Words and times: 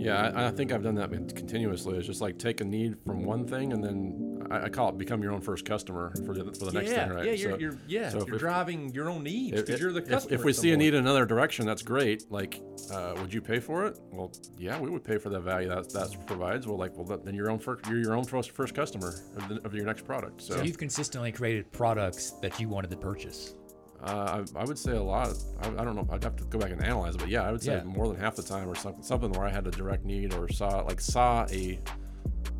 Yeah, 0.00 0.32
I, 0.34 0.48
I 0.48 0.50
think 0.50 0.72
I've 0.72 0.82
done 0.82 0.94
that 0.96 1.10
continuously. 1.36 1.98
It's 1.98 2.06
just 2.06 2.20
like 2.20 2.38
take 2.38 2.60
a 2.60 2.64
need 2.64 2.96
from 3.04 3.24
one 3.24 3.46
thing 3.46 3.72
and 3.72 3.84
then 3.84 4.46
I, 4.50 4.64
I 4.64 4.68
call 4.68 4.88
it 4.88 4.98
become 4.98 5.22
your 5.22 5.32
own 5.32 5.40
first 5.40 5.64
customer 5.64 6.12
for 6.26 6.34
the, 6.34 6.52
for 6.52 6.66
the 6.66 6.72
next 6.72 6.90
yeah, 6.90 7.06
thing, 7.06 7.16
right? 7.16 7.26
Yeah, 7.26 7.32
you're, 7.32 7.60
you're 7.60 7.78
yeah, 7.86 8.08
so 8.08 8.24
you're 8.26 8.36
if- 8.36 8.40
driving 8.40 8.92
your 8.92 9.10
own 9.10 9.22
needs 9.22 9.58
if, 9.58 9.66
because 9.66 9.80
you're 9.80 9.92
the 9.92 10.02
customer. 10.02 10.34
if 10.34 10.44
we 10.44 10.52
see 10.52 10.72
a 10.72 10.76
need 10.76 10.94
in 10.94 11.00
another 11.00 11.26
direction, 11.26 11.66
that's 11.66 11.82
great. 11.82 12.30
Like, 12.30 12.60
uh, 12.92 13.14
would 13.18 13.32
you 13.32 13.40
pay 13.40 13.60
for 13.60 13.86
it? 13.86 13.98
Well, 14.10 14.32
yeah, 14.58 14.78
we 14.78 14.90
would 14.90 15.04
pay 15.04 15.18
for 15.18 15.28
the 15.28 15.40
value 15.40 15.68
that 15.68 15.90
that 15.92 16.26
provides. 16.26 16.66
Well, 16.66 16.78
like, 16.78 16.96
well, 16.96 17.18
then 17.18 17.34
your 17.34 17.50
own 17.50 17.58
first, 17.58 17.86
you're 17.86 17.98
your 17.98 18.14
own 18.14 18.24
first, 18.24 18.50
first 18.52 18.74
customer 18.74 19.14
of, 19.36 19.48
the, 19.48 19.60
of 19.64 19.74
your 19.74 19.84
next 19.84 20.04
product. 20.04 20.42
So, 20.42 20.56
So 20.56 20.62
you've 20.62 20.78
consistently 20.78 21.32
created 21.32 21.70
products 21.72 22.32
that 22.42 22.58
you 22.58 22.68
wanted 22.68 22.90
to 22.90 22.96
purchase. 22.96 23.54
Uh, 24.02 24.42
I, 24.56 24.60
I 24.60 24.64
would 24.64 24.78
say 24.78 24.92
a 24.96 25.02
lot. 25.02 25.28
I, 25.62 25.68
I 25.68 25.84
don't 25.84 25.94
know. 25.94 26.06
I'd 26.10 26.22
have 26.24 26.36
to 26.36 26.44
go 26.44 26.58
back 26.58 26.70
and 26.70 26.82
analyze, 26.82 27.14
it, 27.14 27.18
but 27.18 27.28
yeah, 27.28 27.42
I 27.42 27.52
would 27.52 27.62
say 27.62 27.74
Yeah. 27.74 27.84
more 27.84 28.08
than 28.08 28.16
half 28.18 28.36
the 28.36 28.42
time, 28.42 28.68
or 28.68 28.74
something, 28.74 29.02
something 29.02 29.30
where 29.32 29.46
I 29.46 29.50
had 29.50 29.66
a 29.66 29.70
direct 29.70 30.04
need 30.04 30.32
or 30.34 30.48
saw 30.48 30.80
like 30.82 31.00
saw 31.00 31.46
a 31.50 31.78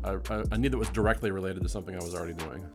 a, 0.03 0.17
a- 0.17 0.45
a 0.51 0.57
need 0.57 0.71
that 0.73 0.77
was 0.77 0.89
directly 0.89 1.31
related 1.31 1.63
to 1.63 1.69
something 1.69 1.95
I 1.95 1.99
was 2.03 2.15
already 2.15 2.33
doing. 2.33 2.65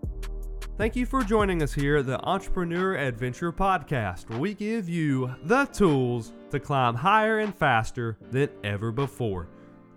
Thank 0.79 0.95
you 0.95 1.07
for 1.07 1.23
joining 1.23 1.63
us 1.63 1.73
here 1.73 1.97
at 1.97 2.07
the 2.07 2.21
Entrepreneur 2.21 2.97
Adventure 2.97 3.51
Podcast, 3.51 4.29
where 4.29 4.39
we 4.39 4.53
give 4.53 4.89
you 4.91 5.35
the 5.45 5.65
tools 5.67 6.33
to 6.51 6.61
climb 6.61 6.95
higher 6.95 7.39
and 7.39 7.55
faster 7.55 8.19
than 8.31 8.51
ever 8.63 8.93
before. 8.93 9.49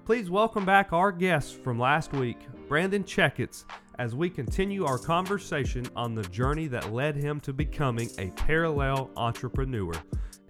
Please 0.06 0.30
welcome 0.30 0.66
back 0.66 0.94
our 0.94 1.12
guests 1.12 1.52
from 1.52 1.78
last 1.78 2.14
week, 2.14 2.38
Brandon 2.70 3.04
Checketts, 3.04 3.66
as 4.00 4.16
we 4.16 4.30
continue 4.30 4.86
our 4.86 4.98
conversation 4.98 5.86
on 5.94 6.16
the 6.16 6.24
journey 6.24 6.68
that 6.68 6.94
led 6.94 7.18
him 7.18 7.38
to 7.42 7.52
becoming 7.52 8.10
a 8.18 8.28
parallel 8.32 9.12
entrepreneur. 9.18 9.92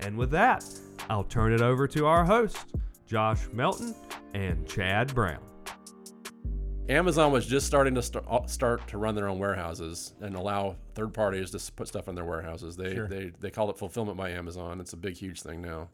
And 0.02 0.16
with 0.16 0.30
that, 0.32 0.64
I'll 1.10 1.24
turn 1.24 1.52
it 1.52 1.60
over 1.60 1.88
to 1.88 2.06
our 2.06 2.24
hosts, 2.24 2.64
Josh 3.08 3.48
Melton 3.52 3.96
and 4.36 4.68
Chad 4.68 5.14
Brown. 5.16 5.42
Amazon 6.90 7.32
was 7.32 7.48
just 7.48 7.66
starting 7.66 7.96
to 7.96 8.04
start, 8.04 8.26
uh, 8.30 8.46
start 8.46 8.88
to 8.88 9.00
run 9.00 9.16
their 9.16 9.28
own 9.28 9.40
warehouses 9.40 10.14
and 10.22 10.36
allow 10.36 10.76
third 10.94 11.12
parties 11.14 11.50
to 11.52 11.72
put 11.74 11.88
stuff 11.88 12.08
in 12.08 12.14
their 12.14 12.26
warehouses. 12.26 12.78
They 12.78 12.94
Sure. 12.96 13.08
they 13.08 13.32
they 13.40 13.50
called 13.52 13.72
it 13.72 13.78
fulfillment 13.78 14.18
by 14.18 14.30
Amazon. 14.30 14.80
It's 14.80 14.94
a 14.94 14.98
big 14.98 15.16
huge 15.16 15.42
thing 15.42 15.62
now, 15.62 15.90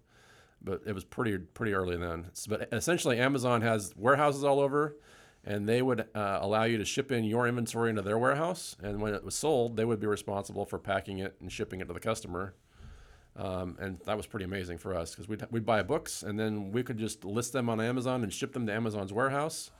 but 0.61 0.81
it 0.85 0.93
was 0.93 1.03
pretty 1.03 1.37
pretty 1.37 1.73
early 1.73 1.97
then. 1.97 2.27
But 2.47 2.69
essentially, 2.73 3.19
Amazon 3.19 3.61
has 3.61 3.93
warehouses 3.97 4.45
all 4.45 4.61
over, 4.61 4.95
and 5.45 5.69
they 5.69 5.81
would 5.81 6.01
uh, 6.15 6.39
allow 6.41 6.63
you 6.63 6.77
to 6.79 6.85
ship 6.85 7.11
in 7.11 7.23
your 7.23 7.47
inventory 7.47 7.89
into 7.91 8.01
their 8.01 8.17
warehouse, 8.17 8.75
and 8.81 8.99
when 9.01 9.13
it 9.13 9.23
was 9.23 9.35
sold, 9.35 9.77
they 9.77 9.85
would 9.85 9.99
be 9.99 10.07
responsible 10.07 10.65
for 10.65 10.79
packing 10.79 11.19
it 11.19 11.35
and 11.39 11.51
shipping 11.51 11.79
it 11.81 11.87
to 11.87 11.93
the 11.93 11.99
customer. 11.99 12.55
Um, 13.37 13.75
and 13.79 13.99
that 14.05 14.15
was 14.15 14.25
pretty 14.25 14.45
amazing 14.45 14.77
for 14.77 14.95
us 14.95 15.11
because 15.11 15.27
we'd, 15.27 15.45
we'd 15.51 15.65
buy 15.65 15.83
books 15.83 16.23
and 16.23 16.39
then 16.39 16.71
we 16.71 16.83
could 16.83 16.97
just 16.97 17.25
list 17.25 17.51
them 17.51 17.69
on 17.69 17.81
Amazon 17.81 18.23
and 18.23 18.31
ship 18.31 18.53
them 18.53 18.65
to 18.67 18.71
Amazon's 18.73 19.11
warehouse. 19.11 19.71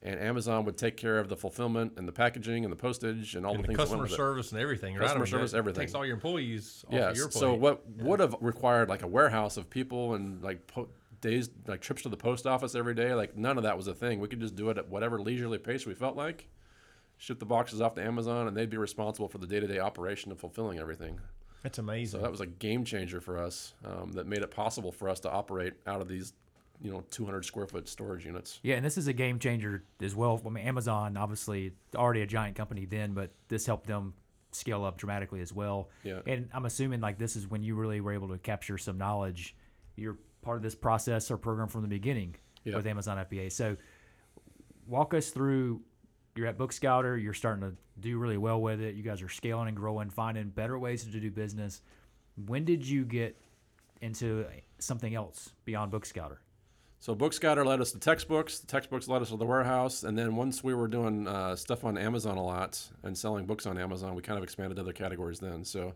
And 0.00 0.18
Amazon 0.18 0.64
would 0.64 0.76
take 0.78 0.96
care 0.96 1.18
of 1.18 1.28
the 1.28 1.36
fulfillment 1.36 1.94
and 1.96 2.08
the 2.08 2.12
packaging 2.12 2.64
and 2.64 2.72
the 2.72 2.76
postage 2.76 3.36
and 3.36 3.44
all 3.44 3.54
and 3.54 3.62
the 3.62 3.62
the 3.62 3.68
things 3.68 3.76
that 3.78 3.82
customer 3.82 3.98
went 4.00 4.10
with 4.10 4.12
it. 4.12 4.16
service 4.16 4.52
and 4.52 4.60
everything, 4.60 4.94
right? 4.94 5.02
Customer 5.02 5.22
I 5.22 5.26
mean, 5.26 5.30
service, 5.32 5.54
everything. 5.54 5.80
Takes 5.82 5.94
all 5.94 6.04
your 6.06 6.14
employees 6.14 6.84
off 6.88 6.94
Yeah. 6.94 7.12
your. 7.14 7.30
So 7.30 7.52
what 7.54 7.86
would 7.98 8.20
have 8.20 8.36
required 8.40 8.88
like 8.88 9.02
a 9.02 9.06
warehouse 9.06 9.58
of 9.58 9.68
people 9.68 10.14
and 10.14 10.42
like 10.42 10.66
po- 10.66 10.88
days, 11.24 11.50
like 11.66 11.80
trips 11.80 12.02
to 12.02 12.08
the 12.08 12.16
post 12.16 12.46
office 12.46 12.74
every 12.74 12.94
day, 12.94 13.14
like 13.14 13.36
none 13.36 13.56
of 13.56 13.64
that 13.64 13.76
was 13.76 13.88
a 13.88 13.94
thing. 13.94 14.20
We 14.20 14.28
could 14.28 14.40
just 14.40 14.54
do 14.54 14.70
it 14.70 14.78
at 14.78 14.88
whatever 14.88 15.20
leisurely 15.20 15.58
pace 15.58 15.86
we 15.86 15.94
felt 15.94 16.16
like. 16.16 16.46
Ship 17.18 17.38
the 17.38 17.46
boxes 17.46 17.80
off 17.80 17.94
to 17.94 18.02
Amazon, 18.02 18.46
and 18.46 18.56
they'd 18.56 18.70
be 18.70 18.76
responsible 18.76 19.28
for 19.28 19.38
the 19.38 19.46
day-to-day 19.46 19.78
operation 19.78 20.30
of 20.30 20.38
fulfilling 20.38 20.78
everything. 20.78 21.18
That's 21.62 21.78
amazing. 21.78 22.18
So 22.18 22.22
that 22.22 22.30
was 22.30 22.40
a 22.40 22.46
game 22.46 22.84
changer 22.84 23.20
for 23.20 23.38
us. 23.38 23.72
Um, 23.84 24.12
that 24.12 24.26
made 24.26 24.42
it 24.42 24.50
possible 24.50 24.92
for 24.92 25.08
us 25.08 25.20
to 25.20 25.30
operate 25.30 25.74
out 25.86 26.00
of 26.00 26.08
these, 26.08 26.34
you 26.82 26.92
know, 26.92 27.04
200 27.10 27.44
square 27.44 27.66
foot 27.66 27.88
storage 27.88 28.26
units. 28.26 28.60
Yeah, 28.62 28.74
and 28.76 28.84
this 28.84 28.98
is 28.98 29.06
a 29.06 29.12
game 29.12 29.38
changer 29.38 29.82
as 30.02 30.14
well. 30.14 30.40
I 30.44 30.48
mean, 30.50 30.66
Amazon 30.66 31.16
obviously 31.16 31.72
already 31.94 32.20
a 32.22 32.26
giant 32.26 32.56
company 32.56 32.84
then, 32.84 33.14
but 33.14 33.30
this 33.48 33.64
helped 33.64 33.86
them 33.86 34.12
scale 34.52 34.84
up 34.84 34.98
dramatically 34.98 35.40
as 35.40 35.52
well. 35.52 35.88
Yeah. 36.02 36.20
And 36.26 36.48
I'm 36.52 36.66
assuming 36.66 37.00
like 37.00 37.18
this 37.18 37.36
is 37.36 37.48
when 37.48 37.62
you 37.62 37.74
really 37.74 38.00
were 38.00 38.12
able 38.12 38.28
to 38.28 38.38
capture 38.38 38.76
some 38.76 38.98
knowledge. 38.98 39.56
You're 39.96 40.18
part 40.44 40.56
of 40.58 40.62
this 40.62 40.74
process 40.74 41.30
or 41.30 41.36
program 41.36 41.68
from 41.68 41.82
the 41.82 41.88
beginning 41.88 42.36
Yeah. 42.64 42.76
with 42.76 42.86
Amazon 42.86 43.18
FBA. 43.18 43.50
So 43.50 43.76
walk 44.86 45.14
us 45.14 45.30
through. 45.30 45.80
You're 46.36 46.46
at 46.46 46.58
Book 46.58 46.72
Scouter. 46.72 47.16
You're 47.16 47.34
starting 47.34 47.62
to 47.62 47.76
do 48.00 48.18
really 48.18 48.38
well 48.38 48.60
with 48.60 48.80
it. 48.80 48.94
You 48.94 49.02
guys 49.02 49.22
are 49.22 49.28
scaling 49.28 49.68
and 49.68 49.76
growing, 49.76 50.10
finding 50.10 50.48
better 50.50 50.78
ways 50.78 51.04
to 51.04 51.10
do 51.20 51.30
business. 51.30 51.80
When 52.46 52.64
did 52.64 52.86
you 52.86 53.04
get 53.04 53.40
into 54.00 54.44
something 54.78 55.14
else 55.14 55.50
beyond 55.64 55.90
Book 55.92 56.04
Scouter? 56.04 56.40
So 56.98 57.14
Book 57.14 57.32
Scouter 57.32 57.64
led 57.64 57.80
us 57.80 57.92
to 57.92 57.98
textbooks. 57.98 58.58
The 58.58 58.66
textbooks 58.66 59.08
led 59.08 59.22
us 59.22 59.28
to 59.28 59.36
the 59.36 59.44
warehouse, 59.46 60.04
and 60.04 60.16
then 60.18 60.36
once 60.36 60.64
we 60.64 60.74
were 60.74 60.88
doing 60.88 61.28
uh, 61.28 61.54
stuff 61.54 61.84
on 61.84 61.98
Amazon 61.98 62.36
a 62.38 62.42
lot 62.42 62.82
and 63.02 63.16
selling 63.16 63.44
books 63.46 63.66
on 63.66 63.76
Amazon, 63.78 64.14
we 64.14 64.22
kind 64.22 64.38
of 64.38 64.42
expanded 64.42 64.76
to 64.76 64.82
other 64.82 64.92
categories 64.94 65.38
then. 65.38 65.64
So 65.64 65.94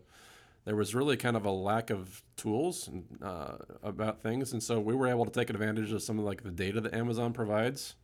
there 0.69 0.75
was 0.75 0.93
really 0.93 1.17
kind 1.17 1.35
of 1.35 1.45
a 1.45 1.51
lack 1.51 1.89
of 1.89 2.21
tools 2.37 2.91
uh, 3.23 3.55
about 3.81 4.21
things, 4.21 4.53
and 4.53 4.61
so 4.61 4.79
we 4.79 4.93
were 4.93 5.07
able 5.07 5.25
to 5.25 5.31
take 5.31 5.49
advantage 5.49 5.91
of 5.91 6.03
some 6.03 6.19
of 6.19 6.25
like 6.25 6.43
the 6.43 6.51
data 6.51 6.79
that 6.79 6.93
Amazon 6.93 7.33
provides, 7.33 7.95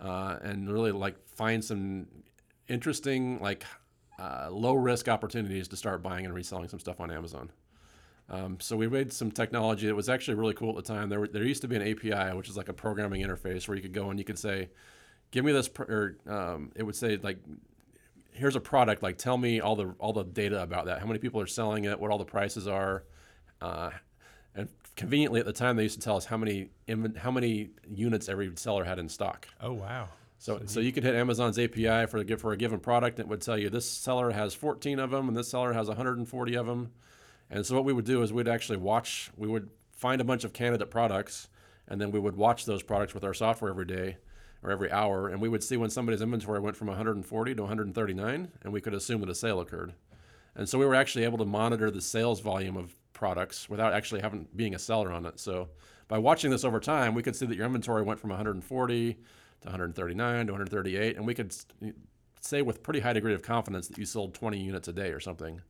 uh, 0.00 0.38
and 0.40 0.72
really 0.72 0.92
like 0.92 1.14
find 1.28 1.62
some 1.62 2.06
interesting 2.68 3.38
like 3.40 3.66
uh, 4.18 4.48
low 4.50 4.72
risk 4.72 5.08
opportunities 5.08 5.68
to 5.68 5.76
start 5.76 6.02
buying 6.02 6.24
and 6.24 6.34
reselling 6.34 6.70
some 6.70 6.80
stuff 6.80 7.00
on 7.00 7.10
Amazon. 7.10 7.52
Um, 8.30 8.58
so 8.60 8.78
we 8.78 8.88
made 8.88 9.12
some 9.12 9.30
technology 9.30 9.86
that 9.86 9.94
was 9.94 10.08
actually 10.08 10.36
really 10.36 10.54
cool 10.54 10.70
at 10.70 10.76
the 10.76 10.94
time. 10.94 11.10
There, 11.10 11.26
there 11.26 11.44
used 11.44 11.60
to 11.60 11.68
be 11.68 11.76
an 11.76 11.82
API, 11.82 12.34
which 12.34 12.48
is 12.48 12.56
like 12.56 12.70
a 12.70 12.72
programming 12.72 13.20
interface 13.22 13.68
where 13.68 13.76
you 13.76 13.82
could 13.82 13.92
go 13.92 14.08
and 14.08 14.18
you 14.18 14.24
could 14.24 14.38
say, 14.38 14.70
"Give 15.32 15.44
me 15.44 15.52
this," 15.52 15.68
or 15.78 16.16
um, 16.26 16.72
it 16.74 16.82
would 16.82 16.96
say 16.96 17.18
like, 17.18 17.40
"Here's 18.40 18.56
a 18.56 18.60
product. 18.60 19.02
Like, 19.02 19.18
tell 19.18 19.36
me 19.36 19.60
all 19.60 19.76
the 19.76 19.94
all 19.98 20.12
the 20.12 20.24
data 20.24 20.62
about 20.62 20.86
that. 20.86 21.00
How 21.00 21.06
many 21.06 21.18
people 21.18 21.40
are 21.40 21.46
selling 21.46 21.84
it? 21.84 22.00
What 22.00 22.10
all 22.10 22.18
the 22.18 22.24
prices 22.24 22.66
are?" 22.66 23.04
Uh, 23.60 23.90
and 24.54 24.68
conveniently 24.96 25.40
at 25.40 25.46
the 25.46 25.52
time, 25.52 25.76
they 25.76 25.84
used 25.84 26.00
to 26.00 26.04
tell 26.04 26.16
us 26.16 26.24
how 26.24 26.36
many 26.36 26.70
how 27.16 27.30
many 27.30 27.70
units 27.88 28.28
every 28.28 28.50
seller 28.56 28.84
had 28.84 28.98
in 28.98 29.08
stock. 29.08 29.48
oh 29.60 29.72
wow. 29.72 30.08
So, 30.38 30.62
so 30.64 30.80
you 30.80 30.90
could 30.90 31.04
hit 31.04 31.14
Amazon's 31.14 31.58
API 31.58 32.06
for 32.06 32.16
a, 32.16 32.36
for 32.38 32.52
a 32.52 32.56
given 32.56 32.80
product, 32.80 33.18
and 33.18 33.26
it 33.26 33.28
would 33.28 33.42
tell 33.42 33.58
you 33.58 33.68
this 33.68 33.86
seller 33.86 34.30
has 34.30 34.54
14 34.54 34.98
of 34.98 35.10
them, 35.10 35.28
and 35.28 35.36
this 35.36 35.50
seller 35.50 35.74
has 35.74 35.88
140 35.88 36.54
of 36.54 36.64
them. 36.64 36.92
And 37.50 37.66
so 37.66 37.74
what 37.74 37.84
we 37.84 37.92
would 37.92 38.06
do 38.06 38.22
is 38.22 38.32
we'd 38.32 38.48
actually 38.48 38.78
watch. 38.78 39.30
We 39.36 39.48
would 39.48 39.68
find 39.92 40.18
a 40.18 40.24
bunch 40.24 40.44
of 40.44 40.54
candidate 40.54 40.90
products, 40.90 41.48
and 41.86 42.00
then 42.00 42.10
we 42.10 42.18
would 42.18 42.36
watch 42.36 42.64
those 42.64 42.82
products 42.82 43.12
with 43.12 43.22
our 43.22 43.34
software 43.34 43.70
every 43.70 43.84
day 43.84 44.16
or 44.62 44.70
every 44.70 44.90
hour, 44.90 45.28
and 45.28 45.40
we 45.40 45.48
would 45.48 45.62
see 45.62 45.76
when 45.76 45.90
somebody's 45.90 46.20
inventory 46.20 46.60
went 46.60 46.76
from 46.76 46.88
140 46.88 47.54
to 47.54 47.62
139, 47.62 48.48
and 48.62 48.72
we 48.72 48.80
could 48.80 48.94
assume 48.94 49.20
that 49.20 49.30
a 49.30 49.34
sale 49.34 49.60
occurred. 49.60 49.94
And 50.54 50.68
so 50.68 50.78
we 50.78 50.84
were 50.84 50.94
actually 50.94 51.24
able 51.24 51.38
to 51.38 51.44
monitor 51.44 51.90
the 51.90 52.00
sales 52.00 52.40
volume 52.40 52.76
of 52.76 52.94
products 53.12 53.68
without 53.68 53.92
actually 53.92 54.20
having 54.20 54.48
being 54.56 54.74
a 54.74 54.78
seller 54.78 55.12
on 55.12 55.26
it. 55.26 55.38
So 55.38 55.68
by 56.08 56.18
watching 56.18 56.50
this 56.50 56.64
over 56.64 56.80
time, 56.80 57.14
we 57.14 57.22
could 57.22 57.36
see 57.36 57.46
that 57.46 57.56
your 57.56 57.66
inventory 57.66 58.02
went 58.02 58.20
from 58.20 58.30
140 58.30 59.12
to 59.12 59.18
139 59.62 60.46
to 60.46 60.52
138, 60.52 61.16
and 61.16 61.26
we 61.26 61.34
could 61.34 61.54
say 62.40 62.62
with 62.62 62.82
pretty 62.82 63.00
high 63.00 63.12
degree 63.12 63.34
of 63.34 63.42
confidence 63.42 63.88
that 63.88 63.98
you 63.98 64.04
sold 64.04 64.34
20 64.34 64.58
units 64.58 64.88
a 64.88 64.92
day 64.92 65.10
or 65.10 65.20
something 65.20 65.60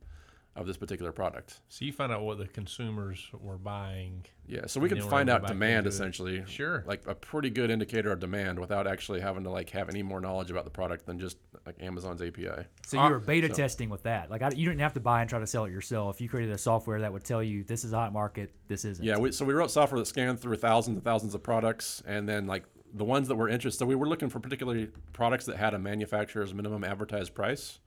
of 0.55 0.67
this 0.67 0.75
particular 0.75 1.13
product. 1.13 1.61
So 1.69 1.85
you 1.85 1.93
find 1.93 2.11
out 2.11 2.23
what 2.23 2.37
the 2.37 2.45
consumers 2.45 3.25
were 3.33 3.57
buying. 3.57 4.25
Yeah, 4.45 4.65
so 4.67 4.81
we 4.81 4.85
And 4.85 4.89
could 4.89 4.97
then 4.99 5.05
we're 5.05 5.09
find 5.11 5.29
out 5.29 5.47
demand 5.47 5.79
into 5.79 5.87
it. 5.89 5.93
essentially. 5.93 6.43
Sure. 6.45 6.83
Like 6.85 7.07
a 7.07 7.15
pretty 7.15 7.49
good 7.49 7.69
indicator 7.71 8.11
of 8.11 8.19
demand 8.19 8.59
without 8.59 8.85
actually 8.85 9.21
having 9.21 9.45
to 9.45 9.49
like 9.49 9.69
have 9.69 9.87
any 9.87 10.03
more 10.03 10.19
knowledge 10.19 10.51
about 10.51 10.65
the 10.65 10.69
product 10.69 11.05
than 11.05 11.19
just 11.19 11.37
like 11.65 11.75
Amazon's 11.81 12.21
API. 12.21 12.65
So 12.85 13.01
you 13.01 13.09
were 13.09 13.19
beta 13.19 13.47
testing 13.47 13.89
with 13.89 14.03
that. 14.03 14.29
Like 14.29 14.41
I, 14.41 14.49
you 14.49 14.65
didn't 14.67 14.81
have 14.81 14.93
to 14.95 14.99
buy 14.99 15.21
and 15.21 15.29
try 15.29 15.39
to 15.39 15.47
sell 15.47 15.63
it 15.63 15.71
yourself. 15.71 16.19
You 16.19 16.27
created 16.27 16.53
a 16.53 16.57
software 16.57 16.99
that 16.99 17.13
would 17.13 17.23
tell 17.23 17.41
you 17.41 17.63
this 17.63 17.85
is 17.85 17.93
a 17.93 17.97
hot 17.97 18.11
market, 18.11 18.53
this 18.67 18.83
isn't. 18.83 19.05
Yeah, 19.05 19.17
we, 19.17 19.31
so 19.31 19.45
we 19.45 19.53
wrote 19.53 19.71
software 19.71 19.99
that 19.99 20.05
scanned 20.05 20.41
through 20.41 20.57
thousands 20.57 20.95
and 20.95 21.03
thousands 21.03 21.33
of 21.33 21.41
products, 21.43 22.03
and 22.05 22.27
then 22.27 22.45
like 22.45 22.65
the 22.93 23.05
ones 23.05 23.29
that 23.29 23.35
were 23.35 23.47
interested. 23.47 23.79
So 23.79 23.85
we 23.85 23.95
were 23.95 24.07
looking 24.09 24.27
for 24.29 24.41
particularly 24.41 24.89
products 25.13 25.45
that 25.45 25.55
had 25.55 25.73
a 25.73 25.79
manufacturer's 25.79 26.53
minimum 26.53 26.83
advertised 26.83 27.33
price, 27.33 27.79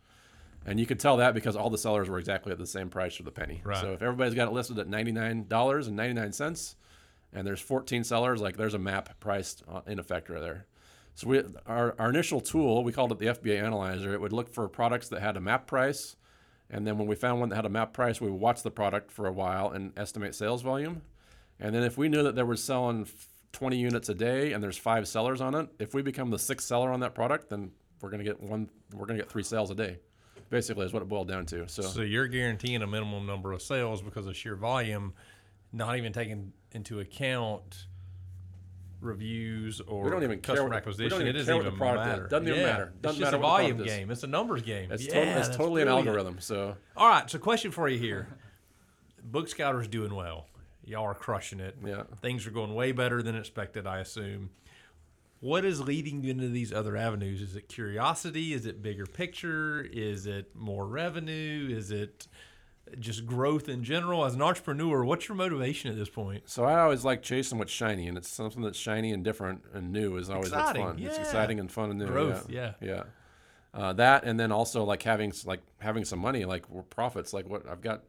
and 0.67 0.81
you 0.81 0.87
could 0.87 0.99
tell 0.99 1.19
that 1.19 1.35
because 1.35 1.57
all 1.57 1.71
the 1.71 1.79
sellers 1.79 2.09
were 2.09 2.19
exactly 2.19 2.53
at 2.53 2.59
the 2.59 2.67
same 2.67 2.89
price 2.89 3.15
for 3.15 3.23
the 3.23 3.31
penny. 3.31 3.61
Right. 3.65 3.81
So 3.81 3.93
if 3.93 4.03
everybody's 4.03 4.35
got 4.35 4.49
it 4.49 4.53
listed 4.53 4.79
at 4.79 4.89
ninety 4.89 5.13
nine 5.13 5.47
dollars 5.47 5.87
and 5.87 5.97
ninety 5.97 6.15
nine 6.15 6.33
cents, 6.33 6.77
and 7.33 7.47
there's 7.47 7.61
fourteen 7.61 8.05
sellers, 8.05 8.41
like 8.41 8.57
there's 8.57 8.75
a 8.75 8.79
map 8.79 9.21
priced 9.21 9.63
uh, 9.69 9.81
in 9.87 9.99
effect 9.99 10.29
right 10.29 10.41
there. 10.41 10.67
So 11.15 11.29
we 11.29 11.43
our, 11.67 11.95
our 11.99 12.11
initial 12.11 12.41
tool 12.41 12.83
we 12.83 12.93
called 12.93 13.13
it 13.13 13.19
the 13.19 13.27
FBA 13.27 13.63
Analyzer. 13.63 14.15
It 14.15 14.21
would 14.21 14.33
look 14.33 14.53
for 14.53 14.69
products 14.69 15.09
that 15.09 15.21
had 15.21 15.37
a 15.37 15.41
map 15.41 15.67
price, 15.67 16.17
and 16.71 16.87
then 16.87 16.99
when 16.99 17.07
we 17.07 17.15
found 17.15 17.41
one 17.41 17.51
that 17.51 17.57
had 17.57 17.67
a 17.67 17.71
map 17.71 17.93
price, 17.93 18.21
we 18.21 18.31
would 18.31 18.41
watch 18.41 18.63
the 18.63 18.71
product 18.71 19.11
for 19.11 19.27
a 19.27 19.33
while 19.33 19.71
and 19.71 19.93
estimate 19.97 20.35
sales 20.35 20.63
volume. 20.63 21.03
And 21.61 21.75
then 21.75 21.85
if 21.85 21.97
we 21.97 22.09
knew 22.09 22.23
that 22.25 22.35
there 22.35 22.47
was 22.47 22.63
selling 22.63 23.07
20 23.53 23.77
units 23.77 24.09
a 24.09 24.15
day 24.15 24.53
and 24.53 24.63
there's 24.63 24.77
five 24.77 25.07
sellers 25.07 25.41
on 25.41 25.55
it, 25.55 25.69
if 25.79 25.95
we 25.95 26.03
become 26.03 26.31
the 26.31 26.39
sixth 26.39 26.67
seller 26.67 26.91
on 26.91 27.01
that 27.01 27.15
product, 27.15 27.49
then 27.49 27.71
we're 28.01 28.11
gonna 28.11 28.25
get 28.25 28.41
one. 28.41 28.69
We're 28.93 29.07
gonna 29.07 29.21
get 29.21 29.31
three 29.31 29.45
sales 29.45 29.71
a 29.71 29.75
day. 29.75 29.99
Basically, 30.55 30.87
is 30.87 30.93
what 30.93 31.03
it 31.03 31.09
boiled 31.09 31.27
down 31.27 31.47
to. 31.47 31.69
So, 31.69 31.83
So 31.83 32.03
you're 32.03 32.29
guaranteeing 32.29 32.81
a 32.83 32.87
minimum 32.87 33.27
number 33.27 33.51
of 33.53 33.61
sales 33.61 34.01
because 34.01 34.29
of 34.29 34.37
sheer 34.37 34.55
volume, 34.55 35.13
not 35.73 35.97
even 35.97 36.13
taking 36.13 36.53
into 36.71 37.01
account 37.01 37.89
reviews 39.01 39.81
or 39.81 40.05
We 40.05 40.11
don't 40.11 40.23
even 40.23 40.39
care 40.39 40.55
customer 40.55 40.69
what- 40.69 40.71
we 40.75 40.77
acquisition. 40.79 41.11
don't 41.11 41.21
even 41.23 41.35
it 41.35 41.39
doesn't 41.41 41.47
care 41.53 41.57
what 41.57 41.63
the 41.65 41.69
even 41.71 41.79
product 41.79 42.07
is. 42.07 42.13
matter. 42.13 42.29
Doesn't 42.29 42.49
even 42.49 42.61
Yeah. 42.61 42.67
matter. 42.67 42.85
Doesn't 43.01 43.09
it's 43.11 43.19
just 43.19 43.33
matter 43.33 43.37
a 43.37 43.41
volume 43.41 43.81
is. 43.81 43.87
game. 43.87 44.11
It's 44.13 44.23
a 44.23 44.27
numbers 44.29 44.63
game. 44.63 44.93
It's, 44.93 45.07
yeah, 45.09 45.35
tot- 45.35 45.45
it's 45.49 45.57
totally 45.57 45.83
an 45.83 45.89
algorithm. 45.89 46.39
So 46.39 46.77
All 46.97 47.09
right, 47.09 47.29
so 47.29 47.41
question 47.41 47.73
for 47.73 47.89
you 47.89 47.99
here. 47.99 48.29
Book 49.25 49.49
Scouter's 49.49 49.89
doing 49.89 50.15
well. 50.15 50.47
Y'all 50.85 51.03
are 51.05 51.15
crushing 51.15 51.59
it. 51.59 51.77
Yeah. 51.85 52.05
Things 52.23 52.47
are 52.47 52.51
going 52.53 52.75
way 52.77 52.93
better 52.93 53.25
than 53.25 53.35
expected, 53.35 53.89
I 53.89 53.99
assume. 53.99 54.51
What 55.41 55.65
is 55.65 55.81
leading 55.81 56.23
you 56.23 56.31
into 56.31 56.49
these 56.49 56.73
other 56.73 56.97
avenues? 56.97 57.43
Is 57.43 57.55
it 57.55 57.69
curiosity? 57.69 58.55
Is 58.55 58.65
it 58.67 58.83
bigger 58.83 59.07
picture? 59.07 59.87
Is 59.93 60.27
it 60.27 60.55
more 60.55 60.87
revenue? 60.87 61.69
Is 61.71 61.91
it 61.91 62.27
just 62.99 63.27
growth 63.27 63.69
in 63.69 63.85
general? 63.85 64.25
As 64.25 64.35
an 64.35 64.43
entrepreneur, 64.43 65.05
what's 65.05 65.29
your 65.29 65.37
motivation 65.37 65.91
at 65.91 65.97
this 65.97 66.09
point? 66.09 66.45
So 66.47 66.65
I 66.65 66.81
always 66.81 67.05
like 67.05 67.23
chasing 67.23 67.59
what's 67.59 67.73
shiny, 67.73 68.09
and 68.09 68.17
it's 68.17 68.29
something 68.29 68.63
that's 68.63 68.79
shiny 68.79 69.13
and 69.13 69.23
different 69.23 69.63
and 69.73 69.93
new 69.93 70.17
is 70.17 70.31
always 70.31 70.49
Exciting, 70.49 70.83
fun. 70.83 70.99
It's 70.99 71.17
yeah. 71.17 71.23
exciting 71.23 71.61
and 71.61 71.71
fun 71.71 71.91
and 71.91 71.99
new. 71.99 72.07
Growth, 72.07 72.49
yeah, 72.49 72.73
yeah. 72.81 73.05
Uh, 73.73 73.93
that 73.93 74.25
and 74.25 74.39
then 74.39 74.53
also 74.53 74.85
like 74.85 75.03
having 75.03 75.33
like 75.45 75.61
having 75.79 76.05
some 76.05 76.21
money, 76.21 76.45
like 76.45 76.65
profits. 76.91 77.33
Like 77.33 77.49
what 77.49 77.69
I've 77.69 77.81
got 77.81 78.03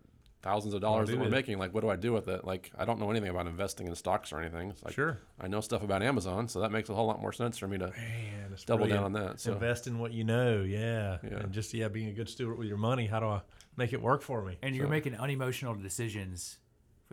thousands 0.45 0.75
of 0.75 0.79
dollars 0.79 1.09
that 1.09 1.17
we're 1.19 1.25
it? 1.25 1.31
making. 1.31 1.57
Like 1.57 1.73
what 1.73 1.81
do 1.81 1.89
I 1.89 1.95
do 1.95 2.13
with 2.13 2.27
it? 2.27 2.45
Like 2.45 2.71
I 2.77 2.85
don't 2.85 2.99
know 2.99 3.09
anything 3.09 3.29
about 3.29 3.47
investing 3.47 3.87
in 3.87 3.95
stocks 3.95 4.31
or 4.31 4.39
anything. 4.39 4.69
It's 4.69 4.83
like, 4.83 4.93
Sure. 4.93 5.17
I 5.41 5.47
know 5.47 5.59
stuff 5.59 5.83
about 5.83 6.03
Amazon, 6.03 6.47
so 6.47 6.61
that 6.61 6.71
makes 6.71 6.87
a 6.89 6.93
whole 6.93 7.07
lot 7.07 7.19
more 7.19 7.33
sense 7.33 7.57
for 7.57 7.67
me 7.67 7.79
to 7.79 7.87
Man, 7.87 8.51
it's 8.53 8.63
double 8.63 8.87
down 8.87 9.03
on 9.03 9.13
that. 9.13 9.39
So 9.39 9.53
Invest 9.53 9.87
in 9.87 9.97
what 9.99 10.13
you 10.13 10.23
know, 10.23 10.61
yeah. 10.61 11.17
Yeah. 11.23 11.39
And 11.39 11.51
just 11.51 11.73
yeah, 11.73 11.87
being 11.87 12.09
a 12.09 12.13
good 12.13 12.29
steward 12.29 12.57
with 12.59 12.67
your 12.67 12.77
money. 12.77 13.07
How 13.07 13.19
do 13.19 13.25
I 13.25 13.41
make 13.75 13.91
it 13.91 14.01
work 14.01 14.21
for 14.21 14.45
me? 14.45 14.57
And 14.61 14.75
you're 14.75 14.85
So- 14.85 14.91
making 14.91 15.15
unemotional 15.15 15.73
decisions 15.75 16.59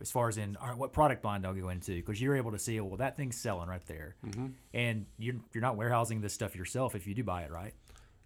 as 0.00 0.10
far 0.10 0.28
as 0.28 0.36
in 0.38 0.56
all 0.56 0.68
right, 0.68 0.76
what 0.76 0.92
product 0.92 1.24
line 1.24 1.42
do 1.42 1.50
I 1.50 1.54
go 1.54 1.68
into 1.68 1.94
because 1.96 2.20
you're 2.20 2.36
able 2.36 2.52
to 2.52 2.58
see, 2.58 2.78
well, 2.80 2.96
that 2.96 3.16
thing's 3.16 3.36
selling 3.36 3.68
right 3.68 3.84
there, 3.86 4.16
mm-hmm. 4.26 4.48
and 4.72 5.06
you're 5.18 5.36
you're 5.52 5.62
not 5.62 5.76
warehousing 5.76 6.20
this 6.20 6.32
stuff 6.32 6.56
yourself 6.56 6.94
if 6.94 7.06
you 7.06 7.14
do 7.14 7.22
buy 7.24 7.42
it, 7.42 7.50
right? 7.50 7.74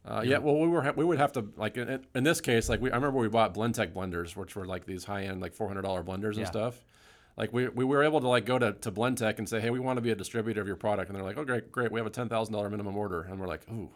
Uh, 0.07 0.23
yeah, 0.25 0.39
well, 0.39 0.57
we 0.59 0.69
were 0.69 0.93
we 0.97 1.05
would 1.05 1.19
have 1.19 1.33
to 1.33 1.45
like 1.57 1.77
in, 1.77 2.05
in 2.15 2.23
this 2.25 2.41
case, 2.41 2.69
like 2.69 2.81
we 2.81 2.91
I 2.91 2.95
remember 2.95 3.19
we 3.19 3.29
bought 3.29 3.55
Blendtec 3.55 3.93
blenders, 3.93 4.37
which 4.37 4.55
were 4.55 4.65
like 4.65 4.87
these 4.87 5.05
high 5.05 5.25
end 5.25 5.41
like 5.41 5.53
four 5.55 5.67
hundred 5.67 5.83
dollar 5.83 6.05
blenders 6.05 6.31
and 6.37 6.39
Yeah. 6.41 6.45
stuff. 6.47 6.85
Like 7.37 7.53
we, 7.53 7.69
we 7.69 7.85
were 7.85 8.03
able 8.03 8.21
to 8.21 8.29
like 8.29 8.47
go 8.47 8.59
to, 8.59 8.73
to 8.73 8.91
Blendtec 8.91 9.39
and 9.39 9.47
say, 9.47 9.61
hey, 9.61 9.69
we 9.71 9.79
want 9.79 9.99
to 9.99 10.01
be 10.01 10.11
a 10.11 10.15
distributor 10.15 10.61
of 10.63 10.67
your 10.67 10.77
product, 10.77 11.11
and 11.11 11.17
they're 11.17 11.25
like, 11.25 11.37
oh 11.37 11.45
great, 11.45 11.71
great, 11.71 11.93
we 11.93 12.01
have 12.01 12.07
a 12.07 12.11
ten 12.11 12.29
thousand 12.29 12.55
dollar 12.55 12.71
minimum 12.71 12.97
order, 12.97 13.23
and 13.23 13.39
we're 13.41 13.47
like, 13.49 13.63
ooh, 13.71 13.91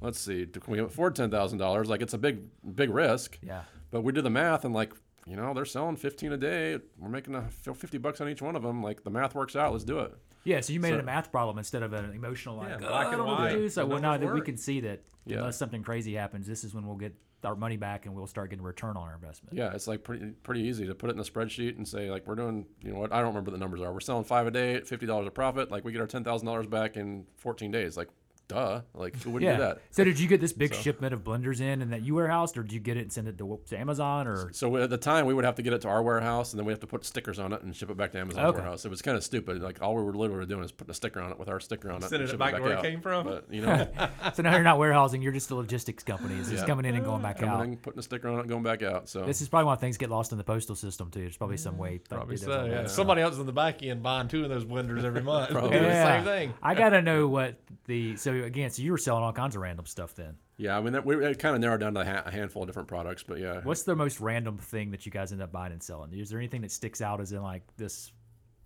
let's 0.00 0.20
see, 0.20 0.46
can 0.46 0.62
we 0.72 0.78
afford 0.78 1.16
ten 1.16 1.30
thousand 1.30 1.58
dollars? 1.58 1.88
Like 1.88 2.02
it's 2.02 2.14
a 2.14 2.18
big 2.18 2.42
big 2.76 2.90
risk, 2.90 3.38
Yeah. 3.42 3.62
but 3.90 4.02
we 4.02 4.12
did 4.12 4.24
the 4.24 4.30
math 4.30 4.64
and 4.64 4.74
like 4.74 4.92
you 5.26 5.36
know 5.36 5.52
they're 5.54 5.64
selling 5.64 5.96
fifteen 5.96 6.32
a 6.32 6.36
day, 6.36 6.78
we're 6.98 7.08
making 7.08 7.34
a 7.34 7.42
fifty 7.50 7.98
bucks 7.98 8.20
on 8.20 8.28
each 8.28 8.42
one 8.42 8.56
of 8.56 8.62
them. 8.62 8.82
Like 8.82 9.04
the 9.04 9.10
math 9.10 9.34
works 9.34 9.56
out, 9.56 9.72
let's 9.72 9.84
do 9.84 9.98
it. 10.00 10.14
Yeah, 10.44 10.60
so 10.60 10.72
you 10.72 10.78
made 10.78 10.94
it 10.94 11.00
a 11.00 11.02
math 11.02 11.32
problem 11.32 11.58
instead 11.58 11.82
of 11.82 11.92
an 11.92 12.12
emotional 12.14 12.56
like, 12.56 12.68
Yeah, 12.68 12.76
"Oh, 12.76 12.88
black 12.88 12.92
I 12.92 13.02
and 13.08 13.10
don't 13.16 13.18
know 13.18 13.32
what 13.32 13.36
to 13.38 13.42
white, 13.44 13.52
do. 13.54 13.68
So 13.68 13.84
well, 13.84 14.00
now 14.00 14.16
that 14.16 14.32
we 14.32 14.40
can 14.40 14.56
see 14.56 14.80
that 14.82 15.02
Yeah. 15.24 15.38
unless 15.38 15.56
something 15.56 15.82
crazy 15.82 16.14
happens, 16.14 16.46
this 16.46 16.62
is 16.62 16.72
when 16.72 16.86
we'll 16.86 16.96
get 16.96 17.14
our 17.44 17.56
money 17.56 17.76
back 17.76 18.06
and 18.06 18.14
we'll 18.14 18.26
start 18.28 18.50
getting 18.50 18.64
a 18.64 18.66
return 18.66 18.96
on 18.96 19.08
our 19.08 19.14
investment. 19.14 19.56
Yeah, 19.56 19.72
it's 19.72 19.86
like 19.88 20.04
pretty 20.04 20.26
pretty 20.44 20.60
easy 20.62 20.86
to 20.86 20.94
put 20.94 21.10
it 21.10 21.14
in 21.14 21.18
a 21.20 21.24
spreadsheet 21.24 21.76
and 21.76 21.86
say 21.86 22.10
like 22.10 22.26
we're 22.28 22.34
doing 22.36 22.66
you 22.82 22.92
know 22.92 23.00
what 23.00 23.12
I 23.12 23.16
don't 23.18 23.28
remember 23.28 23.50
what 23.50 23.58
the 23.58 23.60
numbers 23.60 23.80
are. 23.80 23.92
We're 23.92 23.98
selling 24.00 24.24
five 24.24 24.46
a 24.46 24.50
day 24.52 24.74
at 24.76 24.86
fifty 24.86 25.06
dollars 25.06 25.26
a 25.26 25.30
profit. 25.32 25.70
Like 25.70 25.84
we 25.84 25.90
get 25.90 26.00
our 26.00 26.06
ten 26.06 26.22
thousand 26.22 26.46
dollars 26.46 26.66
back 26.68 26.96
in 26.96 27.26
fourteen 27.36 27.72
days. 27.72 27.96
Like 27.96 28.08
duh, 28.48 28.80
like 28.94 29.16
who 29.22 29.30
wouldn't 29.30 29.48
Yeah. 29.50 29.56
do 29.56 29.62
that? 29.62 29.78
So 29.90 30.04
did 30.04 30.18
you 30.20 30.28
get 30.28 30.40
this 30.40 30.52
big 30.52 30.74
shipment 30.74 31.12
of 31.14 31.24
blenders 31.24 31.60
in 31.60 31.82
and 31.82 31.92
that 31.92 32.02
you 32.02 32.14
warehoused, 32.14 32.56
or 32.56 32.62
did 32.62 32.72
you 32.72 32.80
get 32.80 32.96
it 32.96 33.00
and 33.00 33.12
send 33.12 33.28
it 33.28 33.36
to, 33.38 33.60
to 33.68 33.78
Amazon, 33.78 34.26
or 34.26 34.52
So 34.52 34.76
at 34.76 34.90
the 34.90 34.96
time 34.98 35.26
we 35.26 35.34
would 35.34 35.44
have 35.44 35.56
to 35.56 35.62
get 35.62 35.72
it 35.72 35.80
to 35.82 35.88
our 35.88 36.02
warehouse 36.02 36.52
and 36.52 36.58
then 36.58 36.66
we 36.66 36.72
have 36.72 36.80
to 36.80 36.86
put 36.86 37.04
stickers 37.04 37.38
on 37.38 37.52
it 37.52 37.62
and 37.62 37.74
ship 37.74 37.90
it 37.90 37.96
back 37.96 38.12
to 38.12 38.18
Amazon's 38.18 38.46
Okay. 38.46 38.58
warehouse. 38.58 38.84
It 38.84 38.88
was 38.90 39.02
kind 39.02 39.16
of 39.16 39.24
stupid. 39.24 39.60
Like 39.62 39.82
all 39.82 39.94
we 39.94 40.02
were 40.02 40.14
literally 40.14 40.46
doing 40.46 40.64
is 40.64 40.72
putting 40.72 40.90
a 40.90 40.94
sticker 40.94 41.20
on 41.20 41.32
it 41.32 41.38
with 41.38 41.48
our 41.48 41.60
sticker 41.60 41.90
on 41.90 41.96
it. 41.96 42.02
Sending 42.02 42.20
and 42.20 42.28
it 42.28 42.30
ship 42.30 42.38
back 42.38 42.54
to 42.56 42.62
where 42.62 42.72
it 42.74 42.82
came 42.82 43.00
from? 43.00 43.26
But 43.26 43.46
you 43.50 43.62
know, 43.66 43.88
so 44.34 44.42
now 44.42 44.54
you're 44.54 44.62
not 44.62 44.78
warehousing, 44.78 45.22
you're 45.22 45.32
just 45.32 45.50
a 45.50 45.54
logistics 45.54 46.02
company. 46.04 46.34
It's 46.36 46.48
just 46.50 46.62
Yeah. 46.62 46.66
coming 46.66 46.84
in 46.84 46.94
and 46.94 47.04
going 47.04 47.22
back 47.22 47.42
out. 47.42 47.64
in, 47.64 47.76
putting 47.76 47.98
a 47.98 48.02
sticker 48.02 48.28
on 48.28 48.40
it, 48.40 48.46
going 48.48 48.62
back 48.62 48.82
out. 48.82 49.08
So 49.08 49.24
This 49.24 49.40
is 49.40 49.48
probably 49.48 49.66
why 49.66 49.76
things 49.76 49.96
get 49.96 50.10
lost 50.10 50.32
in 50.32 50.38
the 50.38 50.44
postal 50.44 50.76
system 50.76 51.10
too. 51.10 51.20
There's 51.20 51.36
probably 51.36 51.56
some 51.56 51.78
way. 51.78 51.98
Probably 52.08 52.36
so. 52.36 52.60
all 52.60 52.66
Yeah. 52.66 52.82
that. 52.82 52.90
Somebody 52.90 53.22
else 53.22 53.38
in 53.38 53.46
the 53.46 53.52
back 53.52 53.82
end 53.82 54.02
buying 54.02 54.28
two 54.28 54.42
of 54.44 54.50
those 54.50 54.64
blenders 54.64 55.04
every 55.04 55.22
month. 55.22 55.50
Probably. 55.50 55.76
Yeah. 55.76 55.82
the 55.82 56.16
same 56.16 56.24
thing. 56.24 56.54
I 56.62 56.74
gotta 56.74 57.02
know 57.02 57.26
what 57.28 57.56
the 57.86 58.16
so 58.16 58.32
again. 58.44 58.70
So 58.70 58.82
you 58.82 58.92
were 58.92 58.98
selling 58.98 59.22
all 59.22 59.32
kinds 59.32 59.56
of 59.56 59.62
random 59.62 59.86
stuff 59.86 60.14
then. 60.14 60.36
yeah, 60.56 60.76
I 60.76 60.80
mean 60.80 60.92
that, 60.94 61.04
we 61.04 61.16
kind 61.34 61.54
of 61.54 61.60
narrowed 61.60 61.80
down 61.80 61.94
to 61.94 62.00
a, 62.00 62.04
ha- 62.04 62.22
a 62.26 62.30
handful 62.30 62.62
of 62.62 62.68
different 62.68 62.88
products, 62.88 63.22
but 63.22 63.38
yeah. 63.38 63.60
What's 63.62 63.82
the 63.82 63.96
most 63.96 64.20
random 64.20 64.58
thing 64.58 64.90
that 64.92 65.04
you 65.06 65.12
guys 65.12 65.32
end 65.32 65.42
up 65.42 65.52
buying 65.52 65.72
and 65.72 65.82
selling? 65.82 66.12
Is 66.12 66.30
there 66.30 66.38
anything 66.38 66.62
that 66.62 66.70
sticks 66.72 67.00
out 67.00 67.20
as 67.20 67.32
in 67.32 67.42
like 67.42 67.62
this? 67.76 68.12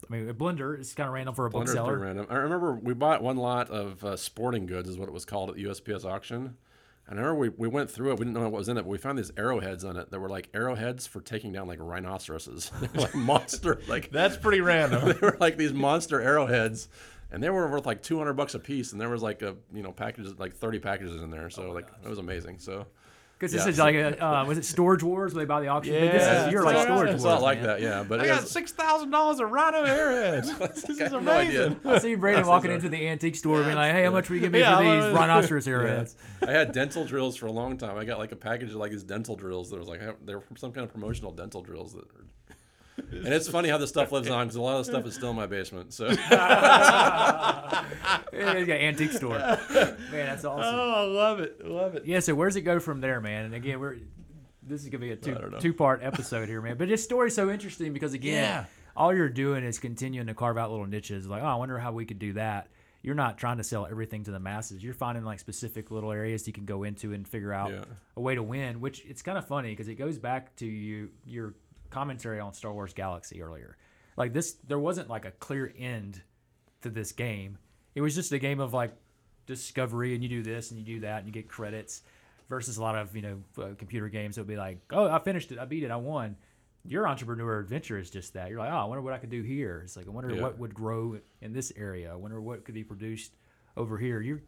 I 0.08 0.12
mean, 0.12 0.28
a 0.28 0.34
blender 0.34 0.78
is 0.80 0.94
kind 0.94 1.08
of 1.08 1.12
random 1.14 1.34
for 1.34 1.46
a 1.46 1.50
Blender 1.50 1.64
is 1.64 1.74
bookseller. 1.74 1.98
random. 1.98 2.26
I 2.30 2.36
remember 2.36 2.72
we 2.74 2.94
bought 2.94 3.22
one 3.22 3.36
lot 3.36 3.68
of 3.70 4.02
uh, 4.04 4.16
sporting 4.16 4.66
goods, 4.66 4.88
is 4.88 4.96
what 4.96 5.08
it 5.08 5.12
was 5.12 5.24
called 5.24 5.50
at 5.50 5.56
the 5.56 5.64
USPS 5.64 6.04
auction. 6.04 6.56
And 7.06 7.18
I 7.18 7.22
remember 7.22 7.40
we, 7.40 7.48
we 7.50 7.66
went 7.68 7.90
through 7.90 8.10
it. 8.12 8.18
We 8.20 8.24
didn't 8.24 8.34
know 8.34 8.42
what 8.42 8.52
was 8.52 8.68
in 8.68 8.78
it, 8.78 8.82
but 8.82 8.88
we 8.88 8.96
found 8.98 9.18
these 9.18 9.32
arrowheads 9.36 9.84
on 9.84 9.96
it 9.96 10.10
that 10.12 10.20
were 10.20 10.28
like 10.28 10.48
arrowheads 10.54 11.06
for 11.08 11.20
taking 11.20 11.52
down 11.52 11.66
like 11.66 11.80
rhinoceroses. 11.80 12.70
they 12.80 12.86
were 12.94 13.00
like 13.02 13.14
monster, 13.16 13.80
like 13.88 14.10
That's 14.12 14.36
pretty 14.36 14.60
random. 14.60 15.04
they 15.08 15.18
were 15.20 15.36
like 15.40 15.56
these 15.58 15.72
monster 15.72 16.20
arrowheads, 16.20 16.88
and 17.32 17.42
they 17.42 17.50
were 17.50 17.68
worth 17.70 17.86
like 17.86 18.02
two 18.02 18.18
hundred 18.18 18.34
bucks 18.34 18.54
a 18.54 18.58
piece. 18.58 18.92
And 18.92 19.00
there 19.00 19.08
was 19.08 19.22
like 19.22 19.42
a 19.42 19.56
you 19.72 19.82
know 19.82 19.92
packages 19.92 20.38
like 20.38 20.54
thirty 20.54 20.78
packages 20.78 21.22
in 21.22 21.30
there, 21.30 21.50
so 21.50 21.70
like 21.72 21.86
it 22.04 22.08
was 22.08 22.18
amazing. 22.18 22.58
So 22.58 22.86
Because 23.38 23.52
Yeah, 23.54 23.58
this 23.64 23.74
is 23.74 23.78
like 23.78 23.94
a 23.94 24.22
uh, 24.24 24.44
was 24.44 24.58
it 24.58 24.64
Storage 24.64 25.02
Wars 25.02 25.32
where 25.34 25.42
they 25.44 25.48
buy 25.48 25.60
the 25.60 25.68
auction? 25.68 25.94
Yeah, 25.94 26.12
this 26.12 26.46
is, 26.46 26.52
you're 26.52 26.62
like- 26.62 26.74
like 26.76 26.84
Storage 26.86 27.14
it's 27.14 27.24
Wars. 27.24 27.34
not 27.36 27.42
like 27.42 27.58
man. 27.58 27.66
that, 27.68 27.80
yeah. 27.80 28.04
But 28.06 28.20
I 28.20 28.26
got 28.26 28.46
six 28.46 28.72
thousand 28.72 29.10
dollars 29.10 29.40
of 29.40 29.50
rhino 29.50 29.82
arrowheads. 29.84 30.56
this 30.58 30.84
is 30.90 31.00
I 31.00 31.04
have 31.04 31.12
no 31.12 31.18
amazing. 31.18 31.80
I 31.84 31.98
see 31.98 32.14
Brandon 32.16 32.46
walking 32.46 32.70
into 32.70 32.88
the 32.90 33.08
antique 33.08 33.36
store 33.36 33.56
and 33.58 33.66
being 33.66 33.76
like, 33.76 33.92
"Hey, 33.92 34.04
how 34.04 34.10
much 34.10 34.28
will 34.28 34.36
you 34.36 34.42
give 34.42 34.52
me 34.52 34.58
Yeah, 34.60 34.76
for 34.76 34.82
these 34.82 35.02
love 35.04 35.12
it. 35.12 35.14
rhinoceros 35.14 35.66
arrowheads?" 35.68 36.16
I 36.46 36.50
had 36.52 36.72
dental 36.72 37.04
drills 37.06 37.36
for 37.36 37.46
a 37.46 37.52
long 37.52 37.78
time. 37.78 37.96
I 37.96 38.04
got 38.04 38.18
like 38.18 38.32
a 38.32 38.36
package 38.36 38.70
of 38.70 38.76
like 38.76 38.90
these 38.90 39.04
dental 39.04 39.36
drills 39.36 39.70
that 39.70 39.78
was 39.78 39.88
like 39.88 40.00
they 40.26 40.34
were 40.34 40.44
some 40.56 40.72
kind 40.72 40.84
of 40.84 40.92
promotional 40.92 41.32
dental 41.32 41.62
drills 41.62 41.94
that. 41.94 42.04
Are, 43.00 43.16
and 43.16 43.28
it's 43.28 43.48
funny 43.48 43.68
how 43.68 43.78
this 43.78 43.90
stuff 43.90 44.12
lives 44.12 44.28
on 44.30 44.46
because 44.46 44.56
a 44.56 44.60
lot 44.60 44.78
of 44.78 44.86
the 44.86 44.92
stuff 44.92 45.06
is 45.06 45.14
still 45.14 45.30
in 45.30 45.36
my 45.36 45.46
basement. 45.46 45.92
So 45.92 46.06
Yeah, 48.32 48.56
he's 48.56 48.66
got 48.66 48.76
an 48.76 48.82
antique 48.82 49.12
store. 49.12 49.38
Man, 49.38 49.96
that's 50.10 50.44
awesome. 50.44 50.74
Oh, 50.74 50.92
I 50.94 51.02
love 51.04 51.40
it. 51.40 51.60
I 51.64 51.68
love 51.68 51.94
it. 51.94 52.04
Yeah, 52.06 52.20
so 52.20 52.34
where's 52.34 52.56
it 52.56 52.62
go 52.62 52.78
from 52.80 53.00
there, 53.00 53.20
man? 53.20 53.44
And 53.46 53.54
again, 53.54 53.80
we're 53.80 53.96
this 54.62 54.82
is 54.82 54.88
gonna 54.88 55.00
be 55.00 55.10
a 55.12 55.16
two 55.16 55.36
two 55.60 55.72
part 55.74 56.00
episode 56.02 56.48
here, 56.48 56.60
man. 56.60 56.76
But 56.76 56.88
this 56.88 57.02
story's 57.02 57.34
so 57.34 57.50
interesting 57.50 57.92
because 57.92 58.12
again, 58.14 58.42
Yeah. 58.44 58.64
all 58.96 59.14
you're 59.14 59.28
doing 59.28 59.64
is 59.64 59.78
continuing 59.78 60.26
to 60.28 60.34
carve 60.34 60.56
out 60.58 60.70
little 60.70 60.86
niches. 60.86 61.26
Like, 61.26 61.42
oh, 61.42 61.46
I 61.46 61.54
wonder 61.56 61.78
how 61.78 61.92
we 61.92 62.04
could 62.04 62.18
do 62.18 62.34
that. 62.34 62.68
You're 63.02 63.14
not 63.14 63.38
trying 63.38 63.56
to 63.56 63.64
sell 63.64 63.86
everything 63.86 64.24
to 64.24 64.30
the 64.30 64.38
masses. 64.40 64.84
You're 64.84 64.92
finding 64.94 65.24
like 65.24 65.38
specific 65.40 65.90
little 65.90 66.12
areas 66.12 66.46
you 66.46 66.52
can 66.52 66.66
go 66.66 66.82
into 66.84 67.12
and 67.14 67.26
figure 67.26 67.52
out 67.52 67.70
Yeah. 67.72 67.84
a 68.16 68.20
way 68.20 68.34
to 68.34 68.42
win. 68.42 68.80
Which 68.80 69.04
it's 69.06 69.22
kind 69.22 69.38
of 69.38 69.46
funny 69.46 69.70
because 69.70 69.88
it 69.88 69.94
goes 69.94 70.18
back 70.18 70.54
to 70.56 70.66
you 70.66 71.08
your 71.24 71.54
commentary 71.90 72.40
on 72.40 72.52
Star 72.52 72.72
Wars 72.72 72.92
Galaxy 72.94 73.42
earlier. 73.42 73.76
Like 74.16 74.32
this, 74.32 74.52
there 74.66 74.78
wasn't 74.78 75.08
like 75.08 75.24
a 75.24 75.30
clear 75.32 75.72
end 75.78 76.22
to 76.82 76.90
this 76.90 77.12
game. 77.12 77.58
It 77.94 78.00
was 78.00 78.14
just 78.14 78.32
a 78.32 78.38
game 78.38 78.60
of 78.60 78.72
like 78.72 78.92
discovery, 79.46 80.14
and 80.14 80.22
you 80.22 80.28
do 80.28 80.42
this 80.42 80.70
and 80.70 80.78
you 80.78 80.86
do 80.86 81.00
that, 81.00 81.18
and 81.18 81.26
you 81.26 81.32
get 81.32 81.48
credits. 81.48 82.02
Versus 82.48 82.78
a 82.78 82.82
lot 82.82 82.96
of 82.96 83.14
you 83.14 83.22
know 83.22 83.38
uh, 83.62 83.68
computer 83.78 84.08
games 84.08 84.34
that 84.34 84.40
would 84.42 84.48
be 84.48 84.56
like, 84.56 84.78
oh, 84.90 85.08
I 85.08 85.20
finished 85.20 85.52
it, 85.52 85.58
I 85.60 85.66
beat 85.66 85.84
it, 85.84 85.90
I 85.92 85.96
won. 85.96 86.34
Your 86.84 87.06
entrepreneur 87.06 87.60
adventure 87.60 87.96
is 87.96 88.10
just 88.10 88.32
that. 88.34 88.50
You're 88.50 88.58
like, 88.58 88.72
oh, 88.72 88.76
I 88.76 88.84
wonder 88.86 89.02
what 89.02 89.12
I 89.12 89.18
could 89.18 89.30
do 89.30 89.42
here. 89.42 89.82
It's 89.84 89.96
like, 89.96 90.08
I 90.08 90.10
wonder 90.10 90.34
Yeah. 90.34 90.42
what 90.42 90.58
would 90.58 90.74
grow 90.74 91.18
in 91.42 91.52
this 91.52 91.72
area. 91.76 92.10
I 92.10 92.16
wonder 92.16 92.40
what 92.40 92.64
could 92.64 92.74
be 92.74 92.82
produced 92.82 93.36
over 93.76 93.98
here. 93.98 94.20
You're 94.20 94.40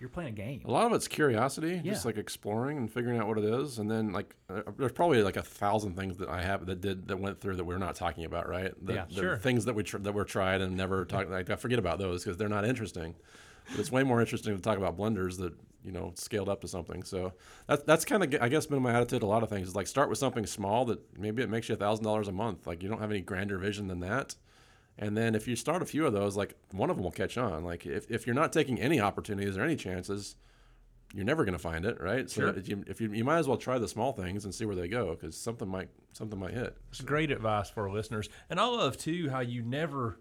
you're 0.00 0.08
playing 0.08 0.30
a 0.30 0.32
game. 0.32 0.62
a 0.64 0.70
lot 0.70 0.86
of 0.86 0.92
it's 0.92 1.06
curiosity, 1.06 1.80
just 1.84 2.04
like 2.06 2.16
exploring 2.16 2.78
and 2.78 2.90
figuring 2.90 3.20
out 3.20 3.28
what 3.28 3.38
it 3.38 3.44
is. 3.44 3.78
And 3.78 3.90
then 3.90 4.12
like 4.12 4.34
uh, 4.48 4.62
there's 4.78 4.92
probably 4.92 5.22
like 5.22 5.36
a 5.36 5.42
thousand 5.42 5.94
things 5.94 6.16
that 6.18 6.28
I 6.28 6.42
have 6.42 6.66
that 6.66 6.80
did 6.80 7.08
that 7.08 7.18
went 7.18 7.40
through 7.40 7.56
that 7.56 7.64
we're 7.64 7.78
not 7.78 7.94
talking 7.94 8.24
about, 8.24 8.48
right? 8.48 8.72
The, 8.84 8.94
Yeah, 8.94 9.04
the 9.08 9.14
sure. 9.14 9.36
Things 9.36 9.66
that 9.66 9.74
we 9.74 9.82
tr- 9.82 9.98
that 9.98 10.12
were 10.12 10.24
tried 10.24 10.62
and 10.62 10.76
never 10.76 11.04
talked. 11.04 11.30
Like 11.30 11.50
I 11.50 11.56
forget 11.56 11.78
about 11.78 11.98
those 11.98 12.24
because 12.24 12.36
they're 12.38 12.48
not 12.48 12.64
interesting. 12.64 13.14
But 13.70 13.78
it's 13.78 13.92
way 13.92 14.02
more 14.02 14.20
interesting 14.20 14.56
to 14.56 14.62
talk 14.62 14.78
about 14.78 14.96
blenders 14.96 15.38
that 15.38 15.52
you 15.84 15.92
know 15.92 16.12
scaled 16.16 16.48
up 16.48 16.62
to 16.62 16.68
something. 16.68 17.02
So 17.02 17.34
that's 17.66 17.82
that's 17.84 18.04
kind 18.04 18.22
of 18.24 18.42
I 18.42 18.48
guess 18.48 18.66
been 18.66 18.82
my 18.82 18.92
attitude. 18.92 19.22
A 19.22 19.26
lot 19.26 19.42
of 19.42 19.48
things 19.50 19.68
is 19.68 19.76
like 19.76 19.86
start 19.86 20.08
with 20.08 20.18
something 20.18 20.46
small 20.46 20.86
that 20.86 20.98
maybe 21.18 21.42
it 21.42 21.50
makes 21.50 21.68
you 21.68 21.74
a 21.74 21.78
thousand 21.78 22.04
dollars 22.04 22.28
a 22.28 22.32
month. 22.32 22.66
Like 22.66 22.82
you 22.82 22.88
don't 22.88 23.00
have 23.00 23.10
any 23.10 23.20
grander 23.20 23.58
vision 23.58 23.86
than 23.88 24.00
that. 24.00 24.34
And 25.00 25.16
then 25.16 25.34
if 25.34 25.48
you 25.48 25.56
start 25.56 25.80
a 25.80 25.86
few 25.86 26.06
of 26.06 26.12
those, 26.12 26.36
like 26.36 26.54
one 26.72 26.90
of 26.90 26.96
them 26.96 27.04
will 27.04 27.10
catch 27.10 27.38
on. 27.38 27.64
Like 27.64 27.86
if, 27.86 28.08
if 28.10 28.26
you're 28.26 28.34
not 28.34 28.52
taking 28.52 28.78
any 28.78 29.00
opportunities 29.00 29.56
or 29.56 29.62
any 29.62 29.74
chances, 29.74 30.36
you're 31.14 31.24
never 31.24 31.44
going 31.44 31.54
to 31.54 31.58
find 31.58 31.86
it, 31.86 31.98
right? 32.00 32.28
So 32.30 32.42
Sure. 32.42 32.48
if 32.50 32.68
you, 32.68 32.84
if 32.86 33.00
you 33.00 33.10
you 33.10 33.24
might 33.24 33.38
as 33.38 33.48
well 33.48 33.56
try 33.56 33.78
the 33.78 33.88
small 33.88 34.12
things 34.12 34.44
and 34.44 34.54
see 34.54 34.66
where 34.66 34.76
they 34.76 34.88
go 34.88 35.12
because 35.16 35.36
something 35.36 35.66
might 35.66 35.88
something 36.12 36.38
might 36.38 36.52
hit. 36.52 36.76
It's 36.90 37.00
great 37.00 37.30
advice 37.30 37.70
for 37.70 37.88
our 37.88 37.94
listeners. 37.94 38.28
And 38.50 38.60
I 38.60 38.66
love 38.66 38.98
too 38.98 39.30
how 39.30 39.40
you 39.40 39.62
never 39.62 40.20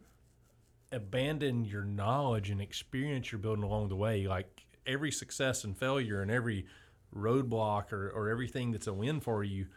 abandon 0.91 1.65
your 1.65 1.83
knowledge 1.83 2.49
and 2.49 2.61
experience 2.61 3.31
you're 3.31 3.39
building 3.39 3.63
along 3.65 3.89
the 3.89 3.95
way. 3.97 4.27
Like 4.27 4.65
every 4.87 5.11
success 5.11 5.65
and 5.65 5.77
failure 5.77 6.21
and 6.21 6.31
every 6.31 6.65
roadblock 7.13 7.91
or, 7.91 8.09
or 8.09 8.29
everything 8.29 8.71
that's 8.71 8.87
a 8.87 8.93
win 8.93 9.19
for 9.19 9.43
you, 9.43 9.67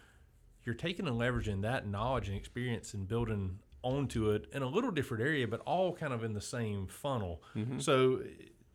you're 0.64 0.75
taking 0.75 1.06
and 1.09 1.21
leveraging 1.21 1.62
that 1.62 1.87
knowledge 1.88 2.28
and 2.28 2.37
experience 2.37 2.94
and 2.94 3.09
building 3.09 3.59
onto 3.83 4.31
it 4.31 4.47
in 4.53 4.62
a 4.62 4.69
little 4.69 4.91
different 4.91 5.23
area, 5.23 5.47
but 5.47 5.61
all 5.61 5.95
kind 5.95 6.12
of 6.12 6.25
in 6.25 6.35
the 6.35 6.41
same 6.41 6.87
funnel. 6.87 7.43
Mm-hmm. 7.57 7.79
So, 7.81 8.21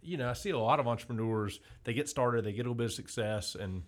you 0.02 0.18
know, 0.18 0.30
I 0.30 0.34
see 0.34 0.50
a 0.50 0.60
lot 0.60 0.80
of 0.80 0.88
entrepreneurs, 0.88 1.60
they 1.84 1.94
get 1.94 2.10
started, 2.10 2.46
they 2.46 2.52
get 2.52 2.62
a 2.62 2.64
little 2.64 2.76
bit 2.76 2.86
of 2.86 2.94
success, 2.94 3.56
and 3.56 3.84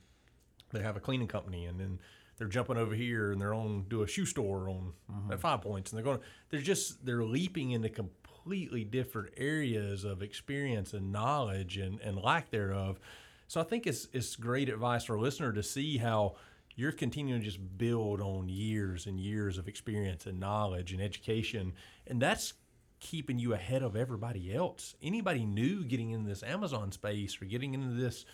they 0.71 0.81
have 0.81 0.95
a 0.95 0.99
cleaning 0.99 1.27
company, 1.27 1.65
and 1.65 1.79
then 1.79 1.99
they're 2.39 2.47
jumping 2.47 2.77
over 2.77 2.95
here 2.95 3.31
and 3.31 3.39
they're 3.39 3.53
on 3.53 3.85
do 3.89 4.01
a 4.01 4.07
shoe 4.07 4.25
store 4.25 4.69
on 4.69 4.93
mm-hmm. 5.11 5.31
at 5.31 5.39
Five 5.39 5.61
Points, 5.61 5.91
and 5.91 5.97
they're 5.97 6.05
going. 6.05 6.19
They're 6.49 6.61
just 6.61 7.05
they're 7.05 7.23
leaping 7.23 7.71
into 7.71 7.89
completely 7.89 8.85
different 8.85 9.33
areas 9.37 10.05
of 10.05 10.23
experience 10.23 10.93
and 10.93 11.11
knowledge 11.11 11.77
and 11.77 11.99
and 12.01 12.17
lack 12.17 12.49
thereof. 12.49 12.99
So 13.47 13.59
I 13.59 13.65
think 13.65 13.85
it's 13.85 14.07
it's 14.13 14.35
great 14.37 14.69
advice 14.69 15.03
for 15.03 15.15
a 15.15 15.21
listener 15.21 15.51
to 15.51 15.61
see 15.61 15.97
how 15.97 16.35
you're 16.79 16.91
continuing 16.93 17.41
to 17.41 17.45
just 17.45 17.77
build 17.77 18.21
on 18.21 18.47
years 18.47 19.05
and 19.05 19.19
years 19.19 19.57
of 19.57 19.67
experience 19.67 20.25
and 20.25 20.39
knowledge 20.39 20.93
and 20.93 21.01
education, 21.01 21.73
and 22.07 22.21
that's 22.21 22.53
keeping 23.01 23.37
you 23.37 23.53
ahead 23.53 23.83
of 23.83 23.95
everybody 23.95 24.53
else. 24.53 24.95
Anybody 25.01 25.45
new 25.45 25.83
getting 25.83 26.11
into 26.11 26.29
this 26.29 26.41
Amazon 26.41 26.91
space 26.91 27.41
or 27.41 27.45
getting 27.45 27.73
into 27.73 27.95
this 27.95 28.25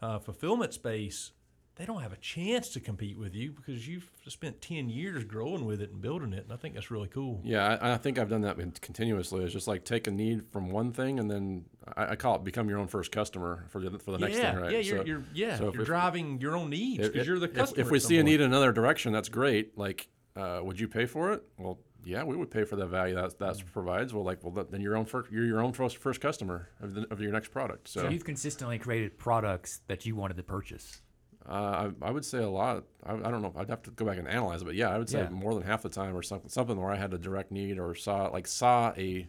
uh, 0.00 0.18
fulfillment 0.20 0.74
space, 0.74 1.32
they 1.78 1.86
don't 1.86 2.02
have 2.02 2.12
a 2.12 2.16
chance 2.16 2.68
to 2.70 2.80
compete 2.80 3.16
with 3.16 3.34
you 3.34 3.52
because 3.52 3.86
you've 3.86 4.10
spent 4.26 4.60
10 4.60 4.90
years 4.90 5.22
growing 5.22 5.64
with 5.64 5.80
it 5.80 5.90
and 5.92 6.02
building 6.02 6.32
it. 6.32 6.42
And 6.42 6.52
I 6.52 6.56
think 6.56 6.74
that's 6.74 6.90
really 6.90 7.06
cool. 7.06 7.40
Yeah, 7.44 7.78
I, 7.80 7.92
I 7.92 7.96
think 7.96 8.18
I've 8.18 8.28
done 8.28 8.40
that 8.42 8.56
continuously. 8.82 9.44
It's 9.44 9.52
just 9.52 9.68
like 9.68 9.84
take 9.84 10.08
a 10.08 10.10
need 10.10 10.48
from 10.50 10.70
one 10.70 10.92
thing 10.92 11.20
and 11.20 11.30
then 11.30 11.66
I, 11.96 12.08
I 12.08 12.16
call 12.16 12.34
it 12.34 12.42
become 12.44 12.68
your 12.68 12.78
own 12.78 12.88
first 12.88 13.12
customer 13.12 13.64
for 13.70 13.80
the 13.80 13.96
for 14.00 14.10
the 14.10 14.18
next 14.18 14.36
yeah, 14.36 14.50
thing, 14.52 14.60
right? 14.60 14.72
yeah, 14.72 14.78
you're, 14.80 14.98
So- 14.98 15.04
you're 15.04 15.22
yeah, 15.32 15.56
so 15.56 15.68
if- 15.68 15.74
you're 15.74 15.82
if- 15.82 15.86
driving 15.88 16.40
your 16.40 16.56
own 16.56 16.70
needs 16.70 17.08
because 17.08 17.26
you're 17.28 17.38
the 17.38 17.46
customer. 17.48 17.80
If, 17.80 17.90
we 17.92 18.00
see 18.00 18.18
a 18.18 18.24
need 18.24 18.40
in 18.40 18.46
another 18.46 18.72
direction, 18.72 19.12
that's 19.12 19.28
great. 19.28 19.78
Like, 19.78 20.08
uh, 20.34 20.60
would 20.64 20.80
you 20.80 20.88
pay 20.88 21.06
for 21.06 21.32
it? 21.32 21.44
Well, 21.58 21.78
yeah, 22.04 22.24
we 22.24 22.36
would 22.36 22.50
pay 22.50 22.64
for 22.64 22.74
the 22.74 22.86
value 22.86 23.14
that 23.14 23.38
that 23.38 23.54
Mm. 23.56 23.72
provides. 23.72 24.12
Well, 24.12 24.24
like, 24.24 24.42
well, 24.42 24.64
then 24.68 24.80
you're 24.80 24.96
own 24.96 25.04
first, 25.04 25.30
you're 25.30 25.44
your 25.44 25.60
own 25.60 25.72
first, 25.72 25.96
first 25.98 26.20
customer 26.20 26.70
of, 26.80 26.94
the, 26.94 27.06
of 27.12 27.20
your 27.20 27.30
next 27.32 27.52
product. 27.52 27.88
So, 27.88 28.02
So 28.02 28.08
you've 28.08 28.24
consistently 28.24 28.78
created 28.78 29.16
products 29.16 29.80
that 29.86 30.06
you 30.06 30.16
wanted 30.16 30.36
to 30.38 30.42
purchase. 30.42 31.02
Uh, 31.48 31.90
I, 32.02 32.08
I 32.08 32.10
would 32.10 32.24
say 32.24 32.38
a 32.38 32.48
lot. 32.48 32.84
I, 33.04 33.14
I 33.14 33.30
don't 33.30 33.40
know. 33.42 33.52
I'd 33.56 33.70
have 33.70 33.82
to 33.84 33.90
go 33.92 34.04
back 34.04 34.18
and 34.18 34.28
analyze 34.28 34.62
it, 34.62 34.66
but 34.66 34.74
yeah, 34.74 34.90
I 34.90 34.98
would 34.98 35.08
say 35.08 35.20
Yeah. 35.20 35.30
more 35.30 35.54
than 35.54 35.62
half 35.62 35.82
the 35.82 35.88
time, 35.88 36.14
or 36.16 36.22
something, 36.22 36.50
something 36.50 36.78
where 36.80 36.90
I 36.90 36.96
had 36.96 37.12
a 37.14 37.18
direct 37.18 37.50
need 37.50 37.78
or 37.78 37.94
saw 37.94 38.26
like 38.28 38.46
saw 38.46 38.92
a 38.96 39.28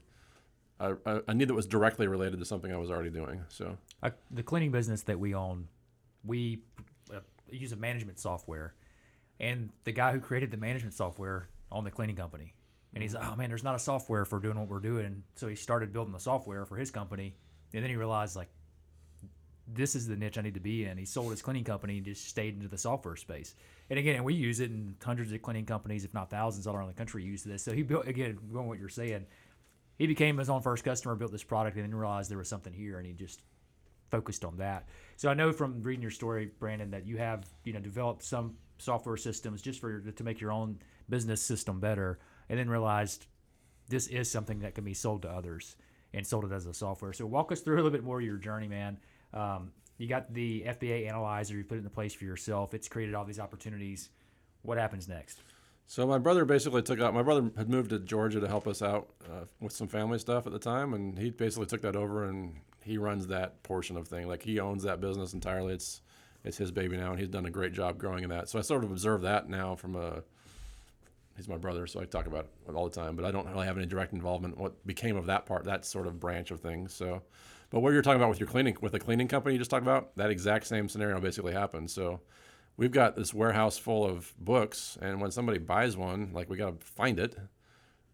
a, 0.82 0.96
a- 1.28 1.34
need 1.34 1.48
that 1.50 1.54
was 1.54 1.66
directly 1.68 2.08
related 2.08 2.40
to 2.40 2.46
something 2.46 2.72
I 2.74 2.78
was 2.78 2.90
already 2.90 3.10
doing. 3.10 3.44
So 3.50 3.78
the 4.32 4.44
cleaning 4.44 4.72
business 4.72 5.02
that 5.04 5.20
we 5.20 5.34
own, 5.36 5.68
we 6.24 6.62
uh, 7.14 7.20
use 7.50 7.72
a 7.72 7.76
management 7.76 8.20
software, 8.20 8.74
and 9.40 9.70
the 9.84 9.92
guy 9.92 10.12
who 10.14 10.20
created 10.20 10.52
the 10.52 10.58
management 10.58 10.94
software 10.94 11.50
owned 11.72 11.86
the 11.86 11.92
cleaning 11.92 12.16
company, 12.16 12.54
and 12.94 13.02
he's 13.04 13.14
like, 13.14 13.26
"Oh 13.30 13.36
man, 13.36 13.50
there's 13.50 13.64
not 13.64 13.76
a 13.76 13.80
software 13.80 14.26
for 14.26 14.40
doing 14.40 14.58
what 14.58 14.68
we're 14.70 14.80
doing." 14.80 15.24
So 15.36 15.48
he 15.48 15.56
started 15.56 15.92
building 15.94 16.14
the 16.14 16.20
software 16.20 16.66
for 16.66 16.76
his 16.78 16.92
company, 16.92 17.36
and 17.74 17.84
then 17.84 17.90
he 17.90 17.96
realized 17.98 18.36
like, 18.36 18.50
this 19.74 19.96
is 19.96 20.08
the 20.08 20.16
niche 20.16 20.38
I 20.38 20.42
need 20.42 20.54
to 20.56 20.60
be 20.60 20.86
in. 20.86 20.98
He 20.98 21.06
sold 21.06 21.32
his 21.32 21.42
cleaning 21.42 21.64
company 21.64 21.98
and 21.98 22.06
just 22.06 22.28
stayed 22.28 22.56
into 22.56 22.68
the 22.68 22.78
software 22.78 23.16
space. 23.16 23.56
And 23.90 24.00
again, 24.00 24.24
we 24.24 24.34
use 24.34 24.60
it, 24.60 24.72
and 24.72 24.96
hundreds 25.04 25.32
of 25.32 25.42
cleaning 25.42 25.66
companies, 25.66 26.06
if 26.06 26.14
not 26.14 26.30
thousands, 26.30 26.68
all 26.68 26.76
around 26.76 26.88
the 26.88 26.94
country 26.94 27.24
use 27.24 27.44
this. 27.44 27.64
So 27.64 27.72
he 27.72 27.84
built 27.84 28.08
again, 28.08 28.38
going 28.52 28.68
what 28.68 28.80
you're 28.80 28.90
saying. 28.90 29.26
He 29.98 30.08
became 30.08 30.38
his 30.38 30.50
own 30.50 30.62
first 30.62 30.84
customer, 30.84 31.16
built 31.16 31.32
this 31.32 31.44
product, 31.44 31.76
and 31.76 31.86
then 31.86 31.94
realized 31.94 32.32
there 32.32 32.38
was 32.38 32.48
something 32.48 32.74
here, 32.74 32.98
and 32.98 33.06
he 33.06 33.14
just 33.14 33.42
focused 34.10 34.46
on 34.46 34.58
that. 34.58 34.88
So 35.18 35.30
I 35.30 35.34
know 35.34 35.52
from 35.52 35.82
reading 35.84 36.02
your 36.02 36.12
story, 36.12 36.52
Brandon, 36.60 36.92
that 36.92 37.06
you 37.06 37.18
have 37.18 37.46
you 37.64 37.74
know 37.74 37.80
developed 37.80 38.24
some 38.24 38.56
software 38.78 39.18
systems 39.18 39.62
just 39.62 39.82
for 39.82 40.00
to 40.00 40.24
make 40.24 40.40
your 40.40 40.52
own 40.52 40.80
business 41.10 41.42
system 41.42 41.80
better, 41.80 42.20
and 42.48 42.58
then 42.58 42.70
realized 42.70 43.28
this 43.90 44.08
is 44.08 44.32
something 44.32 44.60
that 44.60 44.76
can 44.76 44.84
be 44.84 44.94
sold 44.94 45.24
to 45.24 45.30
others 45.30 45.76
and 46.14 46.26
sold 46.26 46.46
it 46.46 46.52
as 46.52 46.66
a 46.66 46.74
software. 46.74 47.14
So 47.14 47.26
walk 47.26 47.52
us 47.52 47.62
through 47.62 47.76
a 47.76 47.78
little 47.78 47.92
bit 47.92 48.04
more 48.04 48.20
of 48.20 48.26
your 48.26 48.38
journey, 48.38 48.68
man. 48.68 48.98
Um, 49.34 49.72
you 49.98 50.08
got 50.08 50.34
the 50.34 50.64
FBA 50.66 51.08
analyzer, 51.08 51.58
you 51.58 51.64
put 51.64 51.76
it 51.76 51.80
into 51.80 51.90
place 51.90 52.14
for 52.14 52.24
yourself. 52.24 52.74
It's 52.74 52.88
created 52.88 53.16
all 53.16 53.26
these 53.26 53.40
opportunities. 53.40 54.10
What 54.62 54.78
happens 54.78 55.08
next? 55.08 55.40
So 55.88 56.06
my 56.06 56.20
brother 56.20 56.46
basically 56.46 56.84
took 56.84 57.02
out. 57.02 57.14
My 57.14 57.24
brother 57.24 57.50
had 57.58 57.70
moved 57.70 57.90
to 57.90 58.00
Georgia 58.00 58.40
to 58.40 58.48
help 58.48 58.68
us 58.68 58.82
out 58.82 59.10
uh, 59.26 59.46
with 59.60 59.74
some 59.74 59.88
family 59.88 60.20
stuff 60.20 60.46
at 60.46 60.54
the 60.54 60.60
time, 60.60 60.94
and 60.94 61.18
he 61.18 61.32
basically 61.32 61.66
took 61.66 61.82
that 61.82 61.96
over 61.96 62.26
and 62.26 62.54
he 62.84 62.98
runs 62.98 63.28
that 63.28 63.62
portion 63.64 63.98
of 63.98 64.08
thing. 64.08 64.28
Like 64.28 64.44
he 64.44 64.60
owns 64.60 64.84
that 64.84 65.02
business 65.02 65.34
entirely. 65.34 65.74
It's 65.74 66.02
it's 66.44 66.58
his 66.58 66.72
baby 66.72 66.96
now, 66.96 67.12
and 67.12 67.20
he's 67.20 67.28
done 67.28 67.46
a 67.46 67.52
great 67.52 67.74
job 67.74 67.98
growing 67.98 68.24
in 68.24 68.30
that. 68.30 68.50
So 68.50 68.60
I 68.60 68.62
sort 68.62 68.84
of 68.84 68.92
observe 68.92 69.22
that 69.22 69.50
now 69.50 69.76
from 69.76 69.96
a. 69.96 70.24
He's 71.36 71.48
my 71.48 71.58
brother, 71.58 71.88
so 71.88 72.02
I 72.02 72.06
talk 72.06 72.28
about 72.28 72.48
it 72.68 72.76
all 72.76 72.90
the 72.90 72.96
time, 72.96 73.16
but 73.16 73.24
I 73.24 73.32
don't 73.32 73.48
really 73.48 73.66
have 73.66 73.78
any 73.78 73.86
direct 73.86 74.12
involvement. 74.12 74.56
in 74.56 74.62
What 74.62 74.86
became 74.86 75.16
of 75.16 75.26
that 75.28 75.46
part, 75.46 75.64
that 75.66 75.86
sort 75.86 76.06
of 76.06 76.20
branch 76.20 76.52
of 76.52 76.60
things. 76.60 76.94
So, 76.94 77.22
but 77.70 77.82
what 77.82 77.94
you're 77.94 78.02
talking 78.02 78.20
about 78.22 78.30
with 78.30 78.40
your 78.40 78.48
cleaning, 78.50 78.78
with 78.82 78.92
the 78.94 79.00
cleaning 79.00 79.28
company 79.28 79.54
you 79.56 79.60
just 79.60 79.72
talked 79.72 79.84
about, 79.84 80.16
that 80.18 80.30
exact 80.30 80.68
same 80.68 80.90
scenario 80.90 81.20
basically 81.20 81.54
happened. 81.54 81.90
So 81.92 82.22
we've 82.78 82.92
got 82.92 83.16
this 83.16 83.34
warehouse 83.34 83.78
full 83.78 84.06
of 84.06 84.34
books, 84.40 84.98
and 85.02 85.22
when 85.22 85.32
somebody 85.32 85.60
buys 85.60 85.96
one, 85.98 86.32
like 86.34 86.50
we 86.50 86.58
got 86.58 86.80
to 86.80 86.86
find 86.86 87.20
it. 87.20 87.36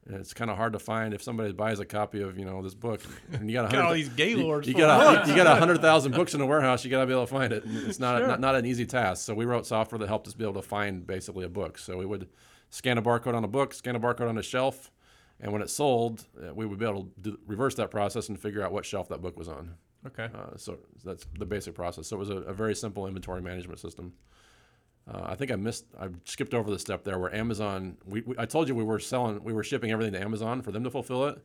It's 0.08 0.36
kind 0.36 0.52
of 0.52 0.58
hard 0.58 0.74
to 0.74 0.80
find 0.80 1.16
if 1.16 1.24
somebody 1.24 1.52
buys 1.52 1.80
a 1.80 1.86
copy 1.86 2.22
of 2.22 2.38
you 2.38 2.46
know 2.46 2.62
this 2.62 2.76
book, 2.76 3.02
and 3.34 3.50
you 3.50 3.56
got, 3.56 3.72
Got 3.72 3.86
all 3.86 3.94
these 3.94 4.10
gaylords 4.10 4.68
You, 4.68 4.74
you 4.74 4.80
got 4.80 5.26
a, 5.26 5.30
you 5.30 5.36
got 5.36 5.48
a 5.48 5.56
hundred 5.60 5.82
thousand 5.82 6.12
books 6.14 6.36
in 6.36 6.42
a 6.42 6.46
warehouse. 6.46 6.86
You 6.86 6.92
got 6.92 7.00
to 7.00 7.08
be 7.08 7.14
able 7.14 7.26
to 7.26 7.34
find 7.34 7.52
it. 7.52 7.64
It's 7.66 8.00
not, 8.00 8.20
Sure. 8.20 8.28
not 8.28 8.40
not 8.40 8.54
an 8.54 8.68
easy 8.68 8.86
task. 8.86 9.26
So 9.26 9.34
we 9.34 9.46
wrote 9.46 9.66
software 9.66 9.98
that 9.98 10.08
helped 10.08 10.28
us 10.28 10.36
be 10.36 10.44
able 10.44 10.62
to 10.62 10.68
find 10.68 11.08
basically 11.08 11.44
a 11.44 11.50
book. 11.50 11.80
So 11.80 11.98
we 11.98 12.06
would 12.06 12.28
scan 12.70 13.00
a 13.00 13.02
barcode 13.02 13.34
on 13.34 13.44
a 13.44 13.48
book, 13.48 13.74
scan 13.74 13.96
a 13.96 14.00
barcode 14.00 14.30
on 14.30 14.38
a 14.38 14.44
shelf, 14.44 14.92
and 15.40 15.52
when 15.52 15.62
it 15.62 15.70
sold, 15.70 16.26
uh, 16.42 16.54
we 16.54 16.66
would 16.66 16.80
be 16.80 16.86
able 16.86 17.04
to 17.04 17.10
do, 17.22 17.40
reverse 17.46 17.76
that 17.76 17.92
process 17.92 18.30
and 18.30 18.40
figure 18.40 18.62
out 18.62 18.72
what 18.72 18.86
shelf 18.86 19.10
that 19.10 19.22
book 19.22 19.38
was 19.38 19.48
on. 19.48 19.76
Okay. 20.08 20.30
Uh, 20.34 20.56
so 20.56 20.78
that's 21.04 21.26
the 21.38 21.46
basic 21.46 21.74
process. 21.74 22.08
So 22.08 22.16
it 22.16 22.20
was 22.20 22.30
a, 22.30 22.38
a 22.38 22.54
very 22.54 22.76
simple 22.76 23.08
inventory 23.08 23.42
management 23.42 23.80
system. 23.80 24.14
Uh, 25.12 25.22
I 25.24 25.36
think 25.36 25.52
I 25.52 25.56
missed. 25.56 25.86
I 26.00 26.08
skipped 26.24 26.54
over 26.54 26.72
the 26.72 26.80
step 26.80 27.04
there 27.04 27.20
where 27.20 27.34
Amazon. 27.34 27.98
We, 28.06 28.22
we 28.22 28.36
I 28.38 28.46
told 28.46 28.68
you 28.68 28.76
we 28.76 28.84
were 28.84 29.00
selling. 29.00 29.44
We 29.44 29.54
were 29.54 29.64
shipping 29.64 29.92
everything 29.92 30.14
to 30.14 30.22
Amazon 30.22 30.62
for 30.62 30.72
them 30.72 30.84
to 30.84 30.90
fulfill 30.90 31.26
it. 31.28 31.44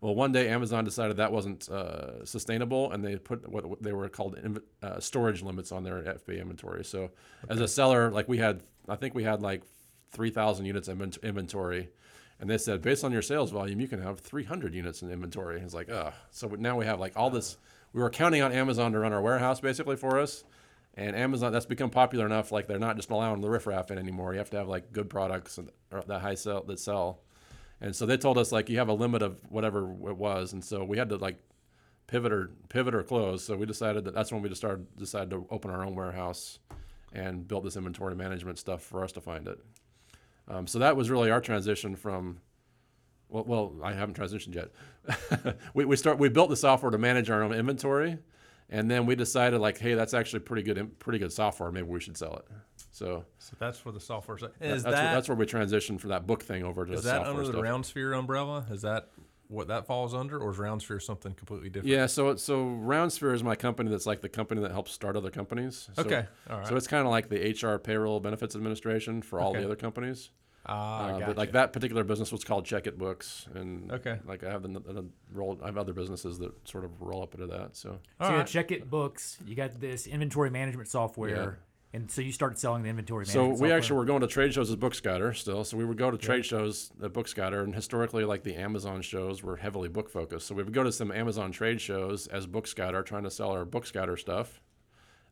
Well, 0.00 0.14
one 0.14 0.30
day 0.30 0.48
Amazon 0.48 0.84
decided 0.84 1.16
that 1.16 1.32
wasn't 1.32 1.68
uh, 1.70 2.24
sustainable, 2.24 2.92
and 2.92 3.04
they 3.04 3.16
put 3.16 3.48
what 3.48 3.64
what 3.64 3.82
they 3.82 3.92
were 3.92 4.08
called 4.08 4.36
inv- 4.36 4.62
uh, 4.82 4.98
storage 5.00 5.42
limits 5.42 5.70
on 5.72 5.84
their 5.84 6.02
FBA 6.02 6.40
inventory. 6.40 6.84
So, 6.84 7.10
as 7.48 7.60
a 7.60 7.68
seller, 7.68 8.10
like 8.10 8.28
we 8.28 8.38
had, 8.38 8.62
I 8.88 8.96
think 8.96 9.14
we 9.14 9.22
had 9.22 9.40
like 9.40 9.62
three 10.10 10.30
thousand 10.30 10.66
units 10.66 10.88
invent- 10.88 11.18
inventory, 11.22 11.90
and 12.40 12.50
they 12.50 12.58
said 12.58 12.82
based 12.82 13.04
on 13.04 13.12
your 13.12 13.22
sales 13.22 13.50
volume, 13.50 13.80
you 13.80 13.88
can 13.88 14.02
have 14.02 14.20
three 14.20 14.44
hundred 14.44 14.74
units 14.74 15.02
in 15.02 15.10
inventory. 15.10 15.56
And 15.56 15.64
it's 15.64 15.74
like, 15.74 15.90
ugh. 15.90 16.12
So 16.30 16.48
now 16.48 16.76
we 16.76 16.84
have 16.86 17.00
like 17.00 17.12
all 17.16 17.30
this. 17.30 17.56
We 17.92 18.02
were 18.02 18.10
counting 18.10 18.42
on 18.42 18.52
Amazon 18.52 18.92
to 18.92 18.98
run 18.98 19.12
our 19.12 19.22
warehouse 19.22 19.60
basically 19.60 19.96
for 19.96 20.18
us, 20.18 20.44
and 20.94 21.16
Amazon 21.16 21.52
that's 21.52 21.66
become 21.66 21.90
popular 21.90 22.26
enough. 22.26 22.52
Like 22.52 22.66
they're 22.66 22.78
not 22.78 22.96
just 22.96 23.10
allowing 23.10 23.40
the 23.40 23.48
riffraff 23.48 23.90
in 23.90 23.98
anymore. 23.98 24.32
You 24.32 24.38
have 24.38 24.50
to 24.50 24.58
have 24.58 24.68
like 24.68 24.92
good 24.92 25.08
products 25.08 25.58
that 25.90 26.20
high 26.20 26.34
sell 26.34 26.62
that 26.64 26.78
sell. 26.78 27.20
And 27.80 27.94
so 27.94 28.06
they 28.06 28.16
told 28.16 28.38
us 28.38 28.52
like 28.52 28.68
you 28.68 28.78
have 28.78 28.88
a 28.88 28.94
limit 28.94 29.22
of 29.22 29.38
whatever 29.48 29.90
it 30.08 30.16
was, 30.16 30.52
and 30.52 30.64
so 30.64 30.84
we 30.84 30.98
had 30.98 31.08
to 31.10 31.16
like 31.16 31.38
pivot 32.06 32.32
or 32.32 32.50
pivot 32.68 32.94
or 32.94 33.02
close. 33.02 33.44
So 33.44 33.56
we 33.56 33.66
decided 33.66 34.04
that 34.04 34.14
that's 34.14 34.32
when 34.32 34.42
we 34.42 34.48
just 34.48 34.60
started 34.60 34.86
decided 34.96 35.30
to 35.30 35.46
open 35.50 35.70
our 35.70 35.84
own 35.84 35.94
warehouse 35.94 36.58
and 37.12 37.46
build 37.48 37.64
this 37.64 37.76
inventory 37.76 38.14
management 38.14 38.58
stuff 38.58 38.82
for 38.82 39.02
us 39.02 39.12
to 39.12 39.20
find 39.20 39.48
it. 39.48 39.58
Um, 40.48 40.66
so 40.66 40.78
that 40.78 40.96
was 40.96 41.10
really 41.10 41.30
our 41.30 41.40
transition 41.40 41.96
from. 41.96 42.40
Well, 43.28 43.44
well, 43.44 43.72
I 43.82 43.92
haven't 43.92 44.16
transitioned 44.16 44.54
yet. 44.54 45.56
we, 45.74 45.84
we 45.84 45.96
start 45.96 46.18
we 46.18 46.28
built 46.28 46.48
the 46.48 46.56
software 46.56 46.92
to 46.92 46.98
manage 46.98 47.28
our 47.28 47.42
own 47.42 47.52
inventory, 47.52 48.18
and 48.70 48.88
then 48.88 49.04
we 49.04 49.16
decided 49.16 49.60
like, 49.60 49.78
hey, 49.78 49.94
that's 49.94 50.14
actually 50.14 50.40
pretty 50.40 50.62
good 50.62 50.98
pretty 51.00 51.18
good 51.18 51.32
software. 51.32 51.72
Maybe 51.72 51.88
we 51.88 52.00
should 52.00 52.16
sell 52.16 52.36
it. 52.36 52.44
So 52.92 53.24
So 53.38 53.56
that's 53.58 53.84
where 53.84 53.92
the 53.92 54.00
software. 54.00 54.36
Is 54.36 54.42
that's, 54.42 54.84
that 54.84 54.90
where, 54.92 55.14
that's 55.14 55.28
where 55.28 55.36
we 55.36 55.44
transitioned 55.44 56.00
from 56.00 56.10
that 56.10 56.26
book 56.26 56.42
thing 56.44 56.62
over 56.62 56.84
to 56.86 56.92
the 56.92 56.98
is 56.98 57.04
that 57.04 57.26
under 57.26 57.42
the 57.42 57.52
stuff. 57.52 57.62
RoundSphere 57.62 58.16
umbrella? 58.18 58.64
Is 58.70 58.82
that 58.82 59.08
what 59.48 59.68
that 59.68 59.86
falls 59.86 60.14
under, 60.14 60.38
or 60.38 60.50
is 60.50 60.58
RoundSphere 60.58 61.00
something 61.02 61.34
completely 61.34 61.68
different? 61.68 61.88
Yeah, 61.92 62.06
so 62.06 62.36
so 62.36 62.64
RoundSphere 62.64 63.34
is 63.34 63.42
my 63.42 63.54
company 63.56 63.90
that's 63.90 64.06
like 64.06 64.20
the 64.20 64.28
company 64.28 64.60
that 64.62 64.72
helps 64.72 64.92
start 64.92 65.16
other 65.16 65.30
companies. 65.30 65.88
So, 65.94 66.02
Okay. 66.02 66.26
All 66.50 66.58
right. 66.58 66.66
So 66.66 66.76
it's 66.76 66.86
kind 66.86 67.04
of 67.06 67.10
like 67.10 67.28
the 67.28 67.50
HR 67.52 67.78
payroll 67.78 68.20
benefits 68.20 68.54
administration 68.56 69.22
for 69.22 69.40
all 69.40 69.50
Okay. 69.50 69.60
the 69.60 69.64
other 69.66 69.76
companies. 69.76 70.30
Ah, 70.68 70.98
Uh, 71.06 71.12
gotcha. 71.12 71.26
But 71.26 71.36
like 71.36 71.52
that 71.52 71.72
particular 71.72 72.02
business 72.02 72.32
was 72.32 72.42
called 72.42 72.64
Check 72.64 72.88
It 72.88 72.98
Books, 72.98 73.46
and 73.54 73.92
Okay. 73.92 74.18
like 74.26 74.42
I 74.42 74.50
have 74.50 74.62
the, 74.62 74.68
the 74.68 75.04
roll, 75.32 75.58
I 75.62 75.66
have 75.66 75.78
other 75.78 75.92
businesses 75.92 76.38
that 76.40 76.66
sort 76.68 76.84
of 76.84 77.00
roll 77.00 77.22
up 77.22 77.34
into 77.34 77.46
that. 77.46 77.76
So 77.76 78.00
So 78.20 78.24
All 78.24 78.30
you 78.30 78.36
got 78.36 78.38
right. 78.38 78.46
check 78.48 78.72
it 78.72 78.90
books. 78.90 79.38
You 79.46 79.54
got 79.54 79.78
this 79.80 80.08
inventory 80.08 80.50
management 80.50 80.88
software, 80.88 81.60
and 81.92 82.10
so 82.10 82.20
you 82.20 82.32
started 82.32 82.58
selling 82.58 82.82
the 82.82 82.88
inventory 82.90 83.24
So 83.26 83.44
we 83.46 83.50
software. 83.52 83.76
actually 83.76 83.96
were 83.96 84.04
going 84.04 84.20
to 84.20 84.26
trade 84.26 84.52
shows 84.52 84.68
as 84.70 84.76
Book 84.76 84.94
Scouter 84.94 85.32
still. 85.32 85.64
So 85.64 85.76
we 85.76 85.84
would 85.84 85.96
go 85.96 86.10
to 86.10 86.18
trade 86.18 86.44
shows 86.44 86.90
at 87.02 87.12
Book 87.12 87.26
Scouter, 87.28 87.62
and 87.62 87.74
historically, 87.74 88.24
like 88.24 88.42
the 88.42 88.54
Amazon 88.56 89.00
shows 89.02 89.42
were 89.42 89.56
heavily 89.56 89.88
book 89.88 90.10
focused. 90.10 90.46
So 90.46 90.54
we 90.54 90.62
would 90.62 90.74
go 90.74 90.82
to 90.82 90.92
some 90.92 91.10
Amazon 91.10 91.52
trade 91.52 91.80
shows 91.80 92.26
as 92.26 92.46
Book 92.46 92.66
Scouter, 92.66 93.02
trying 93.02 93.22
to 93.24 93.30
sell 93.30 93.50
our 93.50 93.64
Book 93.64 93.86
Scouter 93.86 94.16
stuff. 94.16 94.60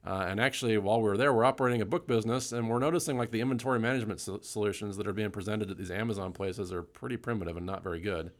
Uh, 0.07 0.27
and 0.29 0.39
actually, 0.39 0.77
while 0.79 1.01
we 1.01 1.09
were 1.09 1.17
there, 1.17 1.33
we're 1.33 1.45
operating 1.47 1.81
a 1.81 1.87
book 1.87 2.07
business, 2.07 2.53
and 2.53 2.69
we're 2.69 2.79
noticing 2.79 3.17
like 3.17 3.31
the 3.31 3.41
inventory 3.41 3.79
management 3.79 4.21
so- 4.21 4.39
solutions 4.43 4.97
that 4.99 5.07
are 5.07 5.15
being 5.15 5.31
presented 5.31 5.71
at 5.71 5.79
these 5.79 5.91
Amazon 5.91 6.31
places 6.33 6.73
are 6.73 6.83
pretty 6.83 7.17
primitive 7.17 7.57
and 7.57 7.65
not 7.65 7.83
very 7.83 8.01
good. 8.01 8.31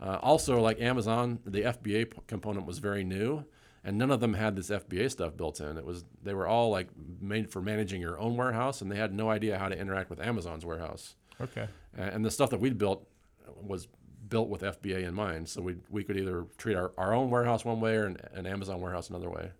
Uh, 0.00 0.18
also, 0.22 0.60
like 0.60 0.80
Amazon, 0.80 1.38
the 1.44 1.60
FBA 1.62 2.10
p- 2.10 2.18
component 2.26 2.64
was 2.66 2.78
very 2.78 3.04
new, 3.04 3.44
and 3.84 3.98
none 3.98 4.10
of 4.10 4.20
them 4.20 4.34
had 4.34 4.56
this 4.56 4.70
FBA 4.70 5.10
stuff 5.10 5.36
built 5.36 5.60
in. 5.60 5.76
It 5.76 5.84
was 5.84 6.04
they 6.22 6.34
were 6.34 6.46
all 6.46 6.70
like 6.70 6.88
made 7.20 7.50
for 7.50 7.60
managing 7.60 8.00
your 8.00 8.18
own 8.18 8.36
warehouse, 8.36 8.80
and 8.80 8.90
they 8.90 8.96
had 8.96 9.12
no 9.12 9.30
idea 9.30 9.58
how 9.58 9.68
to 9.68 9.78
interact 9.78 10.10
with 10.10 10.20
Amazon's 10.20 10.64
warehouse. 10.64 11.16
Okay. 11.40 11.68
And 11.96 12.24
the 12.24 12.30
stuff 12.30 12.50
that 12.50 12.60
we'd 12.60 12.78
built 12.78 13.06
was 13.60 13.88
built 14.28 14.48
with 14.48 14.62
FBA 14.62 15.04
in 15.06 15.14
mind. 15.14 15.48
So 15.48 15.60
we 15.60 15.76
we 15.90 16.02
could 16.02 16.16
either 16.16 16.46
treat 16.56 16.76
our, 16.76 16.92
our 16.96 17.12
own 17.12 17.30
warehouse 17.30 17.64
one 17.64 17.80
way 17.80 17.96
or 17.96 18.06
an, 18.06 18.16
an 18.32 18.46
Amazon 18.46 18.80
warehouse 18.80 19.10
another 19.10 19.30
way. 19.30 19.50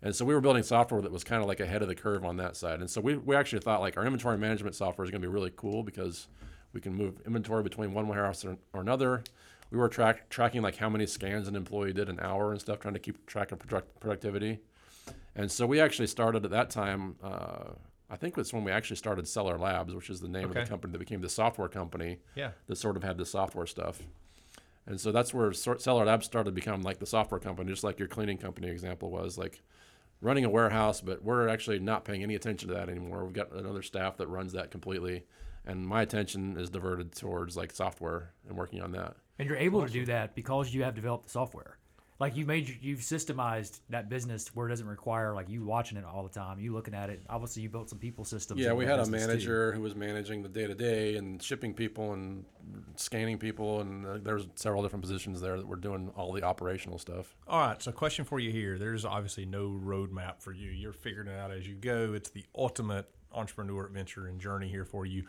And 0.00 0.14
so 0.14 0.24
we 0.24 0.32
were 0.32 0.40
building 0.40 0.62
software 0.62 1.02
that 1.02 1.10
was 1.10 1.24
kind 1.24 1.42
of 1.42 1.48
like 1.48 1.60
ahead 1.60 1.82
of 1.82 1.88
the 1.88 1.94
curve 1.94 2.24
on 2.24 2.36
that 2.36 2.56
side. 2.56 2.80
And 2.80 2.88
so 2.88 3.00
we, 3.00 3.16
we 3.16 3.34
actually 3.34 3.60
thought 3.60 3.80
like 3.80 3.96
our 3.96 4.04
inventory 4.04 4.38
management 4.38 4.76
software 4.76 5.04
is 5.04 5.10
going 5.10 5.20
to 5.20 5.26
be 5.26 5.32
really 5.32 5.52
cool 5.56 5.82
because 5.82 6.28
we 6.72 6.80
can 6.80 6.94
move 6.94 7.20
inventory 7.26 7.64
between 7.64 7.92
one 7.92 8.06
warehouse 8.06 8.44
or, 8.44 8.56
or 8.72 8.80
another. 8.80 9.24
We 9.70 9.78
were 9.78 9.88
track, 9.88 10.28
tracking 10.30 10.62
like 10.62 10.76
how 10.76 10.88
many 10.88 11.06
scans 11.06 11.46
an 11.48 11.54
employee 11.56 11.92
did 11.92 12.08
an 12.08 12.18
hour 12.20 12.52
and 12.52 12.60
stuff, 12.60 12.78
trying 12.80 12.94
to 12.94 13.00
keep 13.00 13.26
track 13.26 13.52
of 13.52 13.58
product, 13.58 14.00
productivity. 14.00 14.60
And 15.36 15.50
so 15.50 15.66
we 15.66 15.80
actually 15.80 16.06
started 16.06 16.44
at 16.44 16.50
that 16.50 16.70
time. 16.70 17.16
Uh, 17.22 17.72
I 18.10 18.16
think 18.16 18.38
it's 18.38 18.52
when 18.52 18.64
we 18.64 18.72
actually 18.72 18.96
started 18.96 19.28
Seller 19.28 19.58
Labs, 19.58 19.94
which 19.94 20.08
is 20.08 20.20
the 20.20 20.28
name 20.28 20.44
of 20.44 20.54
the 20.54 20.64
company 20.64 20.92
that 20.92 20.98
became 20.98 21.20
the 21.20 21.28
software 21.28 21.68
company 21.68 22.18
Yeah. 22.34 22.52
that 22.66 22.76
sort 22.76 22.96
of 22.96 23.02
had 23.04 23.18
the 23.18 23.26
software 23.26 23.66
stuff. 23.66 24.02
And 24.86 24.98
so 24.98 25.12
that's 25.12 25.34
where 25.34 25.52
Seller 25.52 26.06
Labs 26.06 26.24
started 26.24 26.50
to 26.50 26.54
become 26.54 26.80
like 26.82 26.98
the 26.98 27.06
software 27.06 27.38
company, 27.38 27.70
just 27.70 27.84
like 27.84 27.98
your 27.98 28.08
cleaning 28.08 28.38
company 28.38 28.68
example 28.68 29.10
was 29.10 29.36
like 29.36 29.60
running 30.22 30.46
a 30.46 30.48
warehouse, 30.50 31.02
but 31.02 31.22
we're 31.22 31.46
actually 31.48 31.78
not 31.78 32.06
paying 32.06 32.22
any 32.22 32.34
attention 32.34 32.68
to 32.70 32.74
that 32.74 32.88
anymore. 32.88 33.22
We've 33.24 33.34
got 33.34 33.52
another 33.52 33.82
staff 33.82 34.16
that 34.16 34.28
runs 34.28 34.54
that 34.54 34.70
completely. 34.70 35.24
And 35.66 35.86
my 35.86 36.00
attention 36.00 36.56
is 36.56 36.70
diverted 36.70 37.12
towards 37.12 37.54
like 37.56 37.70
software 37.72 38.32
and 38.48 38.56
working 38.56 38.80
on 38.80 38.92
that. 38.92 39.16
And 39.38 39.48
you're 39.48 39.58
able 39.58 39.86
to 39.86 39.92
do 39.92 40.04
that 40.06 40.34
because 40.34 40.74
you 40.74 40.82
have 40.82 40.94
developed 40.94 41.24
the 41.24 41.30
software. 41.30 41.78
Like 42.20 42.34
you 42.34 42.46
made, 42.46 42.78
you've 42.82 42.98
systemized 42.98 43.78
that 43.90 44.08
business 44.08 44.48
where 44.52 44.66
it 44.66 44.70
doesn't 44.70 44.88
require 44.88 45.34
like 45.34 45.48
you 45.48 45.64
watching 45.64 45.96
it 45.96 46.04
all 46.04 46.24
the 46.24 46.28
time, 46.28 46.58
you 46.58 46.72
looking 46.72 46.92
at 46.92 47.10
it. 47.10 47.22
Obviously, 47.28 47.62
you 47.62 47.68
built 47.68 47.88
some 47.88 48.00
people 48.00 48.24
systems. 48.24 48.60
Yeah, 48.60 48.72
we 48.72 48.86
had 48.86 48.98
a 48.98 49.02
business, 49.02 49.20
too. 49.22 49.28
manager 49.28 49.72
who 49.72 49.80
was 49.80 49.94
managing 49.94 50.42
the 50.42 50.48
day 50.48 50.66
to 50.66 50.74
day 50.74 51.14
and 51.14 51.40
shipping 51.40 51.74
people 51.74 52.14
and 52.14 52.44
scanning 52.96 53.38
people, 53.38 53.82
and 53.82 54.04
uh, 54.04 54.18
there's 54.20 54.48
several 54.56 54.82
different 54.82 55.02
positions 55.02 55.40
there 55.40 55.56
that 55.58 55.66
were 55.66 55.76
doing 55.76 56.10
all 56.16 56.32
the 56.32 56.42
operational 56.42 56.98
stuff. 56.98 57.36
All 57.46 57.60
right. 57.60 57.80
So, 57.80 57.92
question 57.92 58.24
for 58.24 58.40
you 58.40 58.50
here. 58.50 58.78
There's 58.78 59.04
obviously 59.04 59.46
no 59.46 59.68
roadmap 59.80 60.40
for 60.40 60.52
you. 60.52 60.70
You're 60.72 60.92
figuring 60.92 61.28
it 61.28 61.38
out 61.38 61.52
as 61.52 61.68
you 61.68 61.76
go. 61.76 62.14
It's 62.14 62.30
the 62.30 62.44
ultimate 62.52 63.08
entrepreneur 63.32 63.86
adventure 63.86 64.26
and 64.26 64.40
journey 64.40 64.68
here 64.68 64.84
for 64.84 65.06
you. 65.06 65.24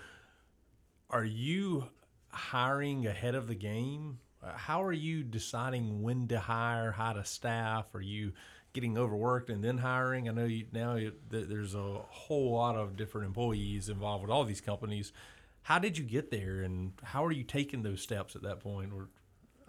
Are 1.11 1.23
you 1.23 1.89
hiring 2.31 3.05
ahead 3.07 3.35
of 3.35 3.47
the 3.47 3.55
game? 3.55 4.19
Uh, 4.43 4.53
How 4.53 4.83
are 4.83 4.93
you 4.93 5.23
deciding 5.23 6.01
when 6.01 6.27
to 6.29 6.39
hire, 6.39 6.91
how 6.91 7.13
to 7.13 7.25
staff? 7.25 7.93
Are 7.93 8.01
you 8.01 8.33
getting 8.73 8.97
overworked 8.97 9.49
and 9.49 9.63
then 9.63 9.79
hiring? 9.79 10.29
I 10.29 10.31
know 10.31 10.45
you, 10.45 10.65
now 10.71 10.95
you, 10.95 11.13
there's 11.29 11.75
a 11.75 11.99
whole 12.07 12.51
lot 12.53 12.75
of 12.75 12.95
different 12.95 13.27
employees 13.27 13.89
involved 13.89 14.21
with 14.21 14.31
all 14.31 14.45
these 14.45 14.61
companies. 14.61 15.11
How 15.63 15.77
did 15.79 15.97
you 15.97 16.05
get 16.05 16.31
there, 16.31 16.61
and 16.61 16.93
how 17.03 17.25
are 17.25 17.31
you 17.31 17.43
taking 17.43 17.83
those 17.83 18.01
steps 18.01 18.35
at 18.35 18.43
that 18.43 18.59
point? 18.61 18.91
Or 18.93 19.09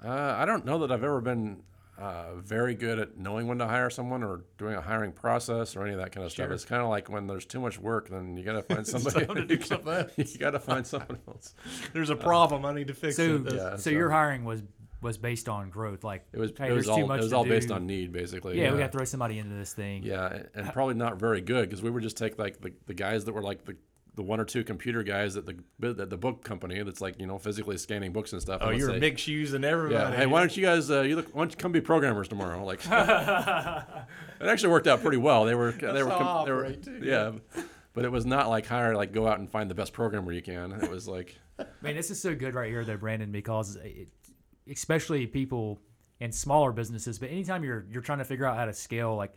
Uh, 0.07 0.35
I 0.39 0.45
don't 0.45 0.65
know 0.65 0.79
that 0.79 0.93
I've 0.93 1.05
ever 1.05 1.21
been 1.21 1.63
uh, 2.01 2.35
very 2.37 2.75
good 2.75 2.99
at 2.99 3.19
knowing 3.19 3.47
when 3.47 3.59
to 3.59 3.67
hire 3.67 3.91
someone 3.91 4.23
or 4.23 4.45
doing 4.59 4.75
a 4.75 4.81
hiring 4.81 5.13
process 5.13 5.77
or 5.77 5.83
any 5.85 5.93
of 5.93 5.99
that 6.01 6.13
kind 6.13 6.25
of 6.25 6.33
stuff. 6.33 6.51
It's 6.51 6.65
kind 6.65 6.83
of 6.83 6.89
like 6.89 7.11
when 7.11 7.27
there's 7.27 7.45
too 7.45 7.61
much 7.61 7.79
work, 7.79 8.09
then 8.09 8.37
you 8.37 8.43
got 8.45 8.53
to 8.55 8.63
find 8.63 8.87
somebody. 8.87 9.27
to 9.27 9.45
do 9.45 9.61
something 9.63 9.93
else. 9.93 10.11
you 10.17 10.39
got 10.39 10.53
to 10.53 10.59
find 10.59 10.87
someone 10.87 11.19
else. 11.29 11.55
there's 11.93 12.11
a 12.11 12.17
problem. 12.17 12.65
I 12.65 12.73
need 12.73 12.87
to 12.89 12.95
fix 12.95 13.17
So, 13.17 13.43
it. 13.47 13.53
Yeah, 13.55 13.71
so 13.73 13.77
so- 13.77 13.91
your 13.91 14.11
hiring 14.11 14.45
was 14.45 14.63
was 15.03 15.17
based 15.17 15.49
on 15.49 15.71
growth. 15.71 16.05
Like 16.05 16.27
It 16.33 16.39
was 16.39 16.53
hey, 16.59 16.69
it 16.69 16.73
was 16.73 16.85
there's 16.85 16.97
too 16.97 17.03
all 17.03 17.09
much 17.09 17.21
it 17.21 17.23
was 17.23 17.31
to 17.31 17.37
all 17.37 17.45
based 17.45 17.71
on 17.71 17.87
need 17.87 18.13
basically. 18.13 18.61
Yeah, 18.61 18.71
we 18.73 18.79
got 18.79 18.93
to 18.93 18.99
throw 18.99 19.05
somebody 19.07 19.39
into 19.39 19.55
this 19.55 19.73
thing. 19.73 20.03
Yeah, 20.03 20.27
and- 20.27 20.49
and 20.55 20.73
probably 20.75 20.95
not 20.95 21.19
very 21.19 21.41
good 21.41 21.69
because 21.69 21.83
we 21.83 21.89
would 21.91 22.03
just 22.03 22.19
take 22.19 22.39
like 22.39 22.61
the, 22.61 22.73
the 22.87 22.93
guys 22.95 23.25
that 23.25 23.33
were 23.33 23.41
like 23.43 23.65
the, 23.65 23.77
the 24.21 24.27
one 24.27 24.39
or 24.39 24.45
two 24.45 24.63
computer 24.63 25.03
guys 25.03 25.35
at 25.39 25.47
the 25.47 25.57
at 25.99 26.11
the 26.11 26.17
book 26.19 26.45
company 26.45 26.83
that's 26.83 27.01
like 27.01 27.19
you 27.19 27.27
know 27.27 27.39
physically 27.39 27.79
scanning 27.79 28.13
books 28.13 28.35
and 28.35 28.43
stuff. 28.43 28.61
Oh, 28.63 28.69
you're 28.69 28.91
say, 28.91 28.99
big 28.99 29.19
shoes 29.19 29.55
and 29.55 29.65
everybody. 29.65 30.13
Yeah. 30.13 30.15
Hey, 30.15 30.27
why 30.27 30.41
don't 30.41 30.55
you 30.55 30.63
guys? 30.63 30.91
Uh, 30.91 31.01
you 31.01 31.17
look. 31.17 31.35
Why 31.35 31.41
don't 31.41 31.53
you 31.53 31.57
come 31.57 31.73
be 31.73 31.81
programmers 31.81 32.29
tomorrow? 32.29 32.63
Like, 32.63 32.81
it 32.85 34.47
actually 34.47 34.69
worked 34.69 34.87
out 34.87 35.01
pretty 35.01 35.17
well. 35.17 35.47
They 35.47 35.55
were. 35.55 35.73
they 35.73 36.03
were. 36.03 36.11
how 36.11 36.43
I 36.43 36.45
they 36.45 36.53
were. 36.53 36.73
too, 36.73 37.01
Yeah. 37.03 37.33
But 37.95 38.05
it 38.05 38.13
was 38.13 38.27
not 38.27 38.51
like 38.51 38.67
hire 38.67 38.95
like 38.95 39.13
go 39.13 39.27
out 39.27 39.39
and 39.39 39.51
find 39.51 39.71
the 39.71 39.75
best 39.75 39.95
programmer 39.95 40.33
you 40.33 40.43
can. 40.43 40.73
It 40.73 40.91
was 40.91 41.09
like 41.09 41.39
Man, 41.81 41.97
this 41.97 42.11
is 42.11 42.21
so 42.21 42.35
good 42.35 42.55
right 42.55 42.69
here, 42.69 42.85
though, 42.85 42.99
Brandon, 42.99 43.33
because 43.33 43.77
it, 43.77 44.09
especially 44.69 45.27
people 45.27 45.81
in 46.21 46.31
smaller 46.31 46.73
businesses, 46.73 47.19
but 47.19 47.31
anytime 47.31 47.65
you're 47.65 47.87
you're 47.91 48.03
trying 48.03 48.19
to 48.19 48.25
figure 48.27 48.45
out 48.45 48.57
how 48.57 48.67
to 48.67 48.75
scale, 48.75 49.17
like 49.17 49.35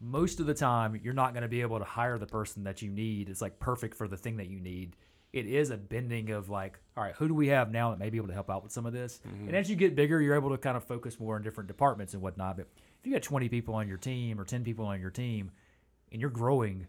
most 0.00 0.40
of 0.40 0.46
the 0.46 0.54
time, 0.54 1.00
you're 1.02 1.14
not 1.14 1.32
going 1.32 1.42
to 1.42 1.48
be 1.48 1.62
able 1.62 1.78
to 1.78 1.84
hire 1.84 2.18
the 2.18 2.26
person 2.26 2.64
that 2.64 2.82
you 2.82 2.90
need. 2.90 3.28
It's 3.28 3.40
like 3.40 3.58
perfect 3.58 3.96
for 3.96 4.08
the 4.08 4.16
thing 4.16 4.36
that 4.36 4.48
you 4.48 4.60
need. 4.60 4.96
It 5.32 5.46
is 5.46 5.70
a 5.70 5.76
bending 5.76 6.30
of 6.30 6.48
like, 6.48 6.78
all 6.96 7.04
right, 7.04 7.14
who 7.16 7.28
do 7.28 7.34
we 7.34 7.48
have 7.48 7.70
now 7.70 7.90
that 7.90 7.98
may 7.98 8.10
be 8.10 8.16
able 8.16 8.28
to 8.28 8.34
help 8.34 8.50
out 8.50 8.62
with 8.62 8.72
some 8.72 8.86
of 8.86 8.92
this? 8.92 9.20
Mm-hmm. 9.26 9.48
And 9.48 9.56
as 9.56 9.68
you 9.68 9.76
get 9.76 9.94
bigger, 9.94 10.20
you're 10.20 10.34
able 10.34 10.50
to 10.50 10.58
kind 10.58 10.76
of 10.76 10.84
focus 10.84 11.18
more 11.18 11.36
on 11.36 11.42
different 11.42 11.68
departments 11.68 12.14
and 12.14 12.22
whatnot. 12.22 12.56
But 12.56 12.68
if 13.00 13.06
you 13.06 13.12
got 13.12 13.22
20 13.22 13.48
people 13.48 13.74
on 13.74 13.88
your 13.88 13.98
team 13.98 14.40
or 14.40 14.44
10 14.44 14.64
people 14.64 14.86
on 14.86 15.00
your 15.00 15.10
team, 15.10 15.50
and 16.12 16.20
you're 16.20 16.30
growing, 16.30 16.86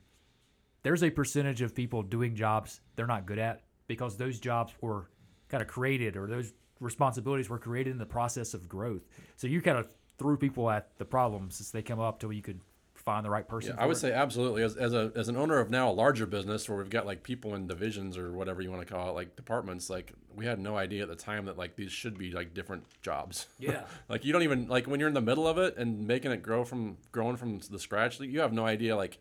there's 0.84 1.04
a 1.04 1.10
percentage 1.10 1.62
of 1.62 1.76
people 1.76 2.04
doing 2.04 2.36
jobs 2.36 2.82
they're 2.96 3.08
not 3.08 3.26
good 3.26 3.40
at 3.40 3.64
because 3.88 4.18
those 4.18 4.40
jobs 4.40 4.74
were 4.82 5.10
kind 5.50 5.62
of 5.62 5.68
created 5.68 6.16
or 6.16 6.28
those 6.28 6.54
responsibilities 6.80 7.50
were 7.50 7.58
created 7.58 7.92
in 7.92 7.98
the 7.98 8.06
process 8.06 8.54
of 8.54 8.70
growth. 8.70 9.02
So 9.36 9.48
you 9.48 9.62
kind 9.62 9.78
of 9.78 9.88
threw 10.18 10.38
people 10.38 10.70
at 10.70 10.98
the 10.98 11.06
problems 11.06 11.60
as 11.60 11.72
they 11.72 11.82
come 11.82 12.00
up 12.00 12.20
till 12.20 12.32
you 12.32 12.42
could 12.42 12.62
find 13.08 13.26
the 13.26 13.30
right 13.30 13.48
person. 13.48 13.74
Yeah, 13.74 13.82
I 13.82 13.86
would 13.86 13.96
it. 13.96 14.02
say 14.02 14.12
absolutely. 14.12 14.64
As, 14.64 14.76
as 14.76 14.94
a 14.94 15.14
as 15.16 15.30
an 15.30 15.38
owner 15.38 15.60
of 15.60 15.70
now 15.70 15.90
a 15.90 15.94
larger 15.94 16.26
business 16.26 16.68
where 16.68 16.78
we've 16.78 16.90
got 16.90 17.06
like 17.06 17.24
people 17.24 17.56
in 17.56 17.66
divisions 17.66 18.18
or 18.18 18.34
whatever 18.34 18.62
you 18.62 18.70
want 18.70 18.86
to 18.86 18.94
call 18.94 19.10
it, 19.10 19.14
like 19.14 19.38
departments, 19.38 19.90
like 19.90 20.12
we 20.36 20.46
had 20.46 20.60
no 20.60 20.76
idea 20.76 21.04
at 21.04 21.08
the 21.08 21.16
time 21.16 21.46
that 21.46 21.58
like 21.58 21.78
these 21.78 21.90
should 21.90 22.18
be 22.18 22.32
like 22.32 22.54
different 22.54 22.84
jobs. 23.02 23.48
Yeah. 23.60 23.84
like 24.10 24.26
you 24.26 24.34
don't 24.34 24.44
even 24.44 24.68
like 24.68 24.88
when 24.88 25.00
you're 25.00 25.08
in 25.08 25.16
the 25.16 25.22
middle 25.22 25.48
of 25.48 25.58
it 25.58 25.78
and 25.78 26.06
making 26.06 26.32
it 26.32 26.44
grow 26.44 26.66
from 26.66 26.98
growing 27.14 27.38
from 27.38 27.60
the 27.72 27.80
scratch, 27.80 28.20
you 28.20 28.42
have 28.42 28.52
no 28.52 28.66
idea 28.66 28.96
like 28.96 29.20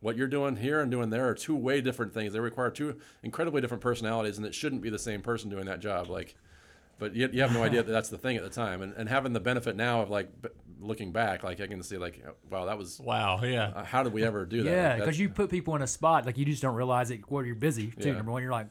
what 0.00 0.16
you're 0.16 0.28
doing 0.28 0.56
here 0.56 0.80
and 0.80 0.90
doing 0.90 1.08
there 1.08 1.26
are 1.26 1.34
two 1.34 1.56
way 1.56 1.80
different 1.80 2.12
things. 2.12 2.34
They 2.34 2.40
require 2.40 2.70
two 2.70 2.96
incredibly 3.22 3.62
different 3.62 3.82
personalities, 3.82 4.36
and 4.36 4.46
it 4.46 4.54
shouldn't 4.54 4.82
be 4.82 4.90
the 4.90 4.98
same 4.98 5.22
person 5.22 5.48
doing 5.48 5.64
that 5.66 5.80
job. 5.80 6.08
Like, 6.10 6.36
but 6.98 7.14
you, 7.14 7.28
you 7.32 7.42
have 7.42 7.52
no 7.52 7.62
idea 7.62 7.82
that 7.84 7.92
that's 7.92 8.08
the 8.08 8.18
thing 8.18 8.36
at 8.36 8.42
the 8.42 8.50
time. 8.50 8.82
And, 8.82 8.92
and 8.96 9.08
having 9.08 9.32
the 9.32 9.40
benefit 9.40 9.76
now 9.76 10.02
of 10.02 10.10
like 10.10 10.42
b- 10.42 10.48
looking 10.80 11.12
back, 11.12 11.42
like 11.42 11.60
I 11.60 11.66
can 11.66 11.82
see 11.82 11.96
like, 11.98 12.24
wow, 12.50 12.66
that 12.66 12.78
was 12.78 12.98
Wow. 13.00 13.40
Yeah. 13.42 13.72
uh, 13.74 13.84
how 13.84 14.02
did 14.02 14.12
we 14.12 14.24
ever 14.24 14.44
do 14.46 14.62
that? 14.62 14.70
Yeah, 14.70 14.88
because 14.94 14.98
that's- 15.06 15.18
you 15.18 15.28
put 15.28 15.50
people 15.50 15.74
in 15.76 15.82
a 15.82 15.86
spot 15.86 16.26
like 16.26 16.38
you 16.38 16.44
just 16.44 16.62
don't 16.62 16.74
realize 16.74 17.10
it 17.10 17.30
while 17.30 17.44
you're 17.44 17.54
busy 17.54 17.88
too. 17.90 18.08
Yeah. 18.08 18.14
Number 18.16 18.32
one, 18.32 18.42
you're 18.42 18.52
like, 18.52 18.68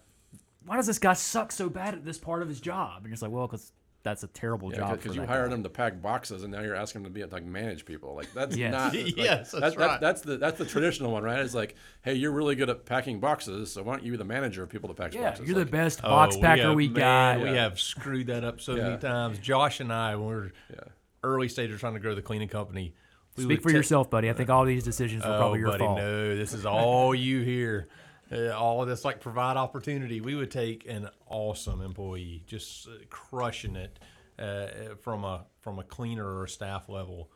why 0.66 0.78
does 0.78 0.88
this 0.88 0.98
guy 1.00 1.14
suck 1.14 1.52
so 1.52 1.70
bad 1.70 1.94
at 1.94 2.04
this 2.04 2.18
part 2.18 2.42
of 2.42 2.48
his 2.48 2.60
job? 2.60 2.98
And 2.98 3.06
you're 3.06 3.12
just 3.14 3.22
like, 3.24 3.32
well, 3.32 3.48
because 3.48 3.72
that's 4.06 4.24
a 4.24 4.28
terrible 4.28 4.70
Yeah, 4.72 4.78
job. 4.78 4.92
because 5.02 5.16
you 5.16 5.26
hired 5.26 5.50
guy. 5.50 5.56
him 5.56 5.64
to 5.64 5.70
pack 5.70 6.02
boxes, 6.02 6.44
and 6.44 6.54
now 6.54 6.62
you're 6.62 6.76
asking 6.76 7.02
him 7.02 7.06
to 7.06 7.10
be 7.10 7.26
like 7.26 7.44
manage 7.44 7.84
people. 7.86 8.16
Like 8.16 8.32
that's 8.34 8.56
Yes. 8.58 8.72
not. 8.72 8.94
like, 8.96 9.18
Yes, 9.18 9.52
that's 9.52 9.76
right. 9.76 10.00
that's 10.00 10.22
the 10.22 10.38
that's 10.38 10.58
the 10.60 10.66
traditional 10.66 11.12
one, 11.12 11.24
right? 11.24 11.40
It's 11.40 11.56
like, 11.56 11.76
hey, 12.04 12.14
you're 12.14 12.32
really 12.32 12.56
good 12.56 12.70
at 12.70 12.86
packing 12.86 13.20
boxes, 13.20 13.74
so 13.74 13.84
why 13.84 13.96
don't 13.96 14.06
you 14.06 14.12
be 14.12 14.18
the 14.18 14.24
manager 14.24 14.64
of 14.64 14.70
people 14.70 14.88
to 14.88 14.94
pack 14.96 15.14
Yeah, 15.14 15.24
boxes? 15.32 15.48
you're 15.50 15.58
Like, 15.58 15.66
the 15.66 15.72
best 15.72 16.00
Oh, 16.04 16.10
box 16.10 16.38
packer 16.38 16.62
have- 16.68 16.76
we, 16.76 16.88
man, 16.88 17.40
got. 17.40 17.44
We 17.44 17.50
Yeah. 17.56 17.64
have 17.64 17.80
screwed 17.80 18.28
that 18.28 18.44
up 18.46 18.62
so 18.62 18.76
Yeah. 18.76 18.84
many 18.84 18.98
times. 18.98 19.40
Josh 19.40 19.80
and 19.82 19.92
I, 19.92 20.16
when 20.16 20.28
we 20.30 20.34
were 20.36 20.52
Yeah. 20.72 20.80
early 21.24 21.50
stage 21.50 21.72
of 21.72 21.80
trying 21.80 21.96
to 21.96 22.00
grow 22.00 22.14
the 22.16 22.22
cleaning 22.22 22.48
company, 22.48 22.94
we 23.36 23.44
Speak 23.44 23.64
for 23.64 23.70
ta- 23.72 23.76
yourself, 23.78 24.10
buddy. 24.10 24.30
I 24.30 24.34
think 24.34 24.50
all 24.52 24.64
these 24.66 24.84
decisions 24.84 25.26
were 25.26 25.34
Oh, 25.34 25.38
probably 25.40 25.60
your 25.60 25.70
buddy, 25.72 25.84
fault. 25.84 25.98
no, 25.98 26.36
this 26.38 26.54
is 26.54 26.66
all 26.66 27.14
you 27.16 27.42
here. 27.42 27.88
Uh, 28.32 28.50
all 28.50 28.82
of 28.82 28.88
this 28.88 29.06
like 29.06 29.20
provide 29.20 29.56
opportunity. 29.58 30.20
We 30.22 30.36
would 30.36 30.52
take 30.52 30.88
an 30.88 31.10
awesome 31.28 31.82
employee, 31.82 32.44
just 32.48 32.88
uh, 32.88 32.92
crushing 33.10 33.76
it 33.76 34.00
uh, 34.40 34.96
from 35.02 35.24
a 35.24 35.46
from 35.62 35.80
a 35.80 35.84
cleaner 35.84 36.40
or 36.40 36.48
staff 36.48 36.90
level, 36.90 37.30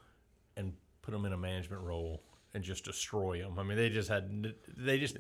and 0.58 0.74
put 1.02 1.12
them 1.12 1.26
in 1.26 1.34
a 1.34 1.38
management 1.38 1.84
role 1.84 2.24
and 2.54 2.64
just 2.64 2.84
destroy 2.86 3.40
them. 3.42 3.60
I 3.60 3.64
mean, 3.64 3.78
they 3.78 3.90
just 3.90 4.10
had 4.10 4.54
they 4.78 4.98
just 4.98 5.18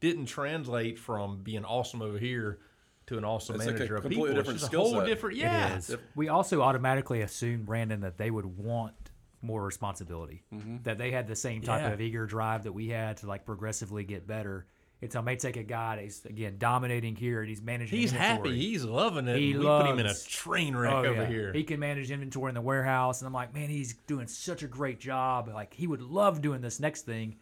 didn't 0.00 0.26
translate 0.26 0.98
from 0.98 1.42
being 1.42 1.64
awesome 1.64 2.02
over 2.02 2.18
here 2.18 2.58
to 3.06 3.16
an 3.16 3.24
awesome 3.24 3.54
It's 3.54 3.66
like 3.66 3.76
a 3.76 3.78
manager 3.78 3.94
of 3.96 4.02
completely 4.02 4.30
people. 4.30 4.34
different 4.42 4.56
it's 4.56 4.62
just 4.62 4.70
skill 4.72 4.80
a 4.80 4.90
whole 4.90 5.00
set. 5.00 5.06
different. 5.06 5.36
Yeah, 5.36 5.76
is. 5.76 5.96
We 6.16 6.28
also 6.28 6.62
automatically 6.62 7.20
assumed, 7.22 7.64
Brandon, 7.66 8.00
that 8.00 8.18
they 8.18 8.30
would 8.32 8.46
want 8.46 8.94
more 9.40 9.62
responsibility. 9.62 10.42
That 10.82 10.98
they 10.98 11.12
had 11.12 11.28
the 11.28 11.36
same 11.36 11.62
type 11.62 11.82
Yeah. 11.82 11.92
of 11.92 12.00
eager 12.00 12.26
drive 12.26 12.64
that 12.64 12.72
we 12.72 12.88
had 12.88 13.18
to 13.18 13.28
like 13.28 13.44
progressively 13.46 14.02
get 14.02 14.26
better. 14.26 14.66
It's 15.02 15.14
I 15.14 15.20
may 15.20 15.36
take 15.36 15.56
a 15.58 15.62
guy 15.62 15.96
that's 16.00 16.24
again 16.24 16.56
dominating 16.58 17.16
here 17.16 17.40
and 17.40 17.48
he's 17.48 17.60
managing. 17.60 17.98
He's 17.98 18.12
inventory. 18.12 18.50
happy. 18.50 18.60
He's 18.60 18.82
loving 18.84 19.28
it. 19.28 19.36
He 19.38 19.54
we 19.56 19.62
put 19.64 19.86
him 19.86 19.98
in 19.98 20.06
a 20.06 20.14
train 20.14 20.74
oh, 20.74 20.78
wreck 20.80 20.92
Oh, 20.94 21.04
over 21.04 21.22
yeah. 21.22 21.26
here. 21.28 21.52
He 21.52 21.64
can 21.64 21.78
manage 21.80 22.10
inventory 22.10 22.48
in 22.50 22.54
the 22.54 22.62
warehouse, 22.62 23.20
and 23.20 23.26
I'm 23.26 23.34
like, 23.34 23.52
man, 23.54 23.68
he's 23.68 23.94
doing 24.06 24.26
such 24.26 24.62
a 24.62 24.66
great 24.66 24.98
job. 24.98 25.48
Like 25.52 25.74
he 25.74 25.86
would 25.86 26.00
love 26.00 26.40
doing 26.40 26.62
this 26.62 26.80
next 26.80 27.02
thing, 27.02 27.36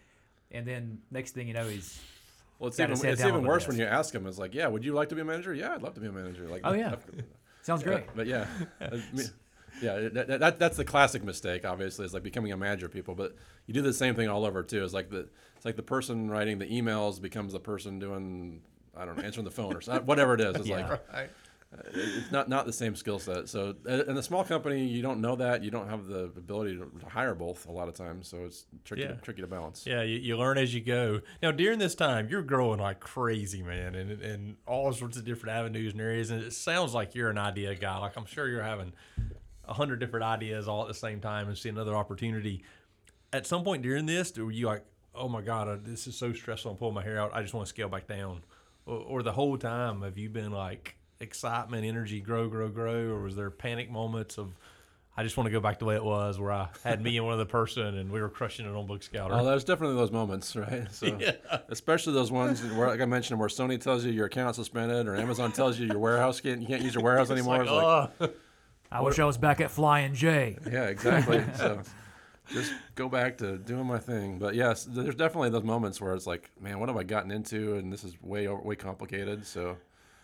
and 0.51 0.67
then 0.67 0.99
next 1.13 1.33
thing 1.33 1.47
you 1.47 1.55
know, 1.55 1.69
he's 1.69 2.01
Well, 2.59 2.69
it's 2.69 2.77
Got 2.77 2.85
even 2.85 2.91
his 2.97 3.03
head 3.03 3.13
it's 3.13 3.23
down 3.23 3.31
even 3.31 3.45
worse 3.45 3.69
when 3.69 3.79
you 3.79 3.85
ask 3.85 4.13
him. 4.13 4.27
It's 4.27 4.39
like, 4.39 4.53
yeah, 4.53 4.67
would 4.67 4.85
you 4.85 4.93
like 4.93 5.09
to 5.11 5.15
be 5.15 5.21
a 5.21 5.25
manager? 5.25 5.55
Yeah, 5.55 5.75
I'd 5.75 5.83
love 5.83 5.95
to 5.95 6.01
be 6.01 6.09
a 6.09 6.13
manager. 6.13 6.49
Like, 6.49 6.63
Oh, 6.65 6.73
yeah. 6.73 6.97
sounds 7.63 7.85
great. 7.85 8.07
But, 8.09 8.17
but 8.17 8.27
yeah, 8.27 8.47
I 8.81 8.91
mean, 9.13 9.29
yeah, 9.83 10.09
that, 10.13 10.41
that, 10.41 10.59
that's 10.59 10.77
the 10.77 10.85
classic 10.85 11.25
mistake. 11.25 11.65
Obviously, 11.65 12.05
is 12.05 12.15
like 12.15 12.23
becoming 12.23 12.53
a 12.53 12.57
manager. 12.57 12.87
of 12.87 12.93
People, 12.93 13.15
but 13.15 13.35
you 13.67 13.75
do 13.75 13.83
the 13.83 13.93
same 13.93 14.15
thing 14.15 14.29
all 14.29 14.45
over 14.45 14.63
too. 14.63 14.85
It's 14.85 14.95
like 14.95 15.11
the 15.11 15.29
it's 15.57 15.65
like 15.65 15.77
the 15.77 15.83
person 15.83 16.31
writing 16.31 16.59
the 16.59 16.67
emails 16.67 17.21
becomes 17.21 17.53
the 17.53 17.61
person 17.61 17.99
doing 17.99 18.61
I 18.97 19.05
don't 19.05 19.17
know 19.17 19.23
answering 19.25 19.45
the 19.45 19.51
phone 19.51 19.75
or 19.77 19.81
something, 19.81 20.07
whatever 20.13 20.35
it 20.35 20.41
is. 20.41 20.57
It's 20.57 20.69
like 20.69 20.89
Right. 20.89 21.31
it's 21.93 22.31
not 22.31 22.49
not 22.49 22.67
the 22.67 22.73
same 22.73 22.95
skill 22.95 23.19
set. 23.19 23.49
So 23.49 23.75
uh, 23.89 24.05
in 24.05 24.17
a 24.17 24.23
small 24.23 24.45
company, 24.45 24.87
you 24.87 25.03
don't 25.03 25.21
know 25.21 25.35
that. 25.37 25.65
You 25.65 25.73
don't 25.73 25.89
have 25.89 26.07
the 26.07 26.25
ability 26.37 26.77
to 26.77 26.85
to 27.01 27.07
hire 27.09 27.35
both 27.35 27.67
a 27.67 27.73
lot 27.73 27.89
of 27.89 27.95
times. 27.95 28.29
So 28.29 28.45
it's 28.45 28.67
tricky 28.85 29.03
Yeah. 29.03 29.09
to, 29.09 29.17
tricky 29.17 29.41
to 29.41 29.49
balance. 29.49 29.85
Yeah, 29.85 30.03
you, 30.03 30.19
you 30.19 30.37
learn 30.37 30.57
as 30.57 30.73
you 30.73 30.81
go. 30.81 31.21
Now, 31.43 31.51
during 31.51 31.81
this 31.81 31.97
time, 31.97 32.29
you're 32.29 32.43
growing 32.43 32.79
like 32.79 33.01
crazy, 33.01 33.63
man, 33.65 33.97
and 33.97 34.23
and 34.23 34.57
all 34.69 34.93
sorts 34.93 35.17
of 35.17 35.25
different 35.25 35.57
avenues 35.57 35.93
and 35.95 36.01
areas. 36.01 36.31
And 36.31 36.45
it 36.45 36.53
sounds 36.53 36.95
like 36.95 37.17
you're 37.17 37.31
an 37.31 37.39
idea 37.39 37.75
guy. 37.75 37.99
Like 37.99 38.17
I'm 38.17 38.27
sure 38.27 38.47
you're 38.49 38.63
having 38.63 38.93
a 39.69 39.75
hundred 39.75 40.01
different 40.01 40.25
ideas 40.25 40.69
all 40.69 40.83
at 40.83 40.89
the 40.89 40.95
same 40.95 41.21
time 41.21 41.49
and 41.49 41.57
see 41.57 41.69
another 41.69 41.95
opportunity. 41.95 42.63
At 43.33 43.47
some 43.47 43.65
point 43.65 43.83
during 43.83 44.07
this, 44.07 44.37
were 44.37 44.51
you 44.51 44.67
like, 44.67 44.85
"Oh 45.15 45.29
my 45.29 45.43
god, 45.43 45.85
this 45.85 46.07
is 46.07 46.17
so 46.17 46.33
stressful! 46.33 46.71
I'm 46.73 46.77
pulling 46.77 46.95
my 46.95 47.03
hair 47.03 47.19
out. 47.19 47.33
I 47.35 47.43
just 47.43 47.55
want 47.55 47.67
to 47.67 47.71
scale 47.71 47.89
back 47.89 48.07
down." 48.07 48.43
Or, 48.87 48.99
or 48.99 49.23
the 49.23 49.33
whole 49.33 49.57
time, 49.57 50.03
have 50.03 50.19
you 50.19 50.29
been 50.29 50.53
like 50.53 50.97
excitement, 51.21 51.85
energy, 51.85 52.21
grow, 52.21 52.49
grow, 52.49 52.69
grow, 52.69 53.11
or 53.11 53.23
was 53.23 53.37
there 53.37 53.51
panic 53.51 53.91
moments 53.91 54.39
of 54.39 54.55
I 55.17 55.23
just 55.23 55.37
want 55.37 55.47
to 55.47 55.53
go 55.53 55.61
back 55.61 55.79
the 55.79 55.85
way 55.85 55.95
it 55.95 56.05
was, 56.05 56.41
where 56.41 56.51
I 56.51 56.69
had 56.83 57.01
me 57.01 57.17
and 57.17 57.25
one 57.25 57.35
other 57.35 57.45
person, 57.45 57.99
and 57.99 58.11
we 58.11 58.21
were 58.21 58.29
crushing 58.29 58.67
it 58.67 58.75
on 58.75 58.87
Book 58.87 59.01
Scouter. 59.01 59.35
Oh, 59.35 59.45
there's 59.45 59.63
definitely 59.63 59.95
those 59.95 60.11
moments, 60.11 60.57
right? 60.57 60.93
So, 60.93 61.17
especially 61.69 62.15
those 62.15 62.33
ones 62.33 62.65
where, 62.73 62.89
like 62.89 63.01
I 63.01 63.05
mentioned, 63.05 63.39
where 63.39 63.49
Sony 63.49 63.81
tells 63.81 64.05
you 64.05 64.11
your 64.11 64.27
account 64.27 64.57
suspended, 64.57 65.07
or 65.07 65.15
Amazon 65.15 65.53
tells 65.53 65.79
you 65.79 65.87
your 65.87 66.01
warehouse 66.01 66.41
can't 66.41 66.61
you 66.61 66.67
can't 66.67 66.83
use 66.83 66.95
your 66.95 67.05
warehouse 67.05 67.31
anymore. 67.31 67.63
It's 67.63 67.71
It's 67.71 67.83
like, 67.83 68.11
oh, 68.21 68.31
I 68.95 69.01
wish 69.01 69.19
I 69.19 69.25
was 69.25 69.39
back 69.39 69.61
at 69.61 69.71
Flying 69.71 70.15
J. 70.15 70.57
yeah, 70.71 70.85
exactly. 70.85 71.45
so 71.57 71.83
just 72.53 72.73
go 72.95 73.09
back 73.09 73.39
to 73.39 73.59
doing 73.59 73.87
my 73.87 73.99
thing. 73.99 74.39
But 74.39 74.55
yes, 74.55 74.85
there's 74.85 75.17
definitely 75.17 75.51
those 75.51 75.65
moments 75.65 76.01
where 76.01 76.15
it's 76.15 76.27
like, 76.27 76.51
man, 76.61 76.79
what 76.79 76.89
have 76.89 76.97
I 76.97 77.03
gotten 77.03 77.31
into? 77.31 77.77
And 77.77 77.93
this 77.93 78.05
is 78.05 78.21
way 78.23 78.47
over, 78.47 78.63
way 78.63 78.77
complicated. 78.77 79.47
So 79.47 79.77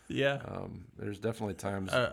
yeah. 0.09 0.39
um, 0.47 0.85
there's 0.99 1.19
definitely 1.19 1.55
times, 1.55 1.93
Uh, 1.93 2.13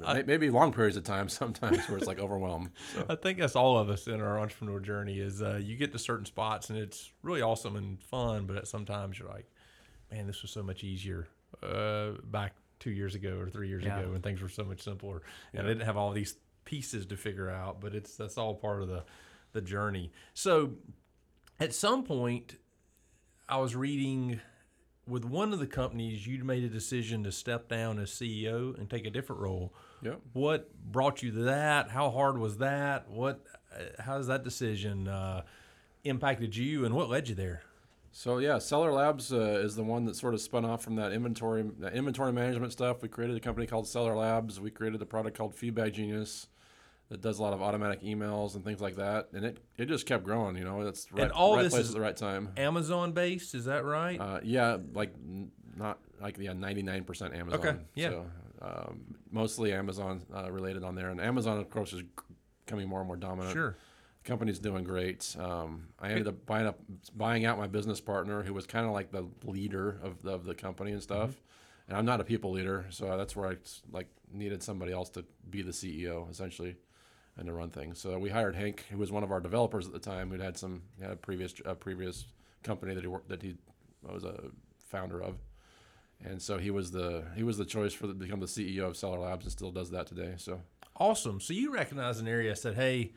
may- 0.00 0.24
maybe 0.24 0.50
long 0.50 0.72
periods 0.72 0.96
of 0.96 1.04
time, 1.04 1.28
sometimes 1.28 1.88
where 1.88 1.98
it's 1.98 2.06
like 2.06 2.18
overwhelmed. 2.18 2.70
So 2.94 3.06
I 3.08 3.14
think 3.14 3.38
that's 3.38 3.54
all 3.56 3.78
of 3.78 3.88
us 3.88 4.06
in 4.08 4.20
our 4.20 4.40
entrepreneur 4.40 4.80
journey. 4.80 5.20
Is 5.20 5.40
uh, 5.40 5.60
you 5.62 5.76
get 5.76 5.92
to 5.92 5.98
certain 5.98 6.26
spots 6.26 6.68
and 6.70 6.78
it's 6.78 7.12
really 7.22 7.42
awesome 7.42 7.76
and 7.76 8.02
fun, 8.02 8.46
but 8.46 8.56
at 8.56 8.66
sometimes 8.66 9.18
you're 9.18 9.28
like, 9.28 9.46
man, 10.10 10.26
this 10.26 10.42
was 10.42 10.50
so 10.50 10.62
much 10.62 10.82
easier 10.82 11.28
uh, 11.62 12.12
back 12.24 12.54
two 12.82 12.90
years 12.90 13.14
ago 13.14 13.38
or 13.38 13.48
three 13.48 13.68
years 13.68 13.84
Yeah. 13.84 14.00
ago 14.00 14.10
when 14.12 14.22
things 14.22 14.42
were 14.42 14.48
so 14.48 14.64
much 14.64 14.82
simpler, 14.82 15.22
and 15.52 15.64
I 15.64 15.68
didn't 15.68 15.86
have 15.86 15.96
all 15.96 16.10
these 16.12 16.34
pieces 16.64 17.06
to 17.06 17.16
figure 17.16 17.48
out. 17.48 17.80
But 17.80 17.94
it's 17.94 18.16
that's 18.16 18.36
all 18.36 18.54
part 18.54 18.82
of 18.82 18.88
the 18.88 19.04
the 19.52 19.60
journey. 19.62 20.10
So 20.34 20.72
at 21.60 21.72
some 21.74 22.02
point, 22.04 22.56
I 23.48 23.58
was 23.58 23.76
reading 23.76 24.40
with 25.06 25.24
one 25.24 25.52
of 25.52 25.58
the 25.58 25.66
companies, 25.66 26.26
you'd 26.26 26.44
made 26.44 26.62
a 26.64 26.68
decision 26.68 27.24
to 27.24 27.32
step 27.32 27.68
down 27.68 27.98
as 27.98 28.10
CEO 28.10 28.76
and 28.78 28.88
take 28.88 29.04
a 29.06 29.10
different 29.10 29.42
role. 29.42 29.74
Yep. 30.02 30.20
What 30.32 30.72
brought 30.92 31.22
you 31.22 31.30
to 31.32 31.42
that? 31.44 31.90
How 31.90 32.10
hard 32.10 32.38
was 32.38 32.58
that? 32.58 33.08
What? 33.10 33.44
Uh, 33.74 34.02
how 34.02 34.16
has 34.16 34.26
that 34.28 34.42
decision 34.44 35.08
uh, 35.08 35.42
impacted 36.04 36.56
you, 36.56 36.84
and 36.84 36.94
what 36.94 37.08
led 37.08 37.28
you 37.28 37.34
there? 37.34 37.62
So 38.14 38.38
yeah, 38.38 38.58
Seller 38.58 38.92
Labs 38.92 39.32
uh, 39.32 39.60
is 39.64 39.74
the 39.74 39.82
one 39.82 40.04
that 40.04 40.16
sort 40.16 40.34
of 40.34 40.40
spun 40.40 40.64
off 40.66 40.82
from 40.84 40.96
that 40.96 41.12
inventory 41.12 41.64
that 41.78 41.94
inventory 41.94 42.32
management 42.32 42.72
stuff. 42.72 43.02
We 43.02 43.08
created 43.08 43.36
a 43.36 43.40
company 43.40 43.66
called 43.66 43.88
Seller 43.88 44.14
Labs. 44.14 44.60
We 44.60 44.70
created 44.70 45.00
a 45.00 45.06
product 45.06 45.36
called 45.36 45.54
Feedback 45.54 45.94
Genius 45.94 46.46
that 47.08 47.20
does 47.22 47.38
a 47.38 47.42
lot 47.42 47.52
of 47.54 47.62
automatic 47.62 48.02
emails 48.02 48.54
and 48.54 48.64
things 48.64 48.80
like 48.80 48.96
that. 48.96 49.28
And 49.32 49.44
it, 49.44 49.58
it 49.76 49.86
just 49.86 50.06
kept 50.06 50.24
growing. 50.24 50.56
You 50.56 50.64
know, 50.64 50.84
That's 50.84 51.10
right, 51.10 51.22
and 51.24 51.32
all 51.32 51.56
right 51.56 51.62
this 51.62 51.72
place 51.72 51.84
is- 51.84 51.90
at 51.90 51.94
the 51.94 52.00
right 52.02 52.16
time. 52.16 52.50
Amazon 52.56 53.12
based, 53.12 53.54
is 53.54 53.64
that 53.64 53.84
right? 53.84 54.20
Uh, 54.20 54.40
yeah, 54.42 54.76
like 54.94 55.14
n- 55.14 55.50
not 55.76 55.98
like 56.20 56.36
yeah, 56.38 56.52
ninety 56.52 56.82
nine 56.82 57.04
percent 57.04 57.34
Amazon. 57.34 57.60
Okay, 57.60 57.76
yeah. 57.94 58.10
So, 58.10 58.26
um, 58.60 59.00
mostly 59.30 59.72
Amazon 59.72 60.22
uh, 60.34 60.50
related 60.52 60.84
on 60.84 60.94
there, 60.94 61.08
and 61.08 61.18
Amazon 61.20 61.58
of 61.58 61.70
course 61.70 61.92
is 61.94 62.02
becoming 62.66 62.88
more 62.88 63.00
and 63.00 63.06
more 63.06 63.16
dominant. 63.16 63.54
sure. 63.54 63.76
Company's 64.24 64.58
doing 64.58 64.84
great. 64.84 65.36
Um, 65.38 65.88
I 65.98 66.10
ended 66.10 66.28
up 66.28 66.46
buying 66.46 66.66
up 66.66 66.78
buying 67.14 67.44
out 67.44 67.58
my 67.58 67.66
business 67.66 68.00
partner, 68.00 68.42
who 68.42 68.54
was 68.54 68.66
kind 68.66 68.86
of 68.86 68.92
like 68.92 69.10
the 69.10 69.26
leader 69.44 70.00
of 70.02 70.22
the, 70.22 70.32
of 70.32 70.44
the 70.44 70.54
company 70.54 70.92
and 70.92 71.02
stuff. 71.02 71.42
And 71.88 71.96
I'm 71.96 72.04
not 72.04 72.20
a 72.20 72.24
people 72.24 72.52
leader, 72.52 72.86
so 72.90 73.16
that's 73.16 73.34
where 73.34 73.50
I 73.50 73.56
like 73.90 74.08
needed 74.32 74.62
somebody 74.62 74.92
else 74.92 75.10
to 75.10 75.24
be 75.50 75.62
the 75.62 75.72
CEO 75.72 76.30
essentially 76.30 76.76
and 77.36 77.46
to 77.46 77.52
run 77.52 77.70
things. 77.70 77.98
So 77.98 78.18
we 78.18 78.30
hired 78.30 78.54
Hank, 78.54 78.84
who 78.90 78.98
was 78.98 79.10
one 79.10 79.24
of 79.24 79.32
our 79.32 79.40
developers 79.40 79.86
at 79.86 79.92
the 79.92 79.98
time, 79.98 80.30
who'd 80.30 80.40
had 80.40 80.56
some 80.56 80.82
had 81.00 81.10
a 81.10 81.16
previous 81.16 81.54
a 81.64 81.74
previous 81.74 82.26
company 82.62 82.94
that 82.94 83.02
he 83.02 83.08
worked 83.08 83.28
that 83.28 83.42
he 83.42 83.56
was 84.02 84.24
a 84.24 84.38
founder 84.78 85.20
of. 85.22 85.36
And 86.24 86.40
so 86.40 86.58
he 86.58 86.70
was 86.70 86.92
the 86.92 87.24
he 87.34 87.42
was 87.42 87.58
the 87.58 87.64
choice 87.64 87.92
for 87.92 88.06
the, 88.06 88.14
become 88.14 88.38
the 88.38 88.46
CEO 88.46 88.82
of 88.82 88.96
Seller 88.96 89.18
Labs 89.18 89.44
and 89.44 89.52
still 89.52 89.72
does 89.72 89.90
that 89.90 90.06
today. 90.06 90.34
So 90.36 90.60
Awesome. 90.96 91.40
So 91.40 91.52
you 91.52 91.72
recognize 91.72 92.20
an 92.20 92.28
area 92.28 92.54
said, 92.54 92.74
hey, 92.74 93.12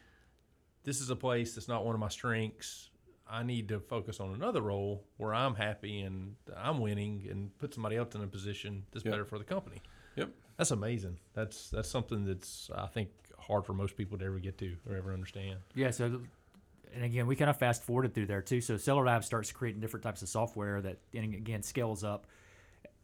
this 0.86 1.02
is 1.02 1.10
a 1.10 1.16
place 1.16 1.54
that's 1.56 1.68
not 1.68 1.86
one 1.86 1.94
of 1.94 2.00
my 2.00 2.08
strengths. 2.08 2.90
I 3.30 3.44
need 3.44 3.68
to 3.70 3.80
focus 3.80 4.20
on 4.20 4.34
another 4.36 4.62
role 4.62 5.04
where 5.18 5.34
I'm 5.34 5.56
happy 5.56 6.02
and 6.02 6.36
I'm 6.56 6.80
winning 6.80 7.28
and 7.30 7.58
put 7.58 7.74
somebody 7.74 7.98
else 7.98 8.16
in 8.16 8.22
a 8.22 8.28
position 8.28 8.84
that's 8.92 9.04
Yep. 9.04 9.12
better 9.12 9.26
for 9.26 9.38
the 9.40 9.44
company. 9.44 9.82
Yep. 10.16 10.30
That's 10.58 10.72
amazing. 10.72 11.18
That's 11.34 11.70
that's 11.72 11.90
something 11.90 12.24
that's 12.24 12.70
I 12.74 12.86
think 12.88 13.10
hard 13.38 13.66
for 13.66 13.74
most 13.74 13.98
people 13.98 14.18
to 14.20 14.26
ever 14.26 14.40
get 14.40 14.58
to 14.60 14.76
or 14.90 14.96
ever 14.96 15.12
understand. 15.12 15.60
Yeah, 15.74 15.92
so 15.92 16.22
and 16.94 17.04
again, 17.04 17.28
we 17.28 17.36
kind 17.36 17.50
of 17.50 17.58
fast 17.58 17.84
forwarded 17.84 18.14
through 18.14 18.28
there 18.28 18.42
too. 18.42 18.62
So 18.62 18.78
Seller 18.78 19.04
Lab 19.06 19.24
starts 19.26 19.52
creating 19.52 19.82
different 19.82 20.04
types 20.04 20.22
of 20.22 20.30
software 20.30 20.80
that, 20.82 21.00
and 21.14 21.34
again, 21.34 21.62
scales 21.62 22.04
up. 22.06 22.28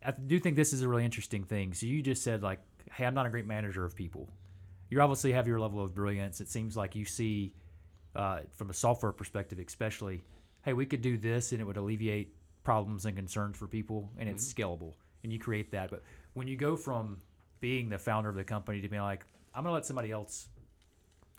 I 0.06 0.12
do 0.12 0.40
think 0.40 0.56
this 0.56 0.72
is 0.72 0.82
a 0.82 0.88
really 0.88 1.04
interesting 1.04 1.44
thing. 1.44 1.74
So 1.74 1.86
you 1.88 2.02
just 2.02 2.24
said 2.24 2.42
like, 2.44 2.60
"Hey, 2.94 3.06
I'm 3.06 3.14
not 3.14 3.26
a 3.26 3.30
great 3.30 3.46
manager 3.48 3.84
of 3.84 3.96
people." 3.96 4.30
You 4.90 5.02
obviously 5.02 5.32
have 5.34 5.48
your 5.48 5.60
level 5.60 5.84
of 5.84 5.94
brilliance. 5.94 6.40
It 6.42 6.48
seems 6.50 6.78
like 6.78 6.96
you 6.96 7.06
see, 7.06 7.54
uh, 8.16 8.40
from 8.52 8.70
a 8.70 8.74
software 8.74 9.12
perspective, 9.12 9.60
especially, 9.60 10.22
hey, 10.64 10.74
we 10.74 10.86
could 10.86 11.02
do 11.02 11.18
this 11.18 11.52
and 11.52 11.62
it 11.62 11.66
would 11.66 11.78
alleviate 11.78 12.36
problems 12.64 13.06
and 13.06 13.16
concerns 13.16 13.58
for 13.58 13.68
people, 13.68 14.10
and 14.18 14.30
it's 14.30 14.54
scalable, 14.54 14.94
and 15.24 15.34
you 15.34 15.40
create 15.40 15.72
that. 15.72 15.90
But 15.90 16.04
when 16.34 16.48
you 16.48 16.56
go 16.56 16.76
from 16.76 17.22
being 17.60 17.90
the 17.90 17.98
founder 17.98 18.30
of 18.30 18.36
the 18.36 18.44
company 18.44 18.82
to 18.82 18.88
being 18.88 19.02
like, 19.02 19.26
I'm 19.54 19.64
gonna 19.64 19.74
let 19.74 19.86
somebody 19.86 20.12
else 20.12 20.48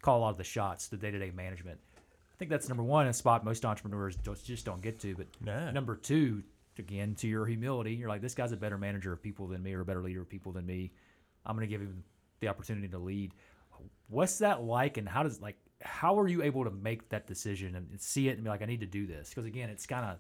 call 0.01 0.19
a 0.19 0.21
lot 0.21 0.31
of 0.31 0.39
the 0.39 0.45
shots, 0.45 0.89
the 0.89 0.97
day-to-day 0.97 1.31
management. 1.31 1.79
I 1.99 2.37
think 2.39 2.51
that's 2.51 2.69
number 2.69 2.83
one, 2.83 3.07
a 3.07 3.13
spot 3.13 3.45
most 3.45 3.65
entrepreneurs 3.65 4.17
just, 4.17 4.45
just 4.45 4.65
don't 4.65 4.83
get 4.83 4.99
to. 5.01 5.15
But 5.15 5.27
number 5.73 5.95
two, 5.95 6.43
again, 6.79 7.15
to 7.17 7.29
your 7.29 7.47
humility, 7.47 7.95
you're 7.95 8.09
like, 8.09 8.21
this 8.21 8.35
guy's 8.35 8.51
a 8.51 8.57
better 8.57 8.79
manager 8.79 9.13
of 9.13 9.23
people 9.23 9.47
than 9.47 9.63
me, 9.63 9.75
or 9.75 9.83
a 9.83 9.85
better 9.85 10.03
leader 10.03 10.23
of 10.23 10.29
people 10.29 10.51
than 10.51 10.67
me. 10.67 10.91
I'm 11.47 11.55
going 11.55 11.69
to 11.69 11.71
give 11.71 11.81
him 11.81 12.03
the 12.41 12.49
opportunity 12.49 12.89
to 12.89 12.99
lead. 12.99 13.33
What's 14.09 14.39
that 14.39 14.65
like, 14.65 14.97
and 14.97 15.09
how 15.09 15.23
does 15.23 15.41
like 15.41 15.57
how 15.83 16.19
are 16.19 16.29
you 16.29 16.43
able 16.43 16.65
to 16.65 16.71
make 16.71 17.09
that 17.11 17.27
decision 17.27 17.75
and 17.77 18.01
see 18.01 18.29
it 18.29 18.33
and 18.33 18.45
be 18.45 18.51
like, 18.51 18.63
I 18.63 18.67
need 18.67 18.81
to 18.81 18.87
do 18.87 19.07
this? 19.07 19.29
Because 19.31 19.45
again, 19.47 19.69
it's 19.71 19.87
kind 19.87 20.05
of 20.05 20.19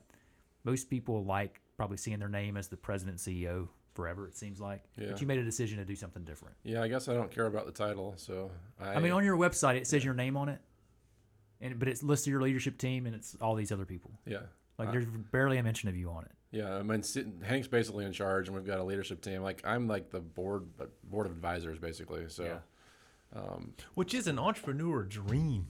most 0.65 0.89
people 0.91 1.25
like 1.25 1.61
probably 1.77 1.97
seeing 1.97 2.19
their 2.19 2.29
name 2.29 2.57
as 2.57 2.69
the 2.69 2.77
president 2.77 3.27
and 3.27 3.37
CEO 3.37 3.69
forever. 3.95 4.27
It 4.27 4.37
seems 4.37 4.61
like, 4.61 4.85
Yeah. 4.97 5.09
but 5.11 5.21
you 5.21 5.27
made 5.27 5.39
a 5.39 5.45
decision 5.45 5.79
to 5.79 5.85
do 5.85 5.95
something 5.97 6.25
different. 6.25 6.57
yeah, 6.65 6.83
I 6.83 6.89
guess 6.89 7.09
I 7.09 7.15
don't 7.15 7.31
care 7.31 7.47
about 7.47 7.67
the 7.67 7.73
title. 7.73 8.15
So 8.17 8.51
I, 8.81 8.95
I 8.95 9.01
mean, 9.01 9.13
on 9.13 9.25
your 9.25 9.37
website, 9.37 9.77
it 9.77 9.87
says 9.87 10.05
your 10.05 10.15
name 10.15 10.37
on 10.37 10.49
it, 10.49 10.61
and 11.61 11.79
but 11.79 11.89
it's 11.89 12.03
listed 12.03 12.31
your 12.31 12.43
leadership 12.43 12.79
team, 12.79 13.07
and 13.07 13.15
it's 13.15 13.37
all 13.41 13.55
these 13.55 13.73
other 13.73 13.85
people. 13.87 14.13
yeah. 14.27 14.41
Like 14.79 14.89
Uh, 14.89 14.93
there's 14.93 15.07
barely 15.31 15.59
a 15.59 15.63
mention 15.63 15.91
of 15.91 15.97
you 15.97 16.09
on 16.11 16.25
it. 16.25 16.31
Yeah, 16.51 16.75
I 16.77 16.83
mean, 16.83 17.03
Hank's 17.43 17.69
basically 17.69 18.05
in 18.07 18.13
charge, 18.13 18.49
and 18.49 18.57
we've 18.57 18.65
got 18.67 18.79
a 18.79 18.83
leadership 18.85 19.21
team. 19.21 19.43
Like 19.43 19.61
I'm 19.65 19.87
like 19.87 20.11
the 20.11 20.21
board 20.21 20.67
uh, 20.81 20.87
board 21.05 21.27
of 21.27 21.33
advisors, 21.33 21.79
basically. 21.79 22.29
So, 22.29 22.45
Yeah. 22.45 22.59
Um, 23.35 23.75
Which 23.95 24.15
is 24.15 24.27
an 24.27 24.39
entrepreneur 24.39 25.03
dream. 25.05 25.67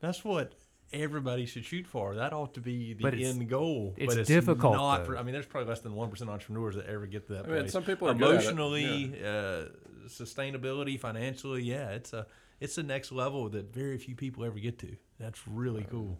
That's 0.00 0.24
what 0.24 0.54
everybody 0.92 1.46
should 1.46 1.64
shoot 1.64 1.86
for. 1.86 2.14
That 2.16 2.32
ought 2.32 2.54
to 2.54 2.60
be 2.60 2.94
the 2.94 3.02
But 3.02 3.14
it's- 3.14 3.30
end 3.34 3.48
goal. 3.48 3.94
it's 3.96 4.14
but 4.14 4.20
it's 4.20 4.28
difficult, 4.28 4.74
Not 4.74 4.98
though. 4.98 5.04
for, 5.04 5.18
I 5.18 5.22
mean, 5.22 5.32
there's 5.32 5.46
probably 5.46 5.68
less 5.68 5.80
than 5.80 5.94
one 5.94 6.10
percent 6.10 6.30
entrepreneurs 6.30 6.74
that 6.76 6.86
ever 6.86 7.06
get 7.06 7.26
to 7.28 7.34
that 7.34 7.44
I 7.44 7.48
mean, 7.48 7.60
place. 7.60 7.72
some 7.72 7.84
people 7.84 8.08
are 8.08 8.14
good 8.14 8.36
at 8.36 8.44
it, 8.44 8.50
emotionally, 8.50 9.22
uh, 9.24 9.64
sustainability, 10.08 10.98
financially. 10.98 11.62
Yeah, 11.62 11.90
it's 11.90 12.12
a 12.12 12.26
it's 12.60 12.76
a 12.78 12.82
next 12.82 13.12
level 13.12 13.48
that 13.50 13.72
very 13.72 13.98
few 13.98 14.14
people 14.16 14.44
ever 14.44 14.58
get 14.58 14.78
to. 14.80 14.96
That's 15.18 15.46
really 15.48 15.86
cool. 15.90 16.18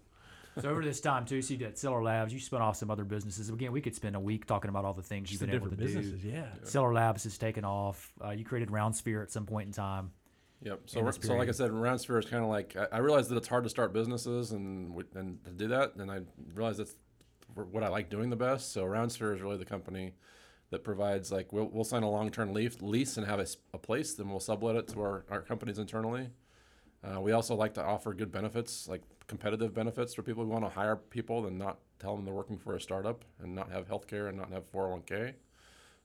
So 0.60 0.68
over 0.68 0.82
this 0.82 1.00
time 1.00 1.24
too, 1.26 1.42
so 1.42 1.52
you 1.54 1.58
did 1.58 1.78
Seller 1.78 2.02
Labs. 2.02 2.32
You 2.32 2.40
spun 2.40 2.60
off 2.60 2.76
some 2.76 2.90
other 2.90 3.04
businesses. 3.04 3.48
Again, 3.50 3.72
we 3.72 3.80
could 3.80 3.94
spend 3.94 4.16
a 4.16 4.20
week 4.20 4.46
talking 4.46 4.68
about 4.68 4.84
all 4.84 4.92
the 4.94 5.02
things 5.02 5.28
Just 5.30 5.40
you've 5.40 5.50
the 5.50 5.58
been 5.58 5.62
able 5.62 5.70
different 5.76 5.92
to 5.92 5.98
businesses, 6.00 6.22
do. 6.22 6.28
yeah. 6.28 6.46
Seller 6.64 6.92
Labs 6.92 7.24
has 7.24 7.38
taken 7.38 7.64
off. 7.64 8.12
Uh, 8.24 8.30
you 8.30 8.44
created 8.44 8.70
Roundsphere 8.70 9.22
at 9.22 9.30
some 9.30 9.46
point 9.46 9.66
in 9.68 9.72
time. 9.72 10.10
Yep. 10.62 10.80
So, 10.86 10.98
in 10.98 11.04
we're- 11.04 11.16
this 11.16 11.26
so 11.26 11.34
like 11.34 11.48
I 11.48 11.52
said, 11.52 11.72
Roundsphere 11.72 12.18
is 12.18 12.26
kind 12.26 12.44
of 12.44 12.50
like 12.50 12.76
I, 12.76 12.96
I 12.96 12.98
realized 12.98 13.30
that 13.30 13.36
it's 13.36 13.48
hard 13.48 13.64
to 13.64 13.70
start 13.70 13.92
businesses 13.92 14.52
and 14.52 14.94
and 15.14 15.42
to 15.44 15.50
do 15.50 15.68
that, 15.68 15.96
and 15.96 16.10
I 16.10 16.20
realize 16.54 16.76
that's 16.76 16.94
what 17.54 17.82
I 17.82 17.88
like 17.88 18.10
doing 18.10 18.30
the 18.30 18.36
best. 18.36 18.72
So 18.72 18.84
Roundsphere 18.84 19.34
is 19.34 19.40
really 19.40 19.56
the 19.56 19.64
company 19.64 20.12
that 20.70 20.84
provides 20.84 21.30
like 21.32 21.52
we'll, 21.52 21.68
we'll 21.72 21.84
sign 21.84 22.02
a 22.02 22.10
long 22.10 22.30
term 22.30 22.52
lease 22.52 22.80
lease 22.80 23.16
and 23.16 23.26
have 23.26 23.40
a, 23.40 23.46
a, 23.74 23.78
place, 23.78 24.14
then 24.14 24.28
we'll 24.28 24.40
sublet 24.40 24.76
it 24.76 24.88
to 24.88 25.00
our, 25.00 25.24
our 25.30 25.42
companies 25.42 25.78
internally. 25.78 26.30
Uh, 27.02 27.20
we 27.20 27.32
also 27.32 27.54
like 27.54 27.74
to 27.74 27.82
offer 27.82 28.12
good 28.14 28.30
benefits, 28.30 28.86
like 28.86 29.02
competitive 29.26 29.74
benefits 29.74 30.14
for 30.14 30.22
people 30.22 30.44
who 30.44 30.50
want 30.50 30.64
to 30.64 30.70
hire 30.70 30.96
people 30.96 31.46
and 31.46 31.58
not 31.58 31.78
tell 31.98 32.14
them 32.14 32.24
they're 32.24 32.34
working 32.34 32.58
for 32.58 32.74
a 32.74 32.80
startup 32.80 33.24
and 33.42 33.54
not 33.54 33.70
have 33.70 33.88
health 33.88 34.06
care 34.06 34.28
and 34.28 34.36
not 34.36 34.52
have 34.52 34.70
401k. 34.70 35.34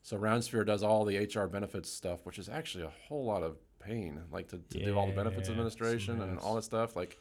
So 0.02 0.18
Roundsphere 0.18 0.64
does 0.64 0.84
all 0.84 1.04
the 1.04 1.18
HR 1.18 1.48
benefits 1.48 1.92
stuff, 1.92 2.26
which 2.26 2.40
is 2.40 2.48
actually 2.48 2.86
a 2.86 2.92
whole 3.08 3.26
lot 3.26 3.44
of 3.44 3.58
pain, 3.86 4.22
like 4.32 4.48
to, 4.50 4.58
to 4.58 4.86
do 4.86 4.98
all 4.98 5.08
the 5.08 5.14
benefits 5.14 5.48
Yeah, 5.48 5.54
administration 5.54 6.22
and 6.22 6.40
all 6.40 6.56
that 6.56 6.64
stuff. 6.64 6.96
Like 6.96 7.18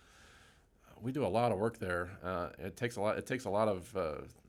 we 1.02 1.12
do 1.12 1.24
a 1.24 1.28
lot 1.28 1.52
of 1.52 1.58
work 1.58 1.78
there. 1.78 2.10
Uh, 2.22 2.48
it 2.58 2.76
takes 2.76 2.96
a 2.96 3.00
lot. 3.00 3.18
It 3.18 3.26
takes 3.26 3.44
a 3.44 3.50
lot 3.50 3.68
of 3.68 3.94
uh, 3.96 4.00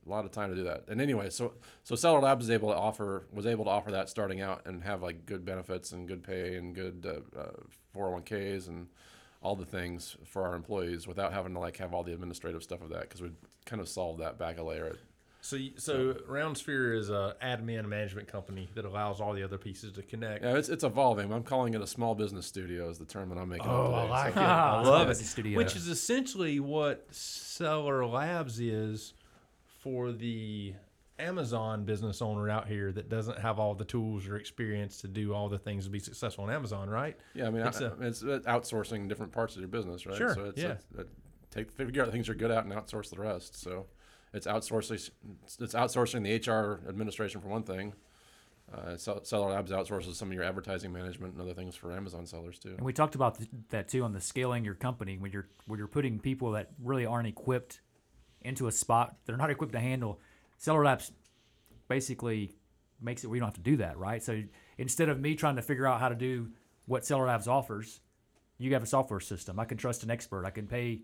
a 0.05 0.09
lot 0.09 0.25
of 0.25 0.31
time 0.31 0.49
to 0.49 0.55
do 0.55 0.63
that. 0.63 0.85
And 0.87 1.01
anyway, 1.01 1.29
so 1.29 1.53
so 1.83 1.95
Seller 1.95 2.21
Labs 2.21 2.45
is 2.45 2.51
able 2.51 2.69
to 2.69 2.77
offer 2.77 3.27
was 3.33 3.45
able 3.45 3.65
to 3.65 3.71
offer 3.71 3.91
that 3.91 4.09
starting 4.09 4.41
out 4.41 4.61
and 4.65 4.83
have 4.83 5.01
like 5.01 5.25
good 5.25 5.43
benefits 5.45 5.91
and 5.91 6.07
good 6.07 6.23
pay 6.23 6.55
and 6.55 6.73
good 6.73 7.05
uh, 7.05 7.39
uh, 7.39 7.51
401ks 7.95 8.67
and 8.67 8.87
all 9.41 9.55
the 9.55 9.65
things 9.65 10.17
for 10.25 10.43
our 10.43 10.55
employees 10.55 11.07
without 11.07 11.33
having 11.33 11.53
to 11.53 11.59
like 11.59 11.77
have 11.77 11.93
all 11.93 12.03
the 12.03 12.13
administrative 12.13 12.63
stuff 12.63 12.81
of 12.81 12.89
that 12.89 13.01
because 13.01 13.21
we 13.21 13.29
kind 13.65 13.81
of 13.81 13.87
solved 13.87 14.19
that 14.21 14.37
back 14.37 14.57
a 14.57 14.63
layer. 14.63 14.87
At, 14.87 14.95
So, 15.45 15.57
you- 15.57 15.73
so 15.77 16.17
Roundsphere 16.27 16.93
is 16.93 17.11
a 17.11 17.35
admin 17.39 17.87
management 17.87 18.27
company 18.27 18.67
that 18.73 18.83
allows 18.83 19.21
all 19.21 19.31
the 19.33 19.43
other 19.43 19.59
pieces 19.59 19.91
to 19.91 20.01
connect. 20.01 20.43
yeah, 20.43 20.57
it's 20.57 20.69
it's 20.69 20.83
evolving. 20.83 21.31
I'm 21.31 21.43
calling 21.43 21.75
it 21.75 21.81
a 21.81 21.87
small 21.87 22.15
business 22.15 22.47
studio 22.47 22.89
is 22.89 22.97
the 22.97 23.05
term 23.05 23.29
that 23.29 23.37
I'm 23.37 23.49
making. 23.49 23.67
Oh, 23.67 23.93
up 23.93 23.93
I 23.93 24.09
like 24.09 24.33
So- 24.33 24.39
it. 24.41 24.43
I 24.43 24.81
love 24.81 25.09
it. 25.11 25.15
studio. 25.17 25.55
Which 25.57 25.75
is 25.75 25.87
essentially 25.87 26.59
what 26.59 27.05
Seller 27.13 28.05
Labs 28.07 28.59
is 28.59 29.13
for 29.83 30.11
the 30.11 30.73
Amazon 31.19 31.85
business 31.85 32.23
owner 32.23 32.49
out 32.49 32.67
here 32.67 32.91
that 32.91 33.07
doesn't 33.07 33.37
have 33.37 33.59
all 33.59 33.75
the 33.75 33.85
tools 33.85 34.27
or 34.27 34.37
experience 34.37 34.99
to 35.01 35.07
do 35.07 35.31
all 35.31 35.47
the 35.47 35.59
things 35.59 35.85
to 35.85 35.91
be 35.91 35.99
successful 35.99 36.43
on 36.45 36.49
Amazon, 36.49 36.89
right? 36.89 37.15
Yeah, 37.35 37.45
I 37.47 37.49
mean, 37.51 37.65
It's 37.67 37.81
I- 37.81 37.85
a- 37.85 37.93
it's, 38.01 38.23
uh 38.23 38.39
outsourcing 38.47 39.07
different 39.07 39.31
parts 39.31 39.53
of 39.55 39.61
your 39.61 39.69
business, 39.69 40.07
right? 40.07 40.17
Sure, 40.17 40.33
So 40.33 40.45
it's, 40.45 40.59
yeah. 40.59 40.71
it's, 40.71 40.85
it 40.97 41.07
take 41.51 41.71
figure 41.71 42.01
out 42.01 42.07
the 42.07 42.11
things 42.11 42.27
you're 42.27 42.35
good 42.35 42.49
at 42.51 42.63
and 42.65 42.73
outsource 42.73 43.11
the 43.11 43.21
rest. 43.21 43.55
So 43.61 43.85
it's 44.35 44.47
outsourcing 44.47 45.09
it's 45.59 45.73
outsourcing 45.73 46.23
the 46.23 46.51
HR 46.51 46.81
administration 46.87 47.41
for 47.41 47.47
one 47.47 47.63
thing. 47.63 47.93
Uh, 48.73 48.97
Seller 48.97 49.51
Labs 49.51 49.71
outsources 49.71 50.15
some 50.15 50.29
of 50.29 50.33
your 50.33 50.43
advertising 50.43 50.91
management 50.91 51.33
and 51.33 51.41
other 51.41 51.53
things 51.53 51.75
for 51.75 51.93
Amazon 51.93 52.25
sellers 52.25 52.57
too. 52.57 52.73
And 52.75 52.81
we 52.81 52.93
talked 52.93 53.15
about 53.15 53.37
th- 53.37 53.49
that 53.69 53.87
too 53.87 54.03
on 54.03 54.11
the 54.11 54.19
scaling 54.19 54.65
your 54.65 54.73
company 54.73 55.17
when 55.17 55.31
you're 55.31 55.47
when 55.67 55.77
you're 55.77 55.87
putting 55.87 56.19
people 56.19 56.51
that 56.51 56.71
really 56.83 57.05
aren't 57.05 57.27
equipped 57.27 57.79
into 58.41 58.67
a 58.67 58.71
spot 58.71 59.15
they're 59.25 59.37
not 59.37 59.49
equipped 59.49 59.73
to 59.73 59.79
handle. 59.79 60.19
Seller 60.57 60.83
Labs 60.83 61.11
basically 61.87 62.51
makes 63.01 63.23
it 63.23 63.27
where 63.27 63.35
you 63.35 63.39
don't 63.39 63.49
have 63.49 63.55
to 63.55 63.61
do 63.61 63.77
that, 63.77 63.97
right? 63.97 64.21
So 64.21 64.43
instead 64.77 65.09
of 65.09 65.19
me 65.19 65.35
trying 65.35 65.55
to 65.55 65.61
figure 65.61 65.85
out 65.85 65.99
how 65.99 66.09
to 66.09 66.15
do 66.15 66.49
what 66.87 67.05
Seller 67.05 67.27
Labs 67.27 67.47
offers, 67.47 68.01
you 68.57 68.73
have 68.73 68.83
a 68.83 68.87
software 68.87 69.19
system. 69.19 69.59
I 69.59 69.65
can 69.65 69.77
trust 69.77 70.03
an 70.03 70.11
expert. 70.11 70.45
I 70.45 70.49
can 70.49 70.67
pay 70.67 71.01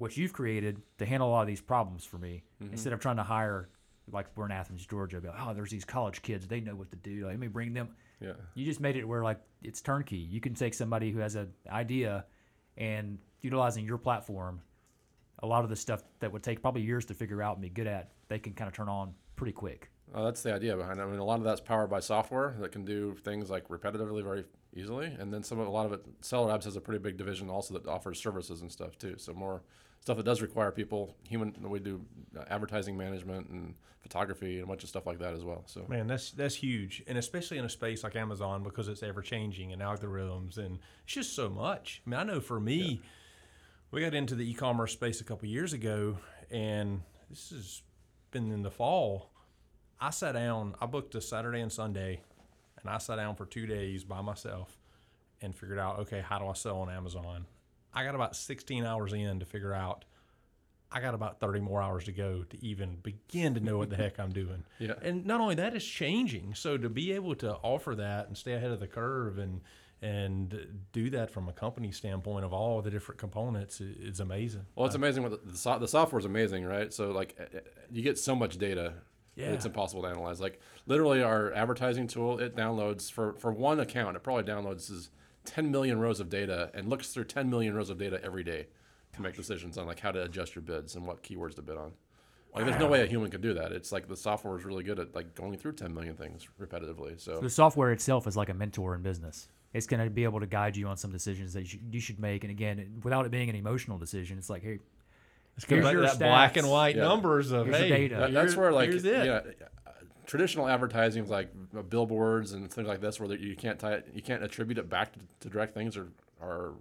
what 0.00 0.16
you've 0.16 0.32
created 0.32 0.80
to 0.96 1.04
handle 1.04 1.28
a 1.28 1.30
lot 1.30 1.42
of 1.42 1.46
these 1.46 1.60
problems 1.60 2.06
for 2.06 2.16
me 2.16 2.42
mm-hmm. 2.62 2.72
instead 2.72 2.94
of 2.94 3.00
trying 3.00 3.16
to 3.16 3.22
hire 3.22 3.68
like 4.10 4.26
we're 4.34 4.46
in 4.46 4.50
Athens, 4.50 4.86
Georgia. 4.86 5.20
Be 5.20 5.28
like, 5.28 5.36
oh, 5.46 5.52
there's 5.52 5.70
these 5.70 5.84
college 5.84 6.22
kids. 6.22 6.48
They 6.48 6.58
know 6.58 6.74
what 6.74 6.90
to 6.90 6.96
do. 6.96 7.24
Like, 7.26 7.32
let 7.32 7.38
me 7.38 7.48
bring 7.48 7.74
them 7.74 7.90
Yeah, 8.18 8.32
you 8.54 8.64
just 8.64 8.80
made 8.80 8.96
it 8.96 9.04
where 9.04 9.22
like 9.22 9.38
it's 9.62 9.82
turnkey. 9.82 10.16
You 10.16 10.40
can 10.40 10.54
take 10.54 10.72
somebody 10.72 11.10
who 11.10 11.18
has 11.18 11.34
an 11.34 11.52
idea 11.70 12.24
and 12.78 13.18
utilizing 13.42 13.84
your 13.84 13.98
platform, 13.98 14.62
a 15.42 15.46
lot 15.46 15.64
of 15.64 15.70
the 15.70 15.76
stuff 15.76 16.02
that 16.20 16.32
would 16.32 16.42
take 16.42 16.62
probably 16.62 16.82
years 16.82 17.04
to 17.06 17.14
figure 17.14 17.42
out 17.42 17.56
and 17.56 17.62
be 17.62 17.68
good 17.68 17.86
at, 17.86 18.10
they 18.28 18.38
can 18.38 18.54
kind 18.54 18.68
of 18.68 18.74
turn 18.74 18.88
on 18.88 19.12
pretty 19.36 19.52
quick. 19.52 19.90
Uh, 20.14 20.24
that's 20.24 20.42
the 20.42 20.52
idea 20.52 20.76
behind 20.76 20.98
it. 20.98 21.02
I 21.02 21.06
mean, 21.06 21.18
a 21.18 21.24
lot 21.24 21.38
of 21.38 21.44
that's 21.44 21.60
powered 21.60 21.90
by 21.90 22.00
software 22.00 22.54
that 22.60 22.72
can 22.72 22.84
do 22.84 23.16
things 23.24 23.50
like 23.50 23.68
repetitively 23.68 24.22
very 24.22 24.44
easily, 24.74 25.06
and 25.18 25.32
then 25.32 25.42
some 25.42 25.58
of 25.58 25.66
a 25.66 25.70
lot 25.70 25.86
of 25.86 25.92
it. 25.92 26.04
Seller 26.20 26.48
Labs 26.48 26.64
has 26.64 26.76
a 26.76 26.80
pretty 26.80 26.98
big 26.98 27.16
division 27.16 27.50
also 27.50 27.74
that 27.74 27.86
offers 27.86 28.20
services 28.20 28.60
and 28.60 28.70
stuff 28.70 28.98
too. 28.98 29.14
So 29.18 29.32
more 29.32 29.62
stuff 30.00 30.16
that 30.16 30.24
does 30.24 30.42
require 30.42 30.70
people 30.70 31.14
human. 31.28 31.54
We 31.60 31.78
do 31.78 32.04
uh, 32.36 32.44
advertising 32.48 32.96
management 32.96 33.48
and 33.50 33.74
photography 34.00 34.56
and 34.56 34.64
a 34.64 34.66
bunch 34.66 34.82
of 34.82 34.88
stuff 34.88 35.06
like 35.06 35.18
that 35.18 35.34
as 35.34 35.44
well. 35.44 35.62
So 35.66 35.84
Man, 35.88 36.06
that's 36.06 36.30
that's 36.32 36.54
huge, 36.54 37.02
and 37.06 37.18
especially 37.18 37.58
in 37.58 37.64
a 37.64 37.68
space 37.68 38.02
like 38.02 38.16
Amazon 38.16 38.62
because 38.62 38.88
it's 38.88 39.02
ever 39.02 39.22
changing 39.22 39.72
and 39.72 39.82
algorithms, 39.82 40.58
and 40.58 40.78
it's 41.04 41.14
just 41.14 41.34
so 41.34 41.48
much. 41.48 42.02
I 42.06 42.10
mean, 42.10 42.20
I 42.20 42.24
know 42.24 42.40
for 42.40 42.58
me, 42.58 43.00
we 43.90 44.00
got 44.00 44.14
into 44.14 44.34
the 44.34 44.48
e-commerce 44.50 44.92
space 44.92 45.20
a 45.20 45.24
couple 45.24 45.48
years 45.48 45.72
ago, 45.72 46.18
and 46.50 47.02
this 47.28 47.50
has 47.50 47.82
been 48.30 48.50
in 48.52 48.62
the 48.62 48.70
fall. 48.70 49.29
I 50.00 50.10
sat 50.10 50.32
down. 50.32 50.74
I 50.80 50.86
booked 50.86 51.14
a 51.14 51.20
Saturday 51.20 51.60
and 51.60 51.70
Sunday, 51.70 52.20
and 52.80 52.90
I 52.90 52.98
sat 52.98 53.16
down 53.16 53.36
for 53.36 53.44
two 53.44 53.66
days 53.66 54.04
by 54.04 54.22
myself 54.22 54.78
and 55.42 55.54
figured 55.54 55.78
out, 55.78 56.00
okay, 56.00 56.22
how 56.26 56.38
do 56.38 56.46
I 56.46 56.54
sell 56.54 56.78
on 56.80 56.90
Amazon? 56.90 57.46
I 57.92 58.04
got 58.04 58.14
about 58.14 58.36
16 58.36 58.84
hours 58.84 59.12
in 59.12 59.40
to 59.40 59.46
figure 59.46 59.74
out. 59.74 60.04
I 60.92 61.00
got 61.00 61.14
about 61.14 61.38
30 61.38 61.60
more 61.60 61.80
hours 61.80 62.04
to 62.04 62.12
go 62.12 62.42
to 62.42 62.64
even 62.64 62.96
begin 63.02 63.54
to 63.54 63.60
know 63.60 63.78
what 63.78 63.90
the 63.90 63.96
heck 63.96 64.18
I'm 64.18 64.32
doing. 64.32 64.64
Yeah. 64.80 64.94
And 65.02 65.24
not 65.24 65.40
only 65.40 65.54
that, 65.56 65.76
it's 65.76 65.84
changing. 65.84 66.54
So 66.54 66.76
to 66.78 66.88
be 66.88 67.12
able 67.12 67.34
to 67.36 67.54
offer 67.56 67.94
that 67.94 68.26
and 68.26 68.36
stay 68.36 68.54
ahead 68.54 68.70
of 68.70 68.80
the 68.80 68.88
curve 68.88 69.38
and 69.38 69.60
and 70.02 70.82
do 70.92 71.10
that 71.10 71.30
from 71.30 71.48
a 71.48 71.52
company 71.52 71.92
standpoint 71.92 72.44
of 72.44 72.54
all 72.54 72.80
the 72.80 72.90
different 72.90 73.18
components 73.18 73.82
is 73.82 74.18
amazing. 74.20 74.64
Well, 74.74 74.86
it's 74.86 74.94
amazing 74.94 75.22
what 75.22 75.44
the, 75.46 75.78
the, 75.78 75.88
software 75.88 76.18
is 76.18 76.24
amazing, 76.24 76.64
right? 76.64 76.90
So 76.90 77.10
like 77.10 77.36
uh, 77.38 77.58
uh, 77.58 77.60
you 77.92 78.02
get 78.02 78.18
so 78.18 78.34
much 78.34 78.56
data. 78.56 78.94
That 79.40 79.54
It's 79.54 79.66
impossible 79.66 80.02
to 80.02 80.08
analyze. 80.08 80.40
Like 80.40 80.60
literally, 80.86 81.22
our 81.22 81.52
advertising 81.52 82.06
tool 82.06 82.38
it 82.38 82.56
downloads 82.56 83.10
for 83.10 83.34
for 83.34 83.52
one 83.52 83.80
account. 83.80 84.16
It 84.16 84.22
probably 84.22 84.44
downloads 84.44 84.90
is 84.90 85.10
10 85.46 85.70
million 85.70 85.98
rows 85.98 86.20
of 86.20 86.28
data 86.28 86.70
and 86.74 86.88
looks 86.88 87.08
through 87.08 87.24
10 87.24 87.48
million 87.48 87.74
rows 87.74 87.90
of 87.90 87.98
data 87.98 88.20
every 88.22 88.44
day 88.44 88.66
to 89.14 89.22
make 89.22 89.34
decisions 89.34 89.78
on 89.78 89.86
like 89.86 90.00
how 90.00 90.12
to 90.12 90.22
adjust 90.22 90.54
your 90.54 90.62
bids 90.62 90.94
and 90.94 91.06
what 91.06 91.22
keywords 91.22 91.54
to 91.54 91.62
bid 91.62 91.76
on. 91.76 91.92
Like 92.54 92.66
there's 92.66 92.80
no 92.80 92.88
way 92.88 93.02
a 93.02 93.06
human 93.06 93.30
could 93.30 93.40
do 93.42 93.54
that. 93.54 93.72
It's 93.72 93.92
like 93.92 94.08
the 94.08 94.16
software 94.16 94.58
is 94.58 94.64
really 94.64 94.82
good 94.82 94.98
at 94.98 95.14
like 95.14 95.34
going 95.34 95.56
through 95.56 95.72
10 95.72 95.94
million 95.94 96.16
things 96.16 96.48
repetitively. 96.60 97.20
So 97.20 97.40
The 97.40 97.50
software 97.50 97.92
itself 97.92 98.26
is 98.26 98.36
like 98.36 98.48
a 98.48 98.54
mentor 98.54 98.94
in 98.94 99.02
business. 99.02 99.48
It's 99.72 99.86
going 99.86 100.02
to 100.02 100.10
be 100.10 100.24
able 100.24 100.40
to 100.40 100.46
guide 100.46 100.76
you 100.76 100.88
on 100.88 100.96
some 100.96 101.12
decisions 101.12 101.52
that 101.52 101.72
you 101.72 102.00
should 102.00 102.18
make. 102.18 102.42
And 102.42 102.50
again, 102.50 103.00
without 103.04 103.24
it 103.24 103.30
being 103.30 103.48
an 103.48 103.54
emotional 103.54 103.98
decision, 103.98 104.36
it's 104.36 104.50
like, 104.50 104.64
hey, 104.64 104.80
It's 105.56 105.66
Here's 105.66 105.84
that, 105.84 105.92
your 105.92 106.02
that 106.02 106.18
black 106.18 106.56
and 106.56 106.68
white 106.70 106.96
Yeah. 106.96 107.02
numbers 107.02 107.52
of 107.52 107.66
Here's 107.66 107.78
the 107.78 107.82
hey, 107.84 108.08
data. 108.08 108.16
That- 108.16 108.32
that's 108.32 108.56
where 108.56 108.72
like 108.72 108.90
here's 108.90 109.04
it. 109.04 109.26
yeah, 109.26 109.40
uh, 109.86 109.90
traditional 110.26 110.68
advertising 110.68 111.24
is 111.24 111.30
like 111.30 111.52
uh, 111.76 111.82
billboards 111.82 112.52
and 112.52 112.70
things 112.72 112.88
like 112.88 113.00
this, 113.00 113.20
where 113.20 113.30
you 113.34 113.56
can't 113.56 113.78
tie 113.78 113.94
it, 113.94 114.08
you 114.14 114.22
can't 114.22 114.42
attribute 114.42 114.78
it 114.78 114.88
back 114.88 115.12
to, 115.12 115.20
to 115.40 115.48
direct 115.50 115.74
things, 115.74 115.96
or 115.96 116.08
are 116.40 116.72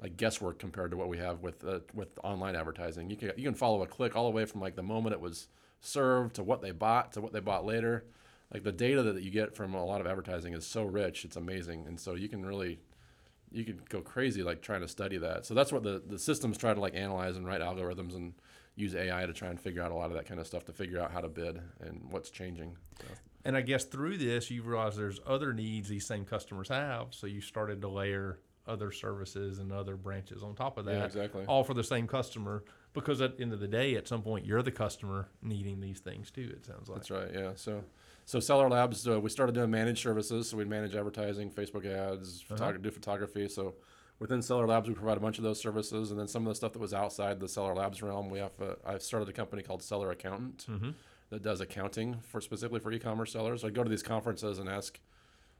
like 0.00 0.16
guesswork 0.16 0.58
compared 0.58 0.90
to 0.90 0.96
what 0.96 1.08
we 1.08 1.18
have 1.18 1.40
with 1.40 1.64
uh, 1.64 1.80
with 1.92 2.18
online 2.22 2.54
advertising. 2.54 3.10
You 3.10 3.16
can 3.16 3.32
you 3.36 3.44
can 3.44 3.54
follow 3.54 3.82
a 3.82 3.86
click 3.86 4.14
all 4.16 4.24
the 4.24 4.30
way 4.36 4.44
from 4.44 4.60
like 4.60 4.76
the 4.76 4.82
moment 4.82 5.12
it 5.14 5.20
was 5.20 5.48
served 5.80 6.36
to 6.36 6.42
what 6.42 6.62
they 6.62 6.70
bought 6.70 7.12
to 7.14 7.20
what 7.20 7.32
they 7.32 7.40
bought 7.40 7.64
later. 7.66 8.04
Like 8.52 8.62
the 8.62 8.72
data 8.72 9.02
that 9.02 9.22
you 9.22 9.30
get 9.30 9.56
from 9.56 9.74
a 9.74 9.84
lot 9.84 10.00
of 10.00 10.06
advertising 10.06 10.52
is 10.54 10.64
so 10.66 10.84
rich, 10.84 11.24
it's 11.24 11.34
amazing, 11.36 11.86
and 11.88 11.98
so 11.98 12.14
you 12.14 12.28
can 12.28 12.44
really 12.46 12.78
you 13.54 13.64
could 13.64 13.88
go 13.88 14.00
crazy 14.00 14.42
like 14.42 14.60
trying 14.62 14.80
to 14.80 14.88
study 14.88 15.16
that. 15.18 15.46
So 15.46 15.54
that's 15.54 15.72
what 15.72 15.82
the, 15.82 16.02
the 16.04 16.18
systems 16.18 16.58
try 16.58 16.74
to 16.74 16.80
like 16.80 16.94
analyze 16.94 17.36
and 17.36 17.46
write 17.46 17.60
algorithms 17.60 18.14
and 18.14 18.34
use 18.76 18.94
AI 18.94 19.24
to 19.26 19.32
try 19.32 19.48
and 19.48 19.60
figure 19.60 19.82
out 19.82 19.92
a 19.92 19.94
lot 19.94 20.06
of 20.06 20.14
that 20.14 20.26
kind 20.26 20.40
of 20.40 20.46
stuff 20.46 20.64
to 20.64 20.72
figure 20.72 21.00
out 21.00 21.12
how 21.12 21.20
to 21.20 21.28
bid 21.28 21.60
and 21.80 22.02
what's 22.10 22.30
changing. 22.30 22.76
So, 23.00 23.06
And 23.44 23.56
I 23.56 23.60
guess 23.60 23.84
through 23.84 24.18
this, 24.18 24.50
you 24.50 24.62
realize 24.62 24.96
there's 24.96 25.20
other 25.24 25.52
needs 25.52 25.88
these 25.88 26.06
same 26.06 26.24
customers 26.24 26.68
have. 26.68 27.08
So 27.10 27.28
you 27.28 27.40
started 27.40 27.80
to 27.82 27.88
layer 27.88 28.40
other 28.66 28.90
services 28.90 29.58
and 29.58 29.70
other 29.72 29.96
branches 29.96 30.42
on 30.42 30.54
top 30.54 30.78
of 30.78 30.86
that. 30.86 30.94
Yeah, 30.94 31.04
exactly. 31.04 31.44
All 31.46 31.62
for 31.62 31.74
the 31.74 31.84
same 31.84 32.08
customer. 32.08 32.64
Because 32.92 33.20
at 33.20 33.36
the 33.36 33.42
end 33.42 33.52
of 33.52 33.60
the 33.60 33.68
day, 33.68 33.96
at 33.96 34.08
some 34.08 34.22
point, 34.22 34.46
you're 34.46 34.62
the 34.62 34.70
customer 34.70 35.28
needing 35.42 35.80
these 35.80 36.00
things 36.00 36.30
too, 36.30 36.52
it 36.56 36.64
sounds 36.64 36.88
like. 36.88 36.98
that's 36.98 37.10
right. 37.10 37.30
Yeah. 37.32 37.50
So, 37.56 37.82
so 38.24 38.40
Seller 38.40 38.68
Labs, 38.68 39.06
uh, 39.06 39.20
we 39.20 39.30
started 39.30 39.54
doing 39.54 39.70
managed 39.70 40.02
services. 40.02 40.48
So 40.50 40.56
we'd 40.56 40.68
manage 40.68 40.94
advertising, 40.94 41.50
Facebook 41.50 41.86
ads, 41.86 42.44
Uh-huh. 42.50 42.72
do 42.72 42.90
photography. 42.90 43.48
So 43.48 43.74
within 44.18 44.40
Seller 44.42 44.66
Labs, 44.66 44.88
we 44.88 44.94
provide 44.94 45.16
a 45.16 45.20
bunch 45.20 45.38
of 45.38 45.44
those 45.44 45.60
services. 45.60 46.10
And 46.10 46.18
then 46.18 46.28
some 46.28 46.46
of 46.46 46.50
the 46.50 46.54
stuff 46.54 46.72
that 46.72 46.78
was 46.78 46.94
outside 46.94 47.40
the 47.40 47.48
Seller 47.48 47.74
Labs 47.74 48.02
realm, 48.02 48.30
we 48.30 48.38
have, 48.38 48.60
uh, 48.60 48.74
I've 48.86 49.02
started 49.02 49.28
a 49.28 49.32
company 49.32 49.62
called 49.62 49.82
Seller 49.82 50.10
Accountant. 50.10 50.66
Mm-hmm. 50.68 50.90
that 51.30 51.42
does 51.42 51.60
accounting 51.60 52.20
for 52.20 52.40
specifically 52.40 52.78
for 52.78 52.92
e-commerce 52.92 53.32
sellers. 53.32 53.64
I 53.64 53.70
go 53.70 53.82
to 53.82 53.88
these 53.90 54.02
conferences 54.04 54.58
and 54.58 54.68
ask, 54.68 55.00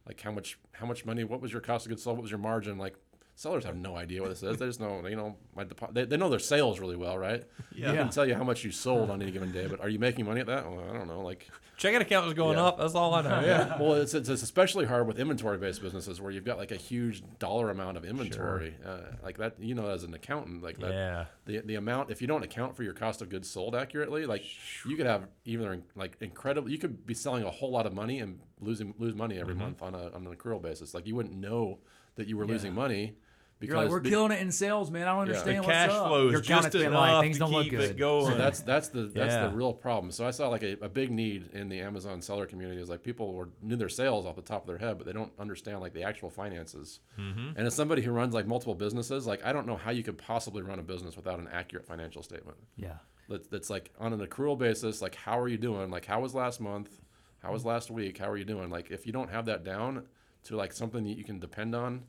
like, 0.06 0.20
how 0.20 0.30
much 0.30 0.58
how 0.72 0.86
much 0.86 1.04
money? 1.06 1.24
What 1.24 1.40
was 1.40 1.52
your 1.52 1.62
cost 1.62 1.86
of 1.86 1.90
goods 1.90 2.02
sold? 2.02 2.18
What 2.18 2.22
was 2.22 2.30
your 2.30 2.38
margin? 2.38 2.76
Like, 2.78 2.94
sellers 3.36 3.64
have 3.64 3.76
no 3.76 3.96
idea 3.96 4.20
what 4.20 4.28
this 4.30 4.42
is. 4.42 4.56
They 4.58 4.66
just 4.66 4.80
know, 4.80 5.06
you 5.06 5.16
know, 5.16 5.36
my 5.56 5.64
depo- 5.64 5.92
they, 5.92 6.04
they 6.04 6.16
know 6.16 6.28
their 6.28 6.38
sales 6.38 6.78
really 6.80 6.96
well, 6.96 7.18
right? 7.18 7.44
Yeah. 7.74 7.90
They 7.90 7.96
can 7.98 8.10
tell 8.10 8.26
you 8.26 8.34
how 8.34 8.44
much 8.44 8.64
you 8.64 8.70
sold 8.70 9.10
on 9.10 9.20
any 9.22 9.32
given 9.32 9.50
day, 9.52 9.66
but 9.66 9.80
are 9.80 9.88
you 9.88 9.98
making 9.98 10.24
money 10.26 10.40
at 10.40 10.46
that? 10.46 10.70
Well, 10.70 10.84
I 10.88 10.92
don't 10.96 11.08
know. 11.08 11.20
Like, 11.22 11.48
Checking 11.76 12.00
account 12.00 12.24
was 12.24 12.34
going 12.34 12.56
Yeah. 12.56 12.66
up. 12.66 12.78
That's 12.78 12.94
all 12.94 13.12
I 13.16 13.22
know. 13.22 13.40
Yeah. 13.44 13.76
well, 13.80 13.94
it's, 13.94 14.14
it's 14.14 14.28
especially 14.28 14.84
hard 14.84 15.08
with 15.08 15.18
inventory-based 15.18 15.82
businesses 15.82 16.20
where 16.20 16.30
you've 16.30 16.44
got 16.44 16.56
like 16.56 16.70
a 16.70 16.76
huge 16.76 17.24
dollar 17.40 17.70
amount 17.70 17.96
of 17.96 18.04
inventory, 18.04 18.76
uh, 18.86 18.98
like 19.24 19.38
that. 19.38 19.56
You 19.58 19.74
know, 19.74 19.88
as 19.90 20.04
an 20.04 20.14
accountant, 20.14 20.62
like 20.62 20.78
that. 20.78 20.92
Yeah. 20.92 21.24
The, 21.46 21.58
the 21.66 21.74
amount 21.74 22.12
if 22.12 22.20
you 22.22 22.28
don't 22.28 22.44
account 22.44 22.76
for 22.76 22.84
your 22.84 22.92
cost 22.92 23.22
of 23.22 23.28
goods 23.28 23.50
sold 23.50 23.74
accurately, 23.74 24.24
like 24.24 24.44
you 24.86 24.94
could 24.96 25.06
have 25.06 25.26
even 25.44 25.82
like 25.96 26.16
incredible. 26.20 26.70
You 26.70 26.78
could 26.78 27.04
be 27.04 27.14
selling 27.14 27.42
a 27.42 27.50
whole 27.50 27.72
lot 27.72 27.86
of 27.86 27.92
money 27.92 28.20
and 28.20 28.38
losing 28.60 28.94
lose 28.98 29.16
money 29.16 29.40
every 29.40 29.56
month 29.56 29.82
on 29.82 29.96
a 29.96 30.12
on 30.12 30.24
an 30.28 30.32
accrual 30.34 30.62
basis. 30.62 30.94
Like 30.94 31.08
you 31.08 31.16
wouldn't 31.16 31.34
know 31.34 31.80
that 32.14 32.28
you 32.28 32.36
were 32.36 32.46
losing 32.46 32.72
money 32.72 33.14
because 33.66 33.74
You're 33.74 33.82
like, 33.84 33.90
we're 33.90 34.00
be- 34.00 34.10
killing 34.10 34.32
it 34.32 34.40
in 34.40 34.50
sales, 34.52 34.90
man. 34.90 35.02
I 35.08 35.12
don't 35.12 35.20
understand 35.22 35.46
Yeah. 35.54 35.60
understand 35.62 35.64
The 35.64 35.66
what's 35.66 35.94
cash 35.94 36.00
up. 36.02 36.08
flow 36.08 36.22
Your 36.30 36.40
is 36.40 36.40
just 36.40 36.48
accountant's 36.50 36.76
been 36.76 36.86
enough 36.86 37.00
like, 37.00 37.22
things 37.24 37.36
to 37.36 37.40
don't 37.40 37.52
look 37.52 37.62
keep 37.64 37.70
good. 37.72 37.90
it 37.90 37.96
going. 37.96 38.26
So 38.32 38.38
that's 38.38 38.60
that's 38.60 38.88
the 38.88 39.02
that's 39.02 39.16
Yeah. 39.34 39.48
the 39.48 39.54
real 39.54 39.72
problem. 39.72 40.10
So 40.12 40.26
I 40.26 40.30
saw 40.30 40.48
like 40.48 40.62
a, 40.62 40.72
a 40.82 40.88
big 40.88 41.10
need 41.10 41.50
in 41.52 41.68
the 41.68 41.80
Amazon 41.80 42.20
seller 42.22 42.46
community 42.46 42.80
is 42.80 42.88
like 42.88 43.02
people 43.02 43.32
were 43.34 43.48
knew 43.62 43.76
their 43.76 43.88
sales 43.88 44.26
off 44.26 44.36
the 44.36 44.42
top 44.42 44.62
of 44.62 44.66
their 44.66 44.78
head, 44.78 44.98
but 44.98 45.06
they 45.06 45.12
don't 45.12 45.32
understand 45.38 45.80
like 45.80 45.92
the 45.94 46.02
actual 46.02 46.30
finances. 46.30 47.00
Mm-hmm. 47.18 47.56
And 47.56 47.66
as 47.66 47.74
somebody 47.74 48.02
who 48.02 48.12
runs 48.12 48.34
like 48.34 48.46
multiple 48.46 48.74
businesses, 48.74 49.26
like 49.26 49.44
I 49.44 49.52
don't 49.52 49.66
know 49.66 49.76
how 49.76 49.90
you 49.90 50.02
could 50.02 50.18
possibly 50.18 50.62
run 50.62 50.78
a 50.78 50.82
business 50.82 51.16
without 51.16 51.38
an 51.38 51.48
accurate 51.52 51.86
financial 51.86 52.22
statement. 52.22 52.56
Yeah. 52.76 52.94
That, 53.28 53.50
that's 53.50 53.70
like 53.70 53.90
on 53.98 54.12
an 54.12 54.20
accrual 54.26 54.58
basis. 54.58 55.00
Like 55.00 55.14
how 55.14 55.38
are 55.38 55.48
you 55.48 55.56
doing? 55.58 55.90
Like 55.90 56.04
how 56.04 56.20
was 56.20 56.34
last 56.34 56.60
month? 56.60 56.90
How 57.42 57.52
was 57.52 57.64
last 57.64 57.90
week? 57.90 58.18
How 58.18 58.28
are 58.30 58.36
you 58.36 58.44
doing? 58.44 58.70
Like 58.70 58.90
if 58.90 59.06
you 59.06 59.12
don't 59.12 59.30
have 59.30 59.46
that 59.46 59.64
down 59.64 60.04
to 60.44 60.56
like 60.56 60.72
something 60.72 61.04
that 61.04 61.16
you 61.16 61.24
can 61.24 61.38
depend 61.38 61.74
on, 61.74 62.02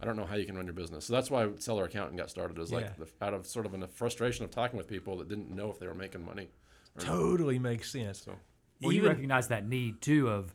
I 0.00 0.04
don't 0.04 0.16
know 0.16 0.24
how 0.26 0.36
you 0.36 0.46
can 0.46 0.56
run 0.56 0.64
your 0.66 0.74
business. 0.74 1.04
So 1.06 1.12
that's 1.12 1.30
why 1.30 1.48
seller 1.58 1.84
accountant 1.84 2.16
got 2.16 2.30
started. 2.30 2.58
Is 2.58 2.72
like 2.72 2.84
Yeah. 2.84 3.04
the, 3.04 3.24
out 3.26 3.34
of 3.34 3.46
sort 3.46 3.66
of 3.66 3.74
a 3.74 3.86
frustration 3.88 4.44
of 4.44 4.50
talking 4.50 4.76
with 4.76 4.86
people 4.86 5.16
that 5.18 5.28
didn't 5.28 5.50
know 5.50 5.70
if 5.70 5.78
they 5.78 5.86
were 5.86 5.94
making 5.94 6.24
money. 6.24 6.48
or 6.96 7.04
not. 7.04 7.06
Totally 7.06 7.58
makes 7.58 7.90
sense. 7.90 8.22
So 8.22 8.34
Well, 8.80 8.92
you 8.92 9.06
recognize 9.06 9.48
that 9.48 9.66
need 9.66 10.00
too 10.00 10.28
of 10.28 10.54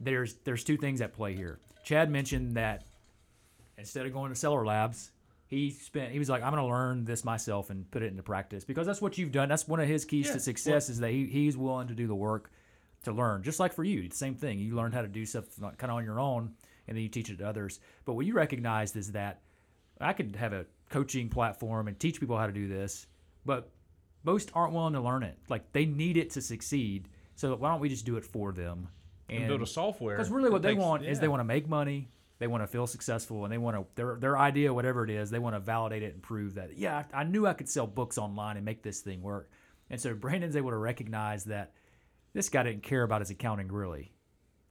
there's 0.00 0.34
there's 0.44 0.64
two 0.64 0.76
things 0.76 1.00
at 1.00 1.12
play 1.12 1.34
here. 1.34 1.58
Chad 1.84 2.10
mentioned 2.10 2.56
that 2.56 2.84
instead 3.78 4.06
of 4.06 4.12
going 4.12 4.30
to 4.30 4.36
seller 4.36 4.64
labs, 4.66 5.10
he 5.46 5.70
spent 5.70 6.12
he 6.12 6.18
was 6.18 6.28
like, 6.28 6.42
I'm 6.42 6.50
gonna 6.50 6.66
learn 6.66 7.04
this 7.04 7.24
myself 7.24 7.70
and 7.70 7.88
put 7.90 8.02
it 8.02 8.06
into 8.06 8.22
practice 8.22 8.64
because 8.64 8.86
that's 8.86 9.00
what 9.02 9.16
you've 9.18 9.32
done. 9.32 9.48
That's 9.48 9.68
one 9.68 9.80
of 9.80 9.88
his 9.88 10.04
keys 10.04 10.26
Yeah, 10.26 10.34
to 10.34 10.40
success 10.40 10.88
is 10.88 10.98
that 11.00 11.10
he, 11.12 11.26
he's 11.26 11.56
willing 11.56 11.88
to 11.88 11.94
do 11.94 12.06
the 12.06 12.14
work 12.14 12.50
to 13.04 13.12
learn. 13.12 13.42
Just 13.42 13.60
like 13.60 13.72
for 13.72 13.84
you, 13.84 14.02
it's 14.02 14.14
the 14.18 14.24
same 14.24 14.34
thing. 14.34 14.58
You 14.58 14.74
learned 14.74 14.94
how 14.94 15.02
to 15.02 15.08
do 15.08 15.24
stuff 15.26 15.44
kind 15.60 15.76
of 15.84 15.90
on 15.90 16.04
your 16.04 16.18
own 16.20 16.54
and 16.86 16.96
then 16.96 17.02
you 17.02 17.08
teach 17.08 17.30
it 17.30 17.38
to 17.38 17.48
others. 17.48 17.80
But 18.04 18.14
what 18.14 18.26
you 18.26 18.34
recognized 18.34 18.96
is 18.96 19.12
that 19.12 19.40
I 20.00 20.12
could 20.12 20.36
have 20.36 20.52
a 20.52 20.66
coaching 20.90 21.28
platform 21.28 21.88
and 21.88 21.98
teach 21.98 22.20
people 22.20 22.36
how 22.36 22.46
to 22.46 22.52
do 22.52 22.68
this, 22.68 23.06
but 23.44 23.70
most 24.24 24.50
aren't 24.54 24.72
willing 24.72 24.94
to 24.94 25.00
learn 25.00 25.22
it. 25.22 25.38
Like 25.48 25.72
they 25.72 25.86
need 25.86 26.16
it 26.16 26.30
to 26.30 26.40
succeed. 26.40 27.08
So 27.34 27.54
why 27.56 27.70
don't 27.70 27.80
we 27.80 27.88
just 27.88 28.04
do 28.04 28.16
it 28.16 28.24
for 28.24 28.52
them? 28.52 28.88
And 29.28 29.48
build 29.48 29.62
a 29.62 29.66
software. 29.66 30.16
Because 30.16 30.30
really, 30.30 30.50
what 30.50 30.62
they 30.62 30.70
makes- 30.74 30.82
want 30.82 31.04
is 31.04 31.20
they 31.20 31.28
want 31.28 31.40
to 31.40 31.44
make 31.44 31.68
money, 31.68 32.10
they 32.38 32.46
want 32.46 32.62
to 32.62 32.66
feel 32.66 32.86
successful, 32.86 33.44
and 33.44 33.52
they 33.52 33.58
want 33.58 33.76
to 33.76 33.86
their 33.94 34.16
their 34.16 34.38
idea, 34.38 34.74
whatever 34.74 35.04
it 35.04 35.10
is, 35.10 35.30
they 35.30 35.38
want 35.38 35.56
to 35.56 35.60
validate 35.60 36.02
it 36.02 36.12
and 36.12 36.22
prove 36.22 36.54
that 36.54 36.76
yeah, 36.76 37.04
I, 37.14 37.20
I 37.20 37.24
knew 37.24 37.46
I 37.46 37.54
could 37.54 37.68
sell 37.68 37.86
books 37.86 38.18
online 38.18 38.56
and 38.56 38.64
make 38.64 38.82
this 38.82 39.00
thing 39.00 39.22
work. 39.22 39.50
And 39.88 40.00
so 40.00 40.14
Brandon's 40.14 40.56
able 40.56 40.70
to 40.70 40.76
recognize 40.76 41.44
that 41.44 41.72
this 42.34 42.48
guy 42.48 42.62
didn't 42.62 42.82
care 42.82 43.02
about 43.02 43.20
his 43.20 43.30
accounting 43.30 43.68
really. 43.68 44.11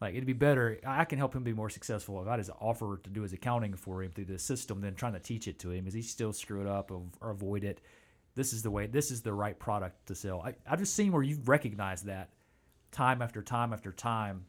Like 0.02 0.16
it'd 0.16 0.26
be 0.26 0.34
better. 0.34 0.80
I 0.86 1.06
can 1.06 1.20
help 1.20 1.36
him 1.36 1.44
be 1.44 1.54
more 1.54 1.70
successful 1.70 2.22
if 2.22 2.28
I 2.28 2.36
just 2.38 2.50
offer 2.60 3.00
to 3.04 3.10
do 3.10 3.22
his 3.22 3.34
accounting 3.34 3.76
for 3.76 4.02
him 4.02 4.12
through 4.12 4.26
this 4.26 4.44
system 4.44 4.82
than 4.82 4.96
trying 4.96 5.14
to 5.14 5.20
teach 5.20 5.48
it 5.48 5.60
to 5.60 5.70
him. 5.70 5.86
Is 5.86 5.94
he 5.94 6.02
still 6.02 6.34
screw 6.34 6.62
it 6.62 6.68
up 6.68 6.90
or, 6.90 7.04
or 7.22 7.30
avoid 7.30 7.64
it? 7.64 7.82
This 8.34 8.52
is 8.52 8.64
the 8.64 8.72
way. 8.72 8.88
This 8.88 9.12
is 9.12 9.22
the 9.22 9.34
right 9.34 9.58
product 9.58 10.08
to 10.08 10.16
sell. 10.16 10.42
I, 10.42 10.56
I've 10.68 10.80
just 10.80 10.96
seen 10.96 11.12
where 11.12 11.22
you've 11.22 11.48
recognized 11.48 12.06
that 12.08 12.30
time 12.92 13.22
after 13.22 13.44
time 13.44 13.74
after 13.74 13.92
time. 13.92 14.46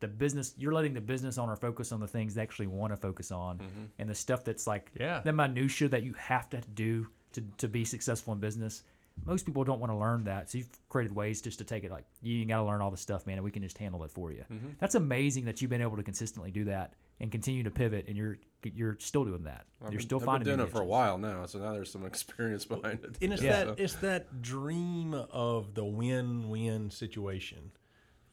The 0.00 0.08
business 0.08 0.54
you're 0.58 0.72
letting 0.72 0.94
the 0.94 1.00
business 1.00 1.38
owner 1.38 1.56
focus 1.56 1.92
on 1.92 2.00
the 2.00 2.06
things 2.06 2.34
they 2.34 2.42
actually 2.42 2.66
want 2.66 2.92
to 2.92 2.96
focus 2.96 3.30
on, 3.32 3.58
mm-hmm. 3.58 3.84
and 3.98 4.08
the 4.08 4.14
stuff 4.14 4.44
that's 4.44 4.66
like 4.66 4.90
Yeah. 4.98 5.20
the 5.20 5.32
minutia 5.32 5.88
that 5.88 6.02
you 6.02 6.12
have 6.14 6.48
to 6.50 6.60
do 6.74 7.06
to, 7.32 7.42
to 7.58 7.68
be 7.68 7.84
successful 7.84 8.32
in 8.32 8.40
business. 8.40 8.82
Most 9.26 9.44
people 9.44 9.64
don't 9.64 9.80
want 9.80 9.92
to 9.92 9.96
learn 9.96 10.24
that, 10.24 10.50
so 10.50 10.58
you've 10.58 10.68
created 10.88 11.14
ways 11.14 11.42
just 11.42 11.58
to 11.58 11.64
take 11.64 11.84
it 11.84 11.90
like 11.90 12.04
you 12.22 12.38
ain't 12.40 12.48
got 12.48 12.56
to 12.58 12.64
learn 12.64 12.80
all 12.80 12.90
the 12.90 12.96
stuff, 12.96 13.26
man, 13.26 13.36
and 13.36 13.44
we 13.44 13.50
can 13.50 13.62
just 13.62 13.76
handle 13.76 14.02
it 14.04 14.10
for 14.10 14.32
you. 14.32 14.44
That's 14.78 14.94
amazing 14.94 15.44
that 15.44 15.60
you've 15.60 15.70
been 15.70 15.82
able 15.82 15.96
to 15.98 16.02
consistently 16.02 16.50
do 16.50 16.64
that 16.64 16.94
and 17.20 17.30
continue 17.30 17.62
to 17.64 17.70
pivot, 17.70 18.06
and 18.08 18.16
you're 18.16 18.38
you're 18.74 18.96
still 18.98 19.24
doing 19.24 19.44
that. 19.44 19.66
I've 19.82 19.92
you're 19.92 19.98
been- 19.98 20.06
still 20.06 20.18
I've 20.20 20.24
finding 20.24 20.44
been 20.46 20.56
doing 20.58 20.68
it 20.68 20.72
for 20.72 20.80
a 20.80 20.86
while 20.86 21.18
now, 21.18 21.44
so 21.46 21.58
now 21.58 21.72
there's 21.72 21.90
some 21.92 22.06
experience 22.06 22.64
behind 22.66 23.00
it. 23.04 23.16
And 23.20 23.32
it's 23.32 23.42
Yeah. 23.42 23.64
that 23.64 23.78
it's 23.80 23.94
that 23.96 24.40
dream 24.42 25.12
of 25.14 25.74
the 25.74 25.84
win-win 25.84 26.90
situation. 26.90 27.72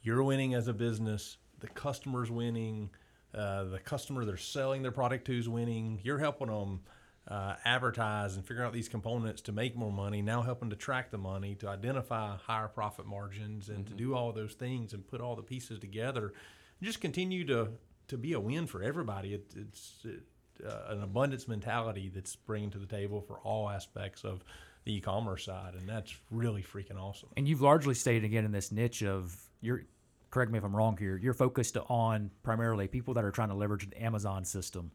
You're 0.01 0.23
winning 0.23 0.53
as 0.53 0.67
a 0.69 0.73
business. 0.73 1.37
The 1.59 1.67
customer's 1.67 2.31
winning. 2.31 2.89
Uh, 3.33 3.65
the 3.65 3.79
customer 3.79 4.23
they're 4.25 4.37
selling 4.37 4.81
their 4.83 4.91
product 4.91 5.25
to 5.25 5.37
is 5.37 5.49
winning. 5.49 5.99
You're 6.03 6.17
helping 6.17 6.47
them 6.47 6.79
uh, 7.27 7.55
advertise 7.65 8.35
and 8.35 8.45
figure 8.45 8.63
out 8.63 8.73
these 8.73 8.87
components 8.87 9.41
to 9.41 9.51
make 9.51 9.75
more 9.75 9.91
money. 9.91 10.21
Now 10.21 10.41
helping 10.41 10.69
to 10.69 10.75
track 10.75 11.11
the 11.11 11.17
money, 11.17 11.55
to 11.55 11.67
identify 11.67 12.37
higher 12.37 12.67
profit 12.67 13.05
margins, 13.05 13.69
and 13.69 13.85
to 13.87 13.93
do 13.93 14.15
all 14.15 14.31
those 14.31 14.53
things 14.53 14.93
and 14.93 15.05
put 15.05 15.19
all 15.19 15.35
the 15.35 15.43
pieces 15.43 15.79
together. 15.79 16.33
Just 16.81 17.01
continue 17.01 17.45
to 17.47 17.69
to 18.07 18.17
be 18.17 18.33
a 18.33 18.39
win 18.39 18.67
for 18.67 18.81
everybody. 18.81 19.33
It, 19.33 19.53
it's 19.55 19.97
it, 20.05 20.21
uh, 20.65 20.93
an 20.93 21.03
abundance 21.03 21.47
mentality 21.47 22.09
that's 22.13 22.35
bringing 22.35 22.69
to 22.71 22.79
the 22.79 22.85
table 22.85 23.21
for 23.21 23.39
all 23.39 23.69
aspects 23.69 24.23
of 24.23 24.43
the 24.85 24.95
e-commerce 24.95 25.45
side, 25.45 25.73
and 25.73 25.87
that's 25.87 26.15
really 26.31 26.63
freaking 26.63 26.97
awesome. 26.97 27.29
And 27.35 27.47
you've 27.47 27.61
largely 27.61 27.93
stayed 27.93 28.23
again 28.23 28.45
in 28.45 28.51
this 28.53 28.71
niche 28.71 29.03
of 29.03 29.35
you're 29.59 29.83
correct 30.29 30.51
me 30.51 30.57
if 30.57 30.63
I'm 30.63 30.75
wrong 30.75 30.95
here. 30.97 31.17
You're 31.17 31.33
focused 31.33 31.77
on 31.89 32.31
primarily 32.43 32.87
people 32.87 33.13
that 33.15 33.25
are 33.25 33.31
trying 33.31 33.49
to 33.49 33.55
leverage 33.55 33.89
the 33.89 34.01
Amazon 34.01 34.45
system 34.45 34.91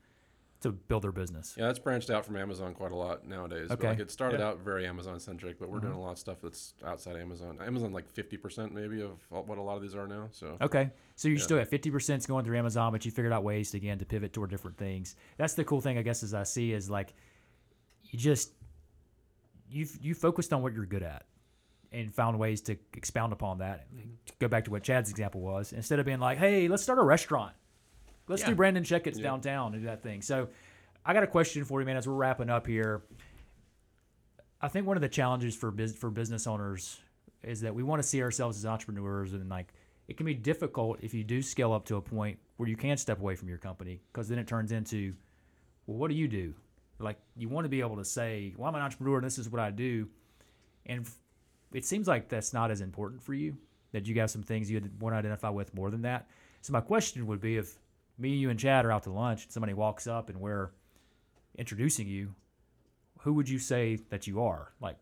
to 0.62 0.72
build 0.72 1.05
their 1.05 1.12
business. 1.12 1.55
Yeah, 1.57 1.66
that's 1.66 1.79
branched 1.79 2.11
out 2.11 2.25
from 2.25 2.37
Amazon 2.37 2.75
quite 2.75 2.92
a 2.92 2.96
lot 2.96 3.27
nowadays. 3.27 3.68
But 3.68 3.79
Okay. 3.79 3.88
like 3.88 3.98
it 4.01 4.11
started 4.11 4.40
Yeah. 4.40 4.48
out 4.48 4.61
very 4.61 4.87
Amazon 4.87 5.20
centric, 5.20 5.59
but 5.59 5.68
we're 5.68 5.81
doing 5.81 5.92
mm-hmm. 5.92 6.01
a 6.01 6.05
lot 6.05 6.12
of 6.12 6.18
stuff 6.18 6.38
that's 6.42 6.75
outside 6.85 7.16
Amazon. 7.16 7.59
Amazon 7.61 7.92
like 7.92 8.09
fifty 8.09 8.37
percent 8.37 8.72
maybe 8.72 9.03
of 9.03 9.18
what 9.29 9.59
a 9.59 9.62
lot 9.62 9.77
of 9.77 9.83
these 9.83 9.94
are 9.94 10.07
now. 10.07 10.29
So 10.33 10.57
Okay, 10.61 10.90
so 11.16 11.29
you're 11.29 11.38
still 11.38 11.59
at 11.59 11.68
fifty 11.68 11.90
percent 11.90 12.27
going 12.27 12.44
through 12.44 12.59
Amazon, 12.59 12.92
but 12.92 13.05
you 13.05 13.11
figured 13.11 13.33
out 13.33 13.44
ways 13.44 13.70
to, 13.72 13.77
again 13.77 13.98
to 13.98 14.05
pivot 14.05 14.33
toward 14.33 14.51
different 14.51 14.77
things. 14.77 15.16
That's 15.37 15.55
the 15.55 15.64
cool 15.64 15.81
thing, 15.81 15.98
I 15.98 16.03
guess, 16.03 16.22
as 16.22 16.35
I 16.35 16.44
see 16.44 16.72
is 16.72 16.88
like 16.90 17.14
you 18.05 18.18
just 18.18 18.53
you've 19.70 19.98
you 20.01 20.14
focused 20.14 20.53
on 20.53 20.62
what 20.62 20.75
you're 20.75 20.87
good 20.87 21.03
at 21.03 21.27
and 21.92 22.12
found 22.14 22.38
ways 22.38 22.61
to 22.62 22.77
expound 22.94 23.33
upon 23.33 23.59
that. 23.59 23.87
To 24.27 24.33
go 24.38 24.48
back 24.48 24.64
to 24.64 24.70
what 24.70 24.83
Chad's 24.83 25.11
example 25.11 25.40
was, 25.40 25.72
instead 25.72 25.98
of 25.98 26.07
being 26.07 26.20
like, 26.20 26.38
"Hey, 26.38 26.68
let's 26.68 26.83
start 26.83 26.98
a 26.98 27.03
restaurant, 27.03 27.53
let's 28.28 28.42
Yeah. 28.42 28.50
do 28.50 28.54
Brandon 28.54 28.82
Checketts' 28.85 29.20
downtown 29.22 29.74
and 29.74 29.82
do 29.82 29.87
that 29.87 30.02
thing." 30.02 30.22
So, 30.22 30.48
I 31.04 31.12
got 31.14 31.22
a 31.22 31.26
question 31.28 31.64
for 31.64 31.80
you, 31.80 31.87
man. 31.87 31.96
As 31.96 32.06
we're 32.06 32.14
wrapping 32.14 32.48
up 32.50 32.66
here, 32.66 33.02
I 34.61 34.68
think 34.68 34.87
one 34.87 34.96
of 34.96 35.00
the 35.00 35.08
challenges 35.08 35.54
for 35.56 35.70
bus- 35.70 35.94
for 35.96 36.11
business 36.11 36.46
owners 36.46 37.00
is 37.42 37.61
that 37.62 37.74
we 37.74 37.82
want 37.82 38.00
to 38.00 38.08
see 38.08 38.22
ourselves 38.22 38.56
as 38.58 38.66
entrepreneurs, 38.66 39.32
and 39.32 39.48
like 39.48 39.72
it 40.08 40.16
can 40.16 40.26
be 40.26 40.35
difficult 40.35 40.98
if 41.02 41.14
you 41.14 41.24
do 41.24 41.42
scale 41.42 41.72
up 41.72 41.85
to 41.87 41.96
a 41.96 42.02
point 42.02 42.38
where 42.56 42.68
you 42.68 42.76
can 42.76 42.96
step 42.96 43.18
away 43.18 43.35
from 43.35 43.48
your 43.48 43.58
company 43.58 44.00
because 44.12 44.28
then 44.28 44.38
it 44.38 44.46
turns 44.46 44.70
into, 44.72 45.14
well, 45.87 45.96
what 45.96 46.08
do 46.08 46.14
you 46.14 46.28
do? 46.28 46.54
Like 46.98 47.18
you 47.37 47.48
want 47.48 47.64
to 47.64 47.68
be 47.68 47.80
able 47.80 47.96
to 47.96 48.04
say, 48.04 48.54
well, 48.56 48.68
I'm 48.68 48.74
an 48.76 48.82
entrepreneur 48.82 49.16
and 49.16 49.24
this 49.26 49.38
is 49.38 49.48
what 49.50 49.61
I 49.61 49.70
do, 49.70 50.08
and 50.87 51.08
it 51.72 51.85
seems 51.85 52.06
like 52.06 52.28
that's 52.28 52.52
not 52.52 52.70
as 52.70 52.80
important 52.80 53.22
for 53.22 53.35
you. 53.35 53.56
That 53.90 54.06
you 54.06 54.14
got 54.14 54.30
some 54.30 54.42
things 54.42 54.70
you 54.70 54.80
want 55.00 55.12
to 55.12 55.18
identify 55.18 55.50
with 55.50 55.74
more 55.74 55.90
than 55.90 56.02
that. 56.02 56.28
So 56.62 56.72
my 56.72 56.80
question 56.80 57.26
would 57.26 57.40
be, 57.40 57.56
if 57.56 57.76
me, 58.18 58.33
and 58.33 58.40
you, 58.40 58.51
and 58.51 58.59
Chad 58.59 58.85
are 58.85 58.92
out 58.92 59.05
to 59.05 59.11
lunch, 59.11 59.44
and 59.44 59.53
somebody 59.53 59.75
walks 59.75 60.07
up 60.07 60.29
and 60.29 60.40
we're 60.40 60.70
introducing 61.57 62.09
you, 62.09 62.35
who 63.20 63.35
would 63.35 63.48
you 63.48 63.59
say 63.59 63.98
that 64.11 64.27
you 64.27 64.42
are? 64.42 64.72
Like, 64.81 64.96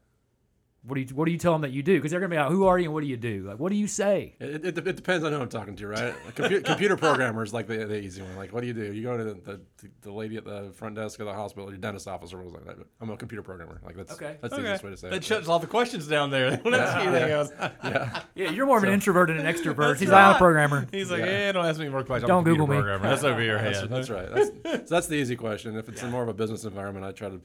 what 0.83 0.95
do 0.95 1.01
you 1.03 1.07
what 1.09 1.27
do 1.27 1.33
you 1.33 1.37
tell 1.39 1.53
them 1.53 1.61
that 1.63 1.73
you 1.73 1.83
do? 1.83 1.97
Because 1.99 2.11
they're 2.11 2.21
gonna 2.21 2.31
be 2.31 2.39
like, 2.39 2.49
who 2.51 2.67
are 2.67 2.79
you 2.79 2.85
and 2.87 2.95
what 2.95 3.03
do 3.03 3.07
you 3.07 3.19
do? 3.19 3.45
Like, 3.47 3.59
what 3.59 3.71
do 3.71 3.77
you 3.77 3.87
say? 3.87 4.35
it, 4.41 4.65
it, 4.65 4.79
it 4.79 4.97
depends 4.97 5.25
on 5.25 5.33
who 5.33 5.39
I'm 5.41 5.49
talking 5.49 5.77
to, 5.77 5.87
right? 5.87 6.15
A 6.29 6.33
computer, 6.35 6.63
computer 6.63 6.97
programmer 6.97 7.45
like 7.47 7.67
the, 7.67 7.85
the 7.85 7.99
easy 8.01 8.23
one. 8.23 8.35
Like, 8.37 8.53
what 8.53 8.61
do 8.63 8.67
you 8.67 8.73
do? 8.73 8.93
You 8.93 9.03
go 9.03 9.17
to 9.17 9.25
the, 9.25 9.35
the, 9.35 9.61
the 10.03 10.13
lady 10.13 10.37
at 10.37 10.45
the 10.45 10.73
front 10.75 10.95
desk 10.95 11.21
of 11.21 11.27
the 11.27 11.35
hospital, 11.35 11.69
your 11.69 11.79
dentist 11.79 12.09
office, 12.09 12.33
or 12.33 12.39
what 12.39 12.45
was 12.47 12.55
like 12.55 12.65
that. 12.65 12.79
But 12.79 12.87
I'm 13.01 13.11
a 13.11 13.17
computer 13.17 13.43
programmer. 13.43 13.81
Like 13.85 13.97
that's 13.97 14.13
Okay. 14.13 14.37
that's 14.41 14.55
the 14.55 14.61
easiest 14.61 14.85
way 14.85 14.91
to 14.91 14.97
say 14.97 15.11
That 15.11 15.17
it. 15.17 15.25
shuts 15.25 15.49
all 15.49 15.59
the 15.59 15.67
questions 15.67 16.07
down 16.07 16.31
there. 16.31 16.51
They 16.63 16.71
don't 16.71 16.75
ask 16.81 17.05
you 17.05 17.11
anything 17.11 17.31
else. 17.31 17.51
yeah. 17.85 18.23
Yeah, 18.35 18.51
you're 18.51 18.67
more 18.67 18.79
of 18.79 18.85
an 18.85 18.91
introvert 18.91 19.29
than 19.29 19.39
an 19.39 19.47
extrovert. 19.55 19.99
He's 19.99 20.09
right. 20.09 20.35
a 20.35 20.39
programmer. 20.39 20.87
He's 20.91 21.11
like, 21.11 21.21
Yeah. 21.21 21.27
yeah, 21.47 21.53
don't 21.53 21.67
ask 21.67 21.79
me 21.81 21.89
more 21.89 22.05
questions. 22.05 22.29
Don't 22.29 22.47
I'm 22.47 22.47
a 22.47 22.51
Google 22.51 22.67
me. 22.67 22.77
Programmer. 22.77 23.09
That's 23.09 23.25
over 23.25 23.43
your 23.43 23.59
That's, 23.61 23.81
head. 23.81 23.91
that's 23.91 24.09
right. 24.11 24.29
That's, 24.31 24.89
so 24.89 24.95
that's 24.95 25.07
the 25.09 25.17
easy 25.17 25.37
question. 25.37 25.77
If 25.77 25.89
it's 25.89 26.03
in 26.03 26.11
more 26.11 26.23
of 26.23 26.29
a 26.29 26.35
business 26.35 26.65
environment, 26.65 27.05
I 27.05 27.13
try 27.13 27.29
to. 27.31 27.41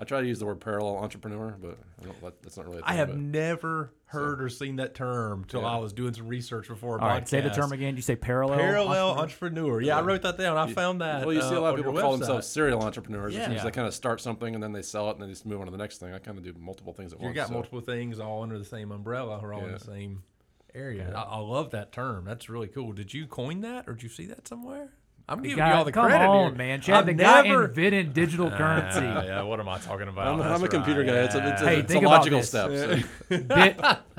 I 0.00 0.04
try 0.04 0.22
to 0.22 0.26
use 0.26 0.38
the 0.38 0.46
word 0.46 0.60
parallel 0.62 0.96
entrepreneur, 0.96 1.54
but 1.60 1.76
I 2.00 2.04
don't, 2.06 2.20
that, 2.22 2.42
that's 2.42 2.56
not 2.56 2.64
really. 2.66 2.78
A 2.78 2.82
I 2.84 2.88
thing, 2.88 2.96
have 2.96 3.08
but- 3.08 3.18
never 3.18 3.92
heard 4.06 4.42
or 4.42 4.48
seen 4.48 4.76
that 4.76 4.94
term 4.94 5.44
till 5.44 5.60
Yeah. 5.60 5.68
I 5.68 5.76
was 5.76 5.92
doing 5.92 6.14
some 6.14 6.26
research 6.26 6.66
before. 6.68 6.96
A 6.96 7.02
All 7.02 7.06
right, 7.08 7.28
say 7.28 7.42
the 7.42 7.50
term 7.50 7.70
again. 7.72 7.94
You 7.96 8.02
say 8.02 8.16
parallel. 8.16 8.58
Parallel 8.58 9.10
entrepreneur? 9.10 9.22
entrepreneur. 9.76 9.80
Yeah, 9.82 9.98
I 9.98 10.02
wrote 10.02 10.22
that 10.22 10.38
down. 10.38 10.56
I 10.56 10.72
found 10.72 11.02
that. 11.02 11.26
Well, 11.26 11.34
you 11.34 11.42
see 11.42 11.54
a 11.54 11.58
uh, 11.58 11.60
lot 11.60 11.70
of 11.74 11.76
people 11.76 11.92
call 11.92 12.14
website. 12.14 12.20
themselves 12.20 12.46
serial 12.48 12.82
entrepreneurs, 12.82 13.34
which 13.34 13.40
Yeah. 13.42 13.48
means 13.48 13.58
Yeah. 13.58 13.64
they 13.64 13.70
kind 13.72 13.86
of 13.86 13.92
start 13.94 14.20
something 14.22 14.54
and 14.54 14.62
then 14.64 14.72
they 14.72 14.82
sell 14.82 15.08
it 15.10 15.12
and 15.12 15.20
then 15.20 15.28
they 15.28 15.34
just 15.34 15.44
move 15.46 15.60
on 15.60 15.66
to 15.66 15.70
the 15.70 15.78
next 15.78 15.98
thing. 15.98 16.12
I 16.14 16.18
kind 16.18 16.38
of 16.38 16.44
do 16.44 16.54
multiple 16.58 16.92
things 16.94 17.12
at 17.12 17.20
You 17.20 17.26
once. 17.26 17.34
You 17.36 17.40
got 17.42 17.48
so- 17.48 17.54
multiple 17.54 17.80
things 17.82 18.18
all 18.18 18.42
under 18.42 18.58
the 18.58 18.64
same 18.64 18.90
umbrella 18.90 19.38
or 19.42 19.52
all 19.52 19.64
in 19.66 19.72
the 19.72 19.78
same 19.78 20.22
area. 20.74 21.12
I, 21.14 21.22
I 21.22 21.38
love 21.38 21.70
that 21.72 21.92
term. 21.92 22.24
That's 22.24 22.48
really 22.48 22.68
cool. 22.68 22.92
Did 22.92 23.12
you 23.12 23.26
coin 23.26 23.60
that 23.60 23.86
or 23.88 23.92
did 23.92 24.02
you 24.02 24.08
see 24.08 24.24
that 24.26 24.48
somewhere? 24.48 24.94
I'm 25.30 25.42
giving 25.42 25.58
Guy- 25.58 25.68
you 25.70 25.74
all 25.76 25.84
the 25.84 25.92
come 25.92 26.06
credit 26.08 26.24
on, 26.26 26.48
here. 26.50 26.58
man. 26.58 26.80
Chad, 26.80 26.96
I've 26.96 27.06
the 27.06 27.12
guy 27.14 27.42
never- 27.42 27.66
invented 27.66 28.12
digital 28.12 28.50
currency. 28.60 28.98
Uh, 29.06 29.22
yeah, 29.22 29.42
what 29.42 29.60
am 29.60 29.68
I 29.68 29.78
talking 29.78 30.08
about? 30.08 30.26
I'm, 30.26 30.42
I'm 30.42 30.62
a 30.64 30.68
computer 30.68 31.04
guy. 31.04 31.22
It's 31.22 31.34
a, 31.36 31.48
it's 31.52 31.62
a, 31.62 31.78
it's 31.78 31.94
a 31.94 32.00
logical 32.00 32.42
step. 32.42 32.70
so- 32.70 32.96
Bit, 33.28 33.78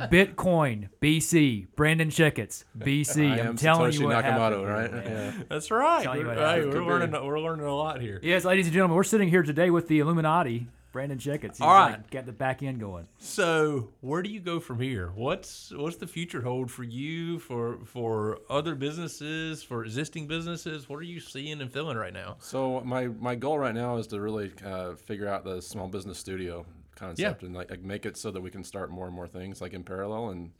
Bitcoin, 0.09 0.87
BC, 1.01 1.67
Brandon 1.75 2.09
Checketts, 2.09 2.63
BC. 2.79 3.29
I 3.31 3.47
I'm 3.47 3.55
telling 3.57 3.91
Satoshi 3.91 3.99
you 3.99 4.05
what 4.07 4.23
happened, 4.23 4.41
Nakamoto, 4.41 4.67
right? 4.73 4.91
man. 4.91 5.03
Yeah. 5.37 5.43
That's 5.49 5.69
right. 5.69 6.03
Tell 6.03 6.15
you 6.17 6.23
We're, 6.23 6.27
what 6.29 6.37
happened. 6.37 6.73
we're 6.73 6.85
learning. 6.85 7.11
We're 7.25 7.39
learning 7.39 7.65
a 7.65 7.75
lot 7.75 8.01
here. 8.01 8.19
Yes, 8.23 8.45
ladies 8.45 8.65
and 8.67 8.73
gentlemen, 8.73 8.95
we're 8.95 9.03
sitting 9.03 9.29
here 9.29 9.43
today 9.43 9.69
with 9.69 9.87
the 9.89 9.99
Illuminati, 9.99 10.67
Brandon 10.91 11.17
Checketts. 11.17 11.57
He's 11.57 11.61
All 11.61 11.73
right. 11.73 11.91
like, 11.91 12.09
got 12.09 12.25
the 12.25 12.31
back 12.31 12.61
end 12.63 12.79
going. 12.79 13.07
So, 13.17 13.89
where 14.01 14.21
do 14.21 14.29
you 14.29 14.39
go 14.39 14.59
from 14.59 14.79
here? 14.79 15.11
What's 15.15 15.71
what's 15.71 15.97
the 15.97 16.07
future 16.07 16.41
hold 16.41 16.69
for 16.69 16.83
you, 16.83 17.39
for 17.39 17.79
for 17.85 18.39
other 18.49 18.75
businesses, 18.75 19.63
for 19.63 19.83
existing 19.83 20.27
businesses? 20.27 20.89
What 20.89 20.97
are 20.99 21.03
you 21.03 21.19
seeing 21.19 21.61
and 21.61 21.71
feeling 21.71 21.97
right 21.97 22.13
now? 22.13 22.37
So 22.39 22.81
my 22.81 23.07
my 23.07 23.35
goal 23.35 23.57
right 23.57 23.75
now 23.75 23.97
is 23.97 24.07
to 24.07 24.19
really 24.19 24.51
uh, 24.65 24.95
figure 24.95 25.27
out 25.27 25.43
the 25.43 25.61
small 25.61 25.87
business 25.87 26.17
studio 26.17 26.65
concept 26.95 27.43
and 27.43 27.55
like, 27.55 27.71
like 27.71 27.81
make 27.81 28.05
it 28.05 28.17
so 28.17 28.31
that 28.31 28.41
we 28.41 28.51
can 28.51 28.63
start 28.63 28.91
more 28.91 29.07
and 29.07 29.15
more 29.15 29.27
things 29.27 29.61
like 29.61 29.73
in 29.73 29.83
parallel 29.83 30.29
and 30.29 30.51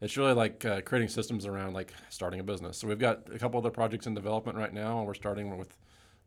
it's 0.00 0.16
really 0.16 0.32
like 0.32 0.64
uh, 0.64 0.80
creating 0.80 1.08
systems 1.08 1.44
around 1.44 1.74
like 1.74 1.92
starting 2.08 2.40
a 2.40 2.42
business. 2.42 2.78
So 2.78 2.88
we've 2.88 2.98
got 2.98 3.28
a 3.34 3.38
couple 3.38 3.58
other 3.58 3.70
projects 3.70 4.06
in 4.06 4.14
development 4.14 4.56
right 4.56 4.72
now 4.72 4.98
and 4.98 5.06
we're 5.06 5.14
starting 5.14 5.58
with 5.58 5.76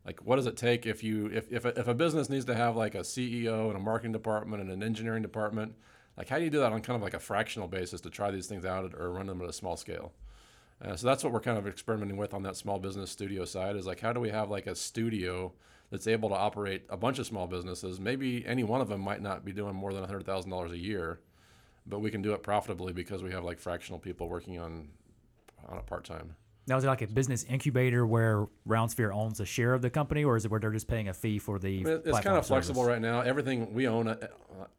like 0.04 0.24
what 0.24 0.36
does 0.36 0.46
it 0.46 0.56
take 0.56 0.86
if 0.86 1.02
you 1.02 1.26
if 1.26 1.50
if 1.52 1.64
a, 1.64 1.78
if 1.78 1.88
a 1.88 1.94
business 1.94 2.28
needs 2.28 2.44
to 2.44 2.54
have 2.54 2.76
like 2.76 2.94
a 2.94 3.00
CEO 3.00 3.68
and 3.68 3.76
a 3.76 3.80
marketing 3.80 4.12
department 4.12 4.62
and 4.62 4.70
an 4.70 4.82
engineering 4.82 5.22
department 5.22 5.74
like 6.16 6.28
how 6.28 6.38
do 6.38 6.44
you 6.44 6.50
do 6.50 6.60
that 6.60 6.72
on 6.72 6.80
kind 6.82 6.96
of 6.96 7.02
like 7.02 7.14
a 7.14 7.18
fractional 7.18 7.68
basis 7.68 8.00
to 8.02 8.10
try 8.10 8.30
these 8.30 8.46
things 8.46 8.64
out 8.64 8.94
or 8.94 9.10
run 9.12 9.26
them 9.26 9.40
at 9.42 9.48
a 9.48 9.52
small 9.52 9.76
scale? 9.76 10.12
Uh, 10.84 10.96
so 10.96 11.06
that's 11.06 11.24
what 11.24 11.32
we're 11.32 11.40
kind 11.40 11.56
of 11.56 11.66
experimenting 11.66 12.16
with 12.16 12.34
on 12.34 12.42
that 12.42 12.56
small 12.56 12.78
business 12.78 13.10
studio 13.10 13.44
side 13.44 13.76
is 13.76 13.86
like 13.86 14.00
how 14.00 14.12
do 14.12 14.20
we 14.20 14.30
have 14.30 14.50
like 14.50 14.66
a 14.66 14.74
studio 14.74 15.52
that's 15.90 16.06
able 16.06 16.28
to 16.28 16.34
operate 16.34 16.82
a 16.88 16.96
bunch 16.96 17.18
of 17.18 17.26
small 17.26 17.46
businesses? 17.46 18.00
Maybe 18.00 18.44
any 18.46 18.64
one 18.64 18.80
of 18.80 18.88
them 18.88 19.00
might 19.00 19.22
not 19.22 19.44
be 19.44 19.52
doing 19.52 19.74
more 19.74 19.92
than 19.92 20.04
$100000 20.04 20.70
a 20.70 20.78
year 20.78 21.20
but 21.86 22.00
we 22.00 22.10
can 22.10 22.22
do 22.22 22.32
it 22.32 22.42
profitably 22.42 22.92
because 22.92 23.22
we 23.22 23.30
have 23.30 23.44
like 23.44 23.58
fractional 23.58 23.98
people 23.98 24.28
working 24.28 24.58
on 24.58 24.88
on 25.68 25.78
it 25.78 25.86
part-time 25.86 26.34
Now, 26.66 26.78
is 26.78 26.84
it 26.84 26.86
like 26.86 27.02
a 27.02 27.06
business 27.06 27.44
incubator 27.44 28.06
where 28.06 28.46
Roundsphere 28.66 29.12
owns 29.12 29.38
a 29.40 29.44
share 29.44 29.74
of 29.74 29.82
the 29.82 29.90
company, 29.90 30.24
or 30.24 30.36
is 30.36 30.46
it 30.46 30.50
where 30.50 30.60
they're 30.60 30.70
just 30.70 30.88
paying 30.88 31.08
a 31.08 31.14
fee 31.14 31.38
for 31.38 31.58
the? 31.58 31.80
I 31.80 31.82
mean, 31.82 31.86
it's 31.86 32.04
kind 32.04 32.12
platform 32.12 32.36
of 32.36 32.46
flexible 32.46 32.82
service? 32.82 32.92
right 32.94 33.02
now. 33.02 33.20
Everything 33.20 33.74
we 33.74 33.86
own, 33.86 34.08
uh, 34.08 34.16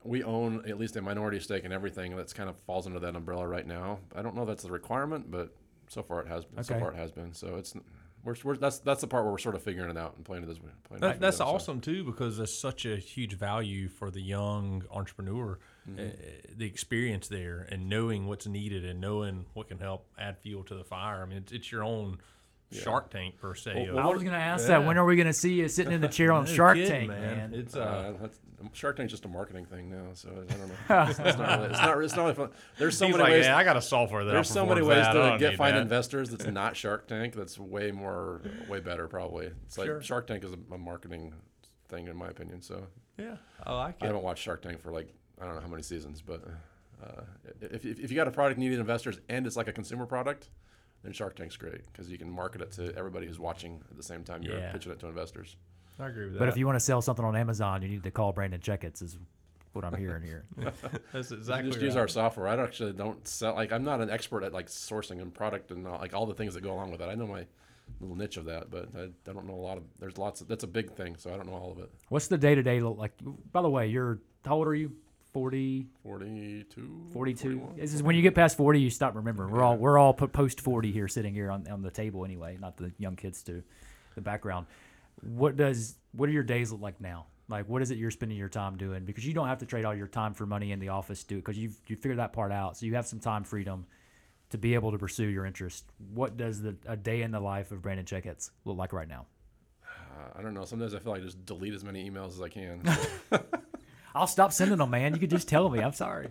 we 0.04 0.24
own 0.24 0.64
at 0.68 0.80
least 0.80 0.96
a 0.96 1.02
minority 1.02 1.40
stake 1.40 1.64
in 1.64 1.72
everything 1.72 2.16
that's 2.16 2.34
kind 2.34 2.50
of 2.50 2.58
falls 2.62 2.88
under 2.88 3.00
that 3.00 3.16
umbrella 3.16 3.48
right 3.48 3.68
now. 3.68 4.00
I 4.16 4.24
don't 4.24 4.36
know 4.36 4.42
if 4.42 4.48
that's 4.48 4.64
the 4.64 4.72
requirement, 4.72 5.30
but 5.30 5.54
so 5.88 6.02
far 6.02 6.22
it 6.22 6.28
has 6.28 6.44
been. 6.46 6.64
So 6.64 6.80
far 6.80 6.92
it 6.92 6.98
has 6.98 7.12
been. 7.12 7.34
So 7.34 7.56
it's 7.58 7.76
we're, 8.24 8.36
we're 8.44 8.58
that's 8.58 8.80
that's 8.80 9.02
the 9.02 9.08
part 9.08 9.24
where 9.24 9.32
we're 9.32 9.38
sort 9.38 9.56
of 9.56 9.62
figuring 9.62 9.90
it 9.90 9.98
out 9.98 10.16
and 10.16 10.26
playing 10.26 10.44
it 10.44 10.50
as 10.50 10.60
we 10.60 10.70
playing 10.84 11.02
That, 11.02 11.20
that's 11.20 11.38
we 11.38 11.46
go, 11.46 11.50
so. 11.50 11.56
awesome 11.56 11.82
too 11.82 12.04
because 12.04 12.38
there's 12.38 12.58
such 12.58 12.86
a 12.86 12.98
huge 12.98 13.34
value 13.34 13.88
for 13.88 14.10
the 14.10 14.22
young 14.22 14.84
entrepreneur, 14.92 15.60
uh, 15.88 16.02
the 16.58 16.66
experience 16.66 17.28
there 17.28 17.68
and 17.72 17.88
knowing 17.90 18.28
what's 18.28 18.48
needed 18.48 18.86
and 18.86 19.00
knowing 19.00 19.46
what 19.54 19.68
can 19.68 19.78
help 19.80 20.08
add 20.18 20.38
fuel 20.40 20.64
to 20.64 20.76
the 20.76 20.84
fire. 20.84 21.22
I 21.22 21.26
mean, 21.26 21.38
it's, 21.38 21.52
it's 21.52 21.72
your 21.72 21.84
own 21.84 22.18
Shark 22.72 23.12
Tank 23.12 23.38
per 23.40 23.54
se. 23.54 23.90
Well, 23.90 24.00
of- 24.00 24.06
I 24.06 24.10
was 24.10 24.24
going 24.24 24.34
to 24.34 24.40
ask 24.40 24.68
that. 24.68 24.84
When 24.86 24.98
are 24.98 25.06
we 25.06 25.16
going 25.16 25.28
to 25.28 25.34
see 25.34 25.54
you 25.54 25.68
sitting 25.68 25.94
in 25.94 26.02
the 26.02 26.08
chair 26.08 26.32
on 26.34 26.46
No 26.46 26.52
Shark 26.52 26.76
kidding, 26.78 26.90
Tank, 26.90 27.10
man? 27.10 27.54
It's 27.54 27.76
uh, 27.76 27.80
Uh, 27.80 28.14
that's, 28.22 28.40
Shark 28.74 28.96
Tank's 28.98 29.12
just 29.12 29.26
a 29.26 29.28
marketing 29.28 29.66
thing 29.66 29.90
now, 29.92 30.08
so 30.14 30.30
I 30.30 30.54
don't 30.54 30.68
know. 30.70 31.04
it's, 31.10 31.20
it's 31.20 31.38
not 31.38 31.60
really, 31.60 31.70
it's 31.70 31.80
not. 31.80 32.02
It's 32.02 32.16
not 32.16 32.24
really 32.24 32.34
fun. 32.36 32.50
There's 32.80 32.98
so 32.98 33.06
he's 33.06 33.14
many 33.14 33.24
like, 33.24 33.32
ways. 33.34 33.46
yeah, 33.46 33.56
I 33.58 33.64
got 33.64 33.78
a 33.78 33.82
software 33.82 34.24
that 34.24 34.32
There's 34.32 34.50
so 34.50 34.66
many 34.66 34.82
ways 34.82 35.04
that. 35.04 35.14
To 35.14 35.38
get 35.38 35.56
find 35.58 35.76
that. 35.76 35.82
investors 35.82 36.30
that's 36.30 36.46
not 36.52 36.76
Shark 36.76 37.08
Tank. 37.08 37.36
That's 37.36 37.60
way 37.60 37.92
more, 37.92 38.42
way 38.68 38.80
better 38.80 39.08
probably. 39.08 39.52
It's 39.68 39.78
like 39.78 39.86
Sure. 39.86 40.02
Shark 40.02 40.26
Tank 40.26 40.44
is 40.44 40.54
a, 40.54 40.74
a 40.74 40.78
marketing 40.78 41.34
thing 41.90 42.08
in 42.08 42.16
my 42.18 42.30
opinion. 42.30 42.62
So 42.62 42.88
Yeah, 43.20 43.36
I 43.64 43.76
like 43.76 43.96
it. 44.02 44.04
I 44.04 44.08
haven't 44.08 44.24
watched 44.24 44.42
Shark 44.44 44.64
Tank 44.64 44.82
for 44.82 44.90
like 44.92 45.14
I 45.42 45.46
don't 45.46 45.56
know 45.56 45.62
how 45.62 45.68
many 45.68 45.84
seasons, 45.84 46.22
but 46.22 46.44
uh, 47.04 47.22
if, 47.62 47.86
if, 47.86 48.00
if 48.00 48.12
you 48.12 48.16
got 48.16 48.28
a 48.28 48.32
product 48.32 48.60
needing 48.60 48.80
investors 48.80 49.20
and 49.30 49.46
it's 49.46 49.58
like 49.58 49.68
a 49.68 49.74
consumer 49.74 50.06
product, 50.06 50.50
then 51.04 51.14
Shark 51.14 51.36
Tank's 51.36 51.58
great 51.58 51.86
because 51.92 52.10
you 52.10 52.18
can 52.18 52.30
market 52.30 52.62
it 52.62 52.72
to 52.74 52.96
everybody 52.96 53.28
who's 53.28 53.40
watching 53.40 53.82
at 53.90 53.98
the 53.98 54.04
same 54.04 54.24
time 54.24 54.44
you're 54.44 54.58
Yeah. 54.58 54.72
pitching 54.72 54.92
it 54.92 55.00
to 55.00 55.08
investors. 55.08 55.56
I 56.00 56.08
agree 56.08 56.26
with 56.26 56.34
that. 56.34 56.40
But 56.40 56.50
if 56.50 56.58
you 56.58 56.66
want 56.66 56.78
to 56.78 56.80
sell 56.84 57.02
something 57.02 57.24
on 57.24 57.36
Amazon, 57.36 57.82
you 57.82 57.88
need 57.88 58.04
to 58.04 58.12
call 58.12 58.34
Brandon 58.34 58.60
Checketts. 58.60 59.02
Is 59.02 59.18
what 59.74 59.86
I'm 59.86 59.96
hearing 59.96 60.24
here. 60.24 60.46
that's 61.14 61.32
You 61.32 61.38
exactly 61.38 61.70
just 61.70 61.82
use 61.82 61.96
our 61.96 62.08
software. 62.08 62.48
I 62.48 62.56
don't 62.56 62.66
actually 62.66 62.94
don't 62.94 63.26
sell 63.28 63.56
like 63.56 63.72
I'm 63.72 63.84
not 63.84 64.02
an 64.02 64.10
expert 64.10 64.44
at 64.44 64.54
like 64.54 64.68
sourcing 64.68 65.22
and 65.22 65.34
product 65.34 65.72
and 65.72 65.88
all, 65.88 66.00
like 66.00 66.14
all 66.14 66.26
the 66.26 66.34
things 66.34 66.54
that 66.54 66.62
go 66.62 66.74
along 66.74 66.92
with 66.92 67.00
that. 67.00 67.10
I 67.10 67.16
know 67.16 67.28
my 67.28 67.46
little 68.02 68.16
niche 68.16 68.38
of 68.38 68.46
that, 68.46 68.72
but 68.72 68.90
I, 68.96 69.04
I 69.04 69.34
don't 69.34 69.46
know 69.46 69.54
a 69.54 69.56
lot 69.56 69.78
of. 69.78 69.84
There's 70.00 70.18
lots. 70.18 70.42
Of, 70.42 70.48
that's 70.48 70.64
a 70.64 70.68
big 70.68 70.92
thing, 70.94 71.16
so 71.18 71.34
I 71.34 71.38
don't 71.38 71.46
know 71.48 71.54
all 71.54 71.72
of 71.72 71.80
it. 71.80 71.90
What's 72.10 72.28
the 72.28 72.38
day 72.38 72.56
to 72.56 72.64
day 72.64 72.80
look 72.82 72.98
like? 72.98 73.14
By 73.52 73.62
the 73.62 73.70
way, 73.70 73.88
you're 73.88 74.20
how 74.46 74.56
old 74.56 74.68
are 74.68 74.76
you? 74.76 74.92
40, 75.36 75.86
42, 76.02 77.08
42. 77.12 77.60
41. 77.60 77.76
This 77.76 77.94
is 77.94 78.02
when 78.02 78.16
you 78.16 78.22
get 78.22 78.36
past 78.36 78.56
40, 78.56 78.80
you 78.80 78.90
stop 78.90 79.16
remembering. 79.16 79.52
We're 79.52 79.64
all 79.64 79.76
we're 79.76 79.98
all 79.98 80.14
post 80.14 80.62
40 80.62 80.94
here, 80.94 81.10
sitting 81.10 81.34
here 81.34 81.52
on, 81.52 81.68
on 81.68 81.82
the 81.82 81.92
table 81.92 82.24
anyway. 82.24 82.58
Not 82.58 82.78
the 82.78 82.94
young 83.00 83.18
kids 83.18 83.44
to 83.44 83.62
the 84.16 84.22
background. 84.22 84.66
What 85.22 85.58
does 85.58 85.96
what 86.14 86.28
do 86.28 86.32
your 86.32 86.44
days 86.44 86.72
look 86.72 86.80
like 86.80 87.02
now? 87.02 87.26
Like 87.50 87.68
what 87.68 87.82
is 87.82 87.92
it 87.92 87.98
you're 87.98 88.12
spending 88.12 88.38
your 88.38 88.48
time 88.48 88.78
doing? 88.78 89.04
Because 89.04 89.28
you 89.28 89.34
don't 89.34 89.50
have 89.50 89.58
to 89.58 89.66
trade 89.66 89.84
all 89.84 89.94
your 89.94 90.08
time 90.08 90.34
for 90.34 90.46
money 90.46 90.72
in 90.72 90.80
the 90.80 90.88
office 90.88 91.26
to 91.26 91.36
because 91.36 91.58
you've 91.58 91.78
you 91.88 91.98
figured 91.98 92.20
that 92.20 92.32
part 92.32 92.54
out. 92.54 92.78
So 92.78 92.86
you 92.86 92.96
have 92.96 93.06
some 93.06 93.20
time 93.20 93.44
freedom 93.44 93.88
to 94.52 94.58
be 94.58 94.74
able 94.74 94.94
to 94.94 94.98
pursue 94.98 95.28
your 95.28 95.46
interest. 95.46 95.84
What 96.14 96.38
does 96.38 96.62
the 96.62 96.78
a 96.88 96.96
day 96.96 97.24
in 97.24 97.32
the 97.32 97.42
life 97.42 97.74
of 97.74 97.82
Brandon 97.82 98.06
Checketts 98.06 98.52
look 98.64 98.78
like 98.78 98.94
right 98.94 99.10
now? 99.10 99.26
Uh, 99.84 100.40
I 100.40 100.42
don't 100.42 100.54
know. 100.54 100.64
Sometimes 100.64 100.94
I 100.94 101.00
feel 101.00 101.12
like 101.12 101.22
I 101.22 101.26
just 101.26 101.46
delete 101.46 101.74
as 101.74 101.84
many 101.84 102.10
emails 102.10 102.30
as 102.30 102.42
I 102.42 102.48
can. 102.48 102.82
I'll 104.16 104.28
stop 104.28 104.52
sending 104.54 104.78
them, 104.78 104.90
man. 104.90 105.14
You 105.14 105.20
could 105.20 105.30
just 105.30 105.48
tell 105.48 105.70
me. 105.70 105.80
I'm 105.82 105.94
sorry. 105.94 106.30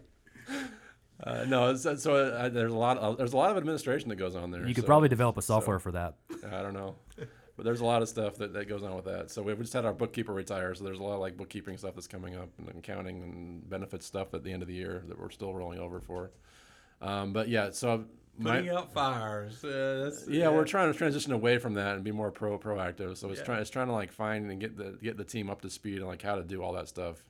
uh, 1.23 1.45
no, 1.47 1.71
it's, 1.71 1.83
so 2.03 2.17
uh, 2.17 2.49
there's 2.49 2.73
a 2.73 2.77
lot. 2.77 2.99
Of, 2.99 3.19
there's 3.19 3.33
a 3.33 3.37
lot 3.37 3.51
of 3.51 3.57
administration 3.57 4.09
that 4.09 4.17
goes 4.17 4.35
on 4.35 4.51
there. 4.51 4.67
You 4.67 4.75
could 4.75 4.85
so- 4.85 4.89
probably 4.89 5.09
develop 5.09 5.37
a 5.37 5.43
software 5.43 5.79
for 5.79 5.93
that. 5.93 6.15
I 6.51 6.63
don't 6.63 6.75
know. 6.75 6.97
But 7.57 7.65
there's 7.65 7.81
a 7.81 7.85
lot 7.85 8.03
of 8.03 8.09
stuff 8.09 8.35
that, 8.39 8.53
that 8.55 8.69
goes 8.69 8.83
on 8.83 8.97
with 8.97 9.05
that. 9.05 9.31
So 9.31 9.41
we 9.43 9.55
just 9.55 9.73
had 9.73 9.85
our 9.85 9.93
bookkeeper 9.93 10.33
retire, 10.33 10.75
so 10.75 10.83
there's 10.83 10.99
a 10.99 11.03
lot 11.05 11.15
of 11.15 11.21
like 11.21 11.37
bookkeeping 11.37 11.77
stuff 11.77 11.95
that's 11.95 12.09
coming 12.09 12.35
up 12.35 12.49
and 12.59 12.69
accounting 12.77 13.23
and 13.23 13.71
benefits 13.71 14.07
stuff 14.07 14.35
at 14.35 14.43
the 14.43 14.53
end 14.53 14.63
of 14.63 14.67
the 14.69 14.75
year 14.75 15.05
that 15.07 15.21
we're 15.21 15.31
still 15.31 15.55
rolling 15.55 15.79
over 15.79 16.01
for. 16.01 16.33
Um, 17.01 17.33
but 17.33 17.49
yeah, 17.49 17.71
so 17.71 18.07
my, 18.39 18.57
Putting 18.57 18.71
out 18.71 18.93
fires. 18.93 19.63
Uh, 19.65 20.01
that's, 20.05 20.27
yeah, 20.27 20.49
we're 20.49 20.65
trying 20.65 20.91
to 20.93 20.99
transition 20.99 21.33
away 21.33 21.59
from 21.59 21.75
that 21.75 21.95
and 21.95 22.03
be 22.03 22.11
more 22.11 22.33
pro 22.33 22.59
proactive. 22.59 23.17
So 23.17 23.31
it's 23.31 23.39
Yeah. 23.39 23.45
trying 23.45 23.61
it's 23.61 23.71
trying 23.71 23.87
to 23.87 23.93
like 23.93 24.11
find 24.11 24.51
and 24.51 24.61
get 24.61 24.77
the 24.77 24.99
get 25.01 25.17
the 25.17 25.23
team 25.25 25.49
up 25.49 25.61
to 25.63 25.71
speed 25.71 26.01
on 26.03 26.09
like 26.09 26.23
how 26.23 26.35
to 26.35 26.43
do 26.43 26.61
all 26.61 26.73
that 26.73 26.89
stuff. 26.89 27.23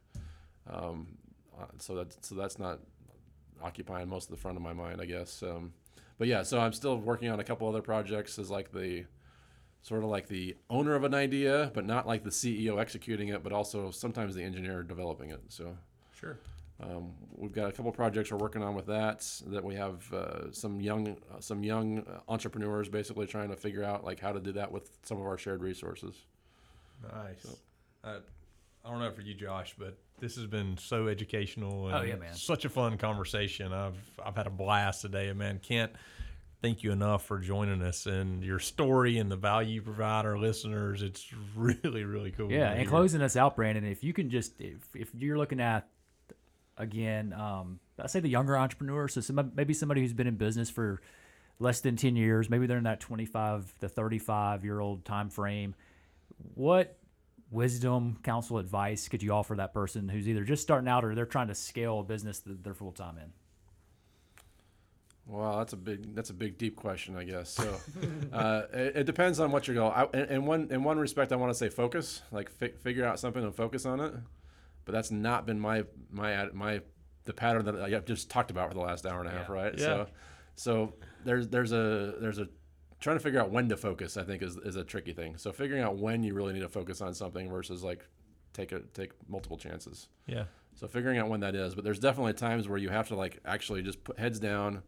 Um, 0.71 1.19
uh, 1.59 1.67
so 1.79 1.95
that's 1.95 2.17
so 2.23 2.35
that's 2.35 2.59
not 2.59 2.81
occupying 3.63 4.09
most 4.09 4.25
of 4.25 4.31
the 4.31 4.41
front 4.41 4.57
of 4.57 4.63
my 4.63 4.73
mind, 4.73 5.01
I 5.01 5.07
guess. 5.07 5.43
Um, 5.43 5.73
but 6.19 6.29
yeah, 6.29 6.43
so 6.43 6.61
I'm 6.61 6.73
still 6.73 6.97
working 6.97 7.29
on 7.29 7.41
a 7.41 7.45
couple 7.45 7.69
other 7.69 7.83
projects 7.83 8.39
as 8.39 8.51
like 8.51 8.73
the 8.73 9.05
sort 9.83 10.03
of 10.03 10.09
like 10.09 10.29
the 10.29 10.57
owner 10.71 10.95
of 10.95 11.05
an 11.05 11.15
idea, 11.15 11.71
but 11.75 11.85
not 11.85 12.07
like 12.07 12.25
the 12.25 12.31
CEO 12.31 12.81
executing 12.81 13.29
it, 13.29 13.43
but 13.43 13.53
also 13.53 13.91
sometimes 13.91 14.35
the 14.35 14.43
engineer 14.43 14.83
developing 14.83 15.31
it. 15.31 15.43
So 15.49 15.77
sure. 16.19 16.39
um, 16.83 17.13
we've 17.37 17.53
got 17.53 17.69
a 17.69 17.73
couple 17.73 17.93
projects 17.93 18.33
we're 18.33 18.39
working 18.39 18.63
on 18.63 18.75
with 18.75 18.87
that. 18.87 19.29
That 19.49 19.63
we 19.63 19.75
have 19.75 20.11
uh, 20.13 20.53
some 20.53 20.81
young 20.81 21.17
uh, 21.31 21.41
some 21.41 21.63
young 21.63 21.99
uh, 22.01 22.21
entrepreneurs 22.29 22.89
basically 22.89 23.27
trying 23.27 23.51
to 23.51 23.57
figure 23.57 23.85
out 23.85 24.05
like 24.05 24.21
how 24.21 24.33
to 24.33 24.41
do 24.41 24.53
that 24.53 24.73
with 24.73 24.91
some 25.03 25.19
of 25.19 25.27
our 25.27 25.37
shared 25.37 25.63
resources. 25.63 26.15
Nice. 27.03 27.47
Uh, 28.03 28.21
I 28.85 28.91
don't 28.91 28.99
know 28.99 29.11
for 29.11 29.23
you, 29.23 29.35
Josh, 29.35 29.75
but 29.79 29.97
this 30.21 30.37
has 30.37 30.47
been 30.47 30.77
so 30.77 31.09
educational 31.09 31.87
and 31.89 31.97
Oh, 31.97 32.03
yeah, 32.03 32.17
man. 32.17 32.35
such 32.35 32.65
a 32.65 32.69
fun 32.69 32.99
conversation. 32.99 33.73
I've 33.73 33.97
I've 34.25 34.37
had 34.37 34.47
a 34.47 34.51
blast 34.51 35.01
today, 35.03 35.29
and 35.29 35.39
man, 35.39 35.59
can't 35.59 35.93
thank 36.61 36.83
you 36.83 36.93
enough 36.93 37.25
for 37.27 37.39
joining 37.39 37.83
us 37.83 38.07
and 38.07 38.43
your 38.43 38.59
story 38.59 39.19
and 39.19 39.31
the 39.31 39.37
value 39.37 39.75
you 39.77 39.83
provide 39.83 40.27
our 40.27 40.39
listeners. 40.39 41.03
It's 41.03 41.27
really 41.57 42.05
really 42.05 42.31
cool. 42.31 42.51
Yeah, 42.53 42.73
and 42.73 42.89
closing 42.89 43.23
us 43.23 43.37
out, 43.37 43.57
Brandon. 43.57 43.85
If 43.85 44.05
you 44.05 44.13
can 44.13 44.29
just, 44.31 44.61
if, 44.61 44.81
if 44.95 45.15
you're 45.15 45.39
looking 45.39 45.61
at, 45.61 45.89
again, 46.77 47.33
um, 47.33 47.81
I 47.99 48.07
say 48.07 48.21
the 48.21 48.29
younger 48.29 48.57
entrepreneur, 48.59 49.09
so 49.09 49.21
some, 49.21 49.53
maybe 49.55 49.73
somebody 49.73 50.03
who's 50.03 50.13
been 50.13 50.27
in 50.27 50.37
business 50.37 50.69
for 50.69 51.01
less 51.59 51.81
than 51.81 51.97
ten 51.97 52.17
years, 52.17 52.51
maybe 52.51 52.67
they're 52.67 52.79
in 52.79 52.85
that 52.85 53.01
25 53.01 53.73
to 53.81 53.89
35 53.89 54.63
year 54.65 54.79
old 54.79 55.05
time 55.07 55.31
frame. 55.31 55.75
What 56.55 56.99
wisdom, 57.55 58.19
counsel, 58.23 58.59
advice 58.59 59.09
could 59.09 59.23
you 59.23 59.33
offer 59.33 59.55
that 59.57 59.73
person 59.73 60.09
who's 60.09 60.29
either 60.29 60.45
just 60.45 60.63
starting 60.63 60.89
out 60.89 61.05
or 61.05 61.15
they're 61.15 61.25
trying 61.27 61.49
to 61.49 61.55
scale 61.55 62.01
a 62.01 62.03
business 62.03 62.41
that 62.41 62.63
they're 62.65 62.75
full 62.75 62.93
time 62.93 63.17
in? 63.19 63.33
Wow, 65.27 65.59
that's 65.59 65.73
a 65.73 65.77
big 65.79 66.15
that's 66.15 66.29
a 66.29 66.35
big 66.35 66.59
deep 66.59 66.77
question, 66.77 67.17
I 67.17 67.25
guess. 67.25 67.49
So 67.49 67.77
uh, 68.33 68.63
it, 68.75 68.97
it 68.99 69.05
depends 69.05 69.41
on 69.41 69.51
what 69.53 69.67
your 69.67 69.75
goal. 69.75 69.91
I, 69.91 70.07
in, 70.13 70.25
in 70.29 70.45
one 70.47 70.69
in 70.71 70.83
one 70.83 70.99
respect, 70.99 71.33
I 71.33 71.37
want 71.37 71.51
to 71.51 71.55
say 71.55 71.71
focus, 71.71 72.21
like 72.31 72.51
fi- 72.51 72.73
figure 72.83 73.07
out 73.07 73.19
something 73.19 73.43
and 73.43 73.55
focus 73.55 73.87
on 73.87 74.01
it. 74.01 74.13
But 74.85 74.93
that's 74.93 75.11
not 75.11 75.47
been 75.47 75.59
my 75.59 75.85
my 76.11 76.49
my 76.53 76.83
the 77.25 77.33
pattern 77.33 77.65
that 77.65 77.77
I've 77.77 78.05
just 78.05 78.29
talked 78.29 78.51
about 78.51 78.69
for 78.69 78.75
the 78.75 78.83
last 78.83 79.07
hour 79.07 79.21
and 79.21 79.29
a 79.29 79.33
half, 79.33 79.49
Yeah. 79.49 79.55
right? 79.55 79.73
Yeah. 79.79 79.85
So 79.85 80.07
so 80.57 80.93
there's 81.25 81.49
there's 81.49 81.73
a 81.73 82.17
there's 82.21 82.39
a 82.39 82.49
trying 83.05 83.17
to 83.17 83.23
figure 83.23 83.39
out 83.39 83.51
when 83.51 83.69
to 83.69 83.77
focus. 83.77 84.17
I 84.17 84.25
think 84.25 84.43
is 84.43 84.57
is 84.57 84.77
a 84.77 84.83
tricky 84.83 85.13
thing. 85.13 85.37
So 85.37 85.53
figuring 85.53 85.83
out 85.83 85.99
when 85.99 86.25
you 86.25 86.35
really 86.35 86.55
need 86.55 86.61
to 86.61 86.69
focus 86.69 87.03
on 87.03 87.15
something 87.15 87.51
versus 87.51 87.85
like 87.85 88.09
take 88.55 88.73
a 88.73 88.81
take 88.95 89.13
multiple 89.29 89.59
chances. 89.59 90.09
Yeah. 90.27 90.45
So 90.75 90.89
figuring 90.89 91.19
out 91.19 91.29
when 91.29 91.41
that 91.41 91.55
is, 91.55 91.75
but 91.75 91.85
there's 91.85 92.01
definitely 92.01 92.33
times 92.33 92.67
where 92.67 92.79
you 92.79 92.89
have 92.89 93.09
to 93.09 93.15
like 93.15 93.39
actually 93.45 93.83
just 93.83 94.03
put 94.03 94.19
heads 94.19 94.41
down, 94.41 94.83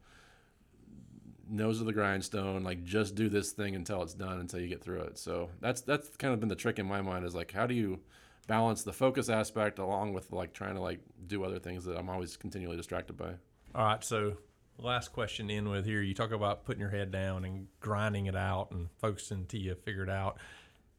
nose 1.48 1.78
of 1.78 1.86
the 1.86 1.92
grindstone, 1.92 2.64
like 2.64 2.82
just 2.84 3.14
do 3.14 3.28
this 3.28 3.52
thing 3.52 3.76
until 3.76 4.02
it's 4.02 4.14
done, 4.14 4.40
until 4.40 4.60
you 4.60 4.66
get 4.66 4.82
through 4.82 5.02
it. 5.02 5.18
So 5.18 5.50
that's 5.60 5.82
that's 5.82 6.16
kind 6.16 6.32
of 6.32 6.40
been 6.40 6.48
the 6.48 6.56
trick 6.56 6.78
in 6.78 6.86
my 6.86 7.02
mind 7.02 7.26
is 7.26 7.34
like 7.34 7.52
how 7.52 7.66
do 7.66 7.74
you 7.74 8.00
balance 8.46 8.82
the 8.82 8.92
focus 8.94 9.28
aspect 9.28 9.78
along 9.78 10.14
with 10.14 10.32
like 10.32 10.54
trying 10.54 10.74
to 10.74 10.80
like 10.80 11.00
do 11.26 11.44
other 11.44 11.58
things 11.58 11.84
that 11.84 11.98
I'm 11.98 12.08
always 12.08 12.36
continually 12.38 12.78
distracted 12.78 13.18
by. 13.18 13.34
All 13.74 13.84
right, 13.84 14.02
so 14.02 14.38
last 14.78 15.12
question 15.12 15.48
to 15.48 15.54
end 15.54 15.68
with 15.70 15.84
here. 15.84 16.02
You 16.02 16.14
talk 16.14 16.32
about 16.32 16.64
putting 16.64 16.80
your 16.80 16.90
head 16.90 17.10
down 17.10 17.44
and 17.44 17.66
grinding 17.80 18.26
it 18.26 18.36
out 18.36 18.70
and 18.70 18.88
focusing 18.98 19.38
until 19.38 19.60
you 19.60 19.74
figure 19.74 20.02
it 20.02 20.10
out. 20.10 20.38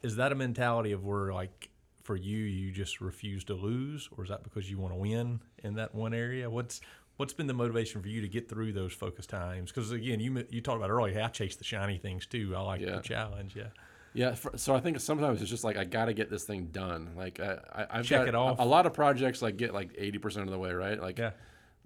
Is 0.02 0.16
that 0.18 0.32
a 0.32 0.36
mentality 0.36 0.92
of 0.92 1.04
where, 1.04 1.34
like, 1.34 1.70
for 2.04 2.16
you, 2.16 2.38
you 2.38 2.72
just 2.72 3.02
refuse 3.02 3.44
to 3.46 3.54
lose, 3.54 4.10
or 4.18 4.24
is 4.24 4.30
that 4.30 4.44
because 4.44 4.70
you 4.70 4.78
want 4.78 4.94
to 4.94 5.00
win 5.00 5.42
in 5.64 5.76
that 5.76 5.94
one 5.94 6.14
area? 6.14 6.50
What's 6.50 6.82
what's 7.18 7.34
been 7.34 7.48
the 7.48 7.54
motivation 7.54 8.02
for 8.02 8.08
you 8.10 8.22
to 8.22 8.28
get 8.28 8.48
through 8.48 8.72
those 8.74 8.94
focus 8.94 9.26
times? 9.26 9.72
Because 9.72 9.92
again, 9.92 10.20
you 10.20 10.46
you 10.50 10.62
talked 10.62 10.78
about 10.78 10.90
earlier, 10.92 11.14
hey, 11.14 11.22
I 11.22 11.28
chase 11.28 11.56
the 11.56 11.64
shiny 11.64 11.98
things 11.98 12.26
too. 12.26 12.54
I 12.56 12.62
like 12.62 12.82
Yeah. 12.82 12.96
the 12.98 13.02
challenge. 13.02 13.56
Yeah, 13.56 13.70
Yeah, 14.14 14.36
for, 14.36 14.56
so 14.58 14.74
I 14.76 14.80
think 14.80 15.00
sometimes 15.00 15.42
it's 15.42 15.50
just 15.50 15.64
like 15.64 15.76
I 15.78 15.84
got 15.84 16.06
to 16.06 16.14
get 16.14 16.30
this 16.30 16.44
thing 16.46 16.68
done. 16.68 17.10
Like 17.18 17.40
I, 17.40 17.58
I 17.74 17.88
I've 18.00 18.06
Check 18.06 18.22
got 18.22 18.28
it 18.30 18.36
off. 18.36 18.60
A, 18.60 18.64
a 18.64 18.66
lot 18.66 18.86
of 18.86 18.94
projects 18.94 19.42
like 19.42 19.58
get 19.58 19.74
like 19.74 19.96
eighty 19.98 20.20
percent 20.20 20.46
of 20.46 20.52
the 20.52 20.60
way, 20.60 20.72
right? 20.72 21.02
Like 21.02 21.18
yeah, 21.18 21.32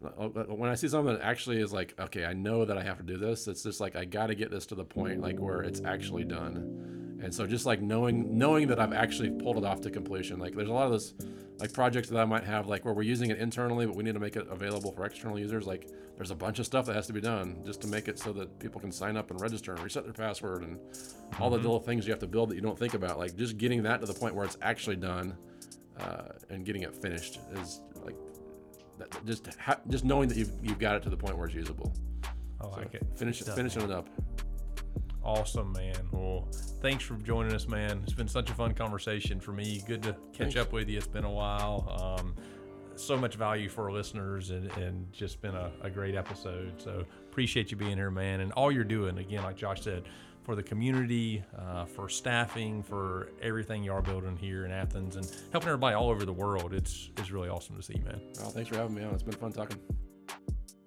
when 0.02 0.70
I 0.70 0.76
see 0.76 0.88
something 0.88 1.14
that 1.14 1.24
actually 1.24 1.62
is 1.62 1.72
like, 1.72 1.94
okay, 2.00 2.26
I 2.26 2.34
know 2.34 2.66
that 2.66 2.78
I 2.78 2.84
have 2.84 2.98
to 2.98 3.04
do 3.04 3.18
this. 3.18 3.48
It's 3.48 3.64
just 3.64 3.80
like 3.80 3.96
I 3.96 4.06
got 4.06 4.28
to 4.28 4.36
get 4.36 4.50
this 4.50 4.66
to 4.68 4.76
the 4.76 4.84
point 4.84 5.22
like 5.22 5.38
where 5.38 5.62
it's 5.62 5.82
actually 5.86 6.24
done. 6.24 7.20
And 7.24 7.34
so 7.34 7.46
just 7.46 7.68
like 7.68 7.82
knowing 7.82 8.36
knowing 8.38 8.68
that 8.70 8.80
I've 8.80 8.94
actually 8.94 9.30
pulled 9.30 9.58
it 9.58 9.64
off 9.64 9.82
to 9.82 9.92
completion. 9.92 10.40
Like 10.40 10.56
there's 10.56 10.70
a 10.70 10.74
lot 10.74 10.86
of 10.86 10.92
those 10.92 11.14
like 11.60 11.72
projects 11.72 12.10
that 12.10 12.20
I 12.20 12.26
might 12.26 12.44
have 12.44 12.66
like 12.66 12.84
where 12.84 12.96
we're 12.96 13.04
using 13.04 13.30
it 13.30 13.38
internally, 13.38 13.86
but 13.86 13.96
we 13.96 14.04
need 14.04 14.16
to 14.16 14.20
make 14.20 14.36
it 14.36 14.48
available 14.50 14.92
for 14.92 15.06
external 15.06 15.38
users. 15.38 15.68
Like 15.68 15.88
there's 16.16 16.32
a 16.32 16.36
bunch 16.36 16.58
of 16.58 16.66
stuff 16.66 16.88
that 16.88 16.96
has 16.96 17.06
to 17.08 17.14
be 17.14 17.22
done 17.22 17.62
just 17.64 17.82
to 17.82 17.88
make 17.88 18.08
it 18.08 18.18
so 18.18 18.34
that 18.34 18.58
people 18.58 18.82
can 18.82 18.92
sign 18.92 19.18
up 19.18 19.30
and 19.30 19.40
register 19.40 19.74
and 19.74 19.84
reset 19.84 20.04
their 20.04 20.14
password 20.14 20.64
and 20.64 20.80
all 21.40 21.52
the 21.52 21.58
little 21.58 21.80
things 21.80 22.08
you 22.08 22.12
have 22.12 22.20
to 22.22 22.28
build 22.28 22.50
that 22.50 22.56
you 22.56 22.62
don't 22.62 22.80
think 22.80 22.96
about. 22.96 23.20
Like 23.20 23.36
just 23.36 23.60
getting 23.60 23.84
that 23.84 24.02
to 24.02 24.08
the 24.08 24.16
point 24.16 24.34
where 24.34 24.46
it's 24.46 24.58
actually 24.64 24.96
done 24.96 25.38
uh, 26.00 26.30
and 26.50 26.66
getting 26.66 26.82
it 26.82 26.96
finished 26.96 27.40
is 27.54 27.82
that, 29.02 29.26
just 29.26 29.48
ha- 29.56 29.80
just 29.90 30.06
knowing 30.06 30.30
that 30.30 30.38
you've, 30.38 30.52
you've 30.62 30.80
got 30.80 30.96
it 30.96 31.04
to 31.04 31.10
the 31.10 31.18
point 31.18 31.38
where 31.38 31.48
it's 31.48 31.56
usable. 31.56 31.94
I 32.60 32.68
like 32.68 32.94
it. 32.94 33.06
Finish 33.16 33.42
finishing 33.42 33.82
it 33.82 33.92
up. 33.92 34.08
Awesome, 35.24 35.72
man. 35.74 35.96
Well, 36.12 36.48
thanks 36.82 37.04
for 37.04 37.16
joining 37.16 37.54
us, 37.54 37.68
man. 37.68 38.02
It's 38.04 38.14
been 38.14 38.28
such 38.28 38.50
a 38.50 38.54
fun 38.54 38.74
conversation 38.74 39.40
for 39.40 39.52
me. 39.52 39.84
Good 39.88 40.04
to 40.04 40.14
catch 40.14 40.38
Thanks. 40.38 40.56
up 40.56 40.74
with 40.74 40.90
you. 40.90 40.98
It's 40.98 41.08
been 41.08 41.26
a 41.26 41.32
while. 41.32 42.18
Um, 42.20 42.36
so 42.96 43.18
much 43.18 43.36
value 43.36 43.70
for 43.70 43.86
our 43.86 43.92
listeners 43.92 44.50
and, 44.52 44.72
and 44.78 45.12
just 45.14 45.42
been 45.42 45.56
a, 45.56 45.72
a 45.82 45.90
great 45.90 46.16
episode. 46.16 46.74
So 46.82 47.04
appreciate 47.30 47.72
you 47.72 47.78
being 47.78 47.98
here, 47.98 48.12
man, 48.12 48.42
and 48.42 48.52
all 48.54 48.72
you're 48.72 48.84
doing. 48.84 49.18
Again, 49.18 49.44
like 49.44 49.58
Josh 49.58 49.82
said, 49.82 50.04
for 50.44 50.56
the 50.56 50.64
community, 50.64 51.44
uh, 51.58 51.86
for 51.86 52.10
staffing, 52.10 52.84
for 52.84 53.30
everything 53.42 53.84
you 53.84 53.92
are 53.92 54.02
building 54.02 54.36
here 54.36 54.66
in 54.66 54.72
Athens, 54.72 55.16
and 55.16 55.26
helping 55.52 55.70
everybody 55.70 55.96
all 55.96 56.10
over 56.10 56.26
the 56.26 56.34
world. 56.34 56.74
It's 56.74 57.12
it's 57.18 57.32
really 57.32 57.50
awesome 57.50 57.76
to 57.76 57.84
see, 57.84 58.00
man. 58.06 58.22
Well, 58.40 58.50
thanks 58.50 58.70
for 58.70 58.78
having 58.78 58.96
me 58.96 59.04
on. 59.04 59.14
It's 59.14 59.24
been 59.24 59.34
fun 59.34 59.52
talking. 59.52 59.80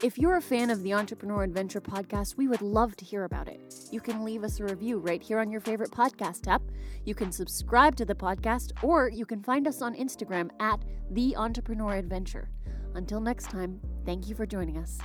If 0.02 0.18
you're 0.18 0.36
a 0.36 0.42
fan 0.42 0.68
of 0.68 0.82
the 0.82 0.92
Entrepreneur 0.92 1.44
Adventure 1.44 1.80
podcast, 1.80 2.36
we 2.36 2.46
would 2.46 2.60
love 2.60 2.94
to 2.96 3.04
hear 3.06 3.24
about 3.24 3.48
it. 3.48 3.74
You 3.90 4.00
can 4.00 4.22
leave 4.22 4.44
us 4.44 4.60
a 4.60 4.64
review 4.64 4.98
right 4.98 5.22
here 5.22 5.38
on 5.38 5.50
your 5.50 5.62
favorite 5.62 5.92
podcast 5.92 6.46
app. 6.46 6.60
You 7.06 7.14
can 7.14 7.32
subscribe 7.32 7.96
to 7.96 8.04
the 8.04 8.14
podcast, 8.14 8.72
or 8.82 9.08
you 9.08 9.24
can 9.24 9.42
find 9.42 9.66
us 9.66 9.80
on 9.80 9.94
Instagram 9.94 10.50
at 10.60 10.84
The 11.12 11.34
Entrepreneur 11.36 11.94
Adventure. 11.94 12.50
Until 12.94 13.20
next 13.20 13.50
time, 13.50 13.80
thank 14.04 14.28
you 14.28 14.34
for 14.34 14.44
joining 14.44 14.76
us. 14.76 14.98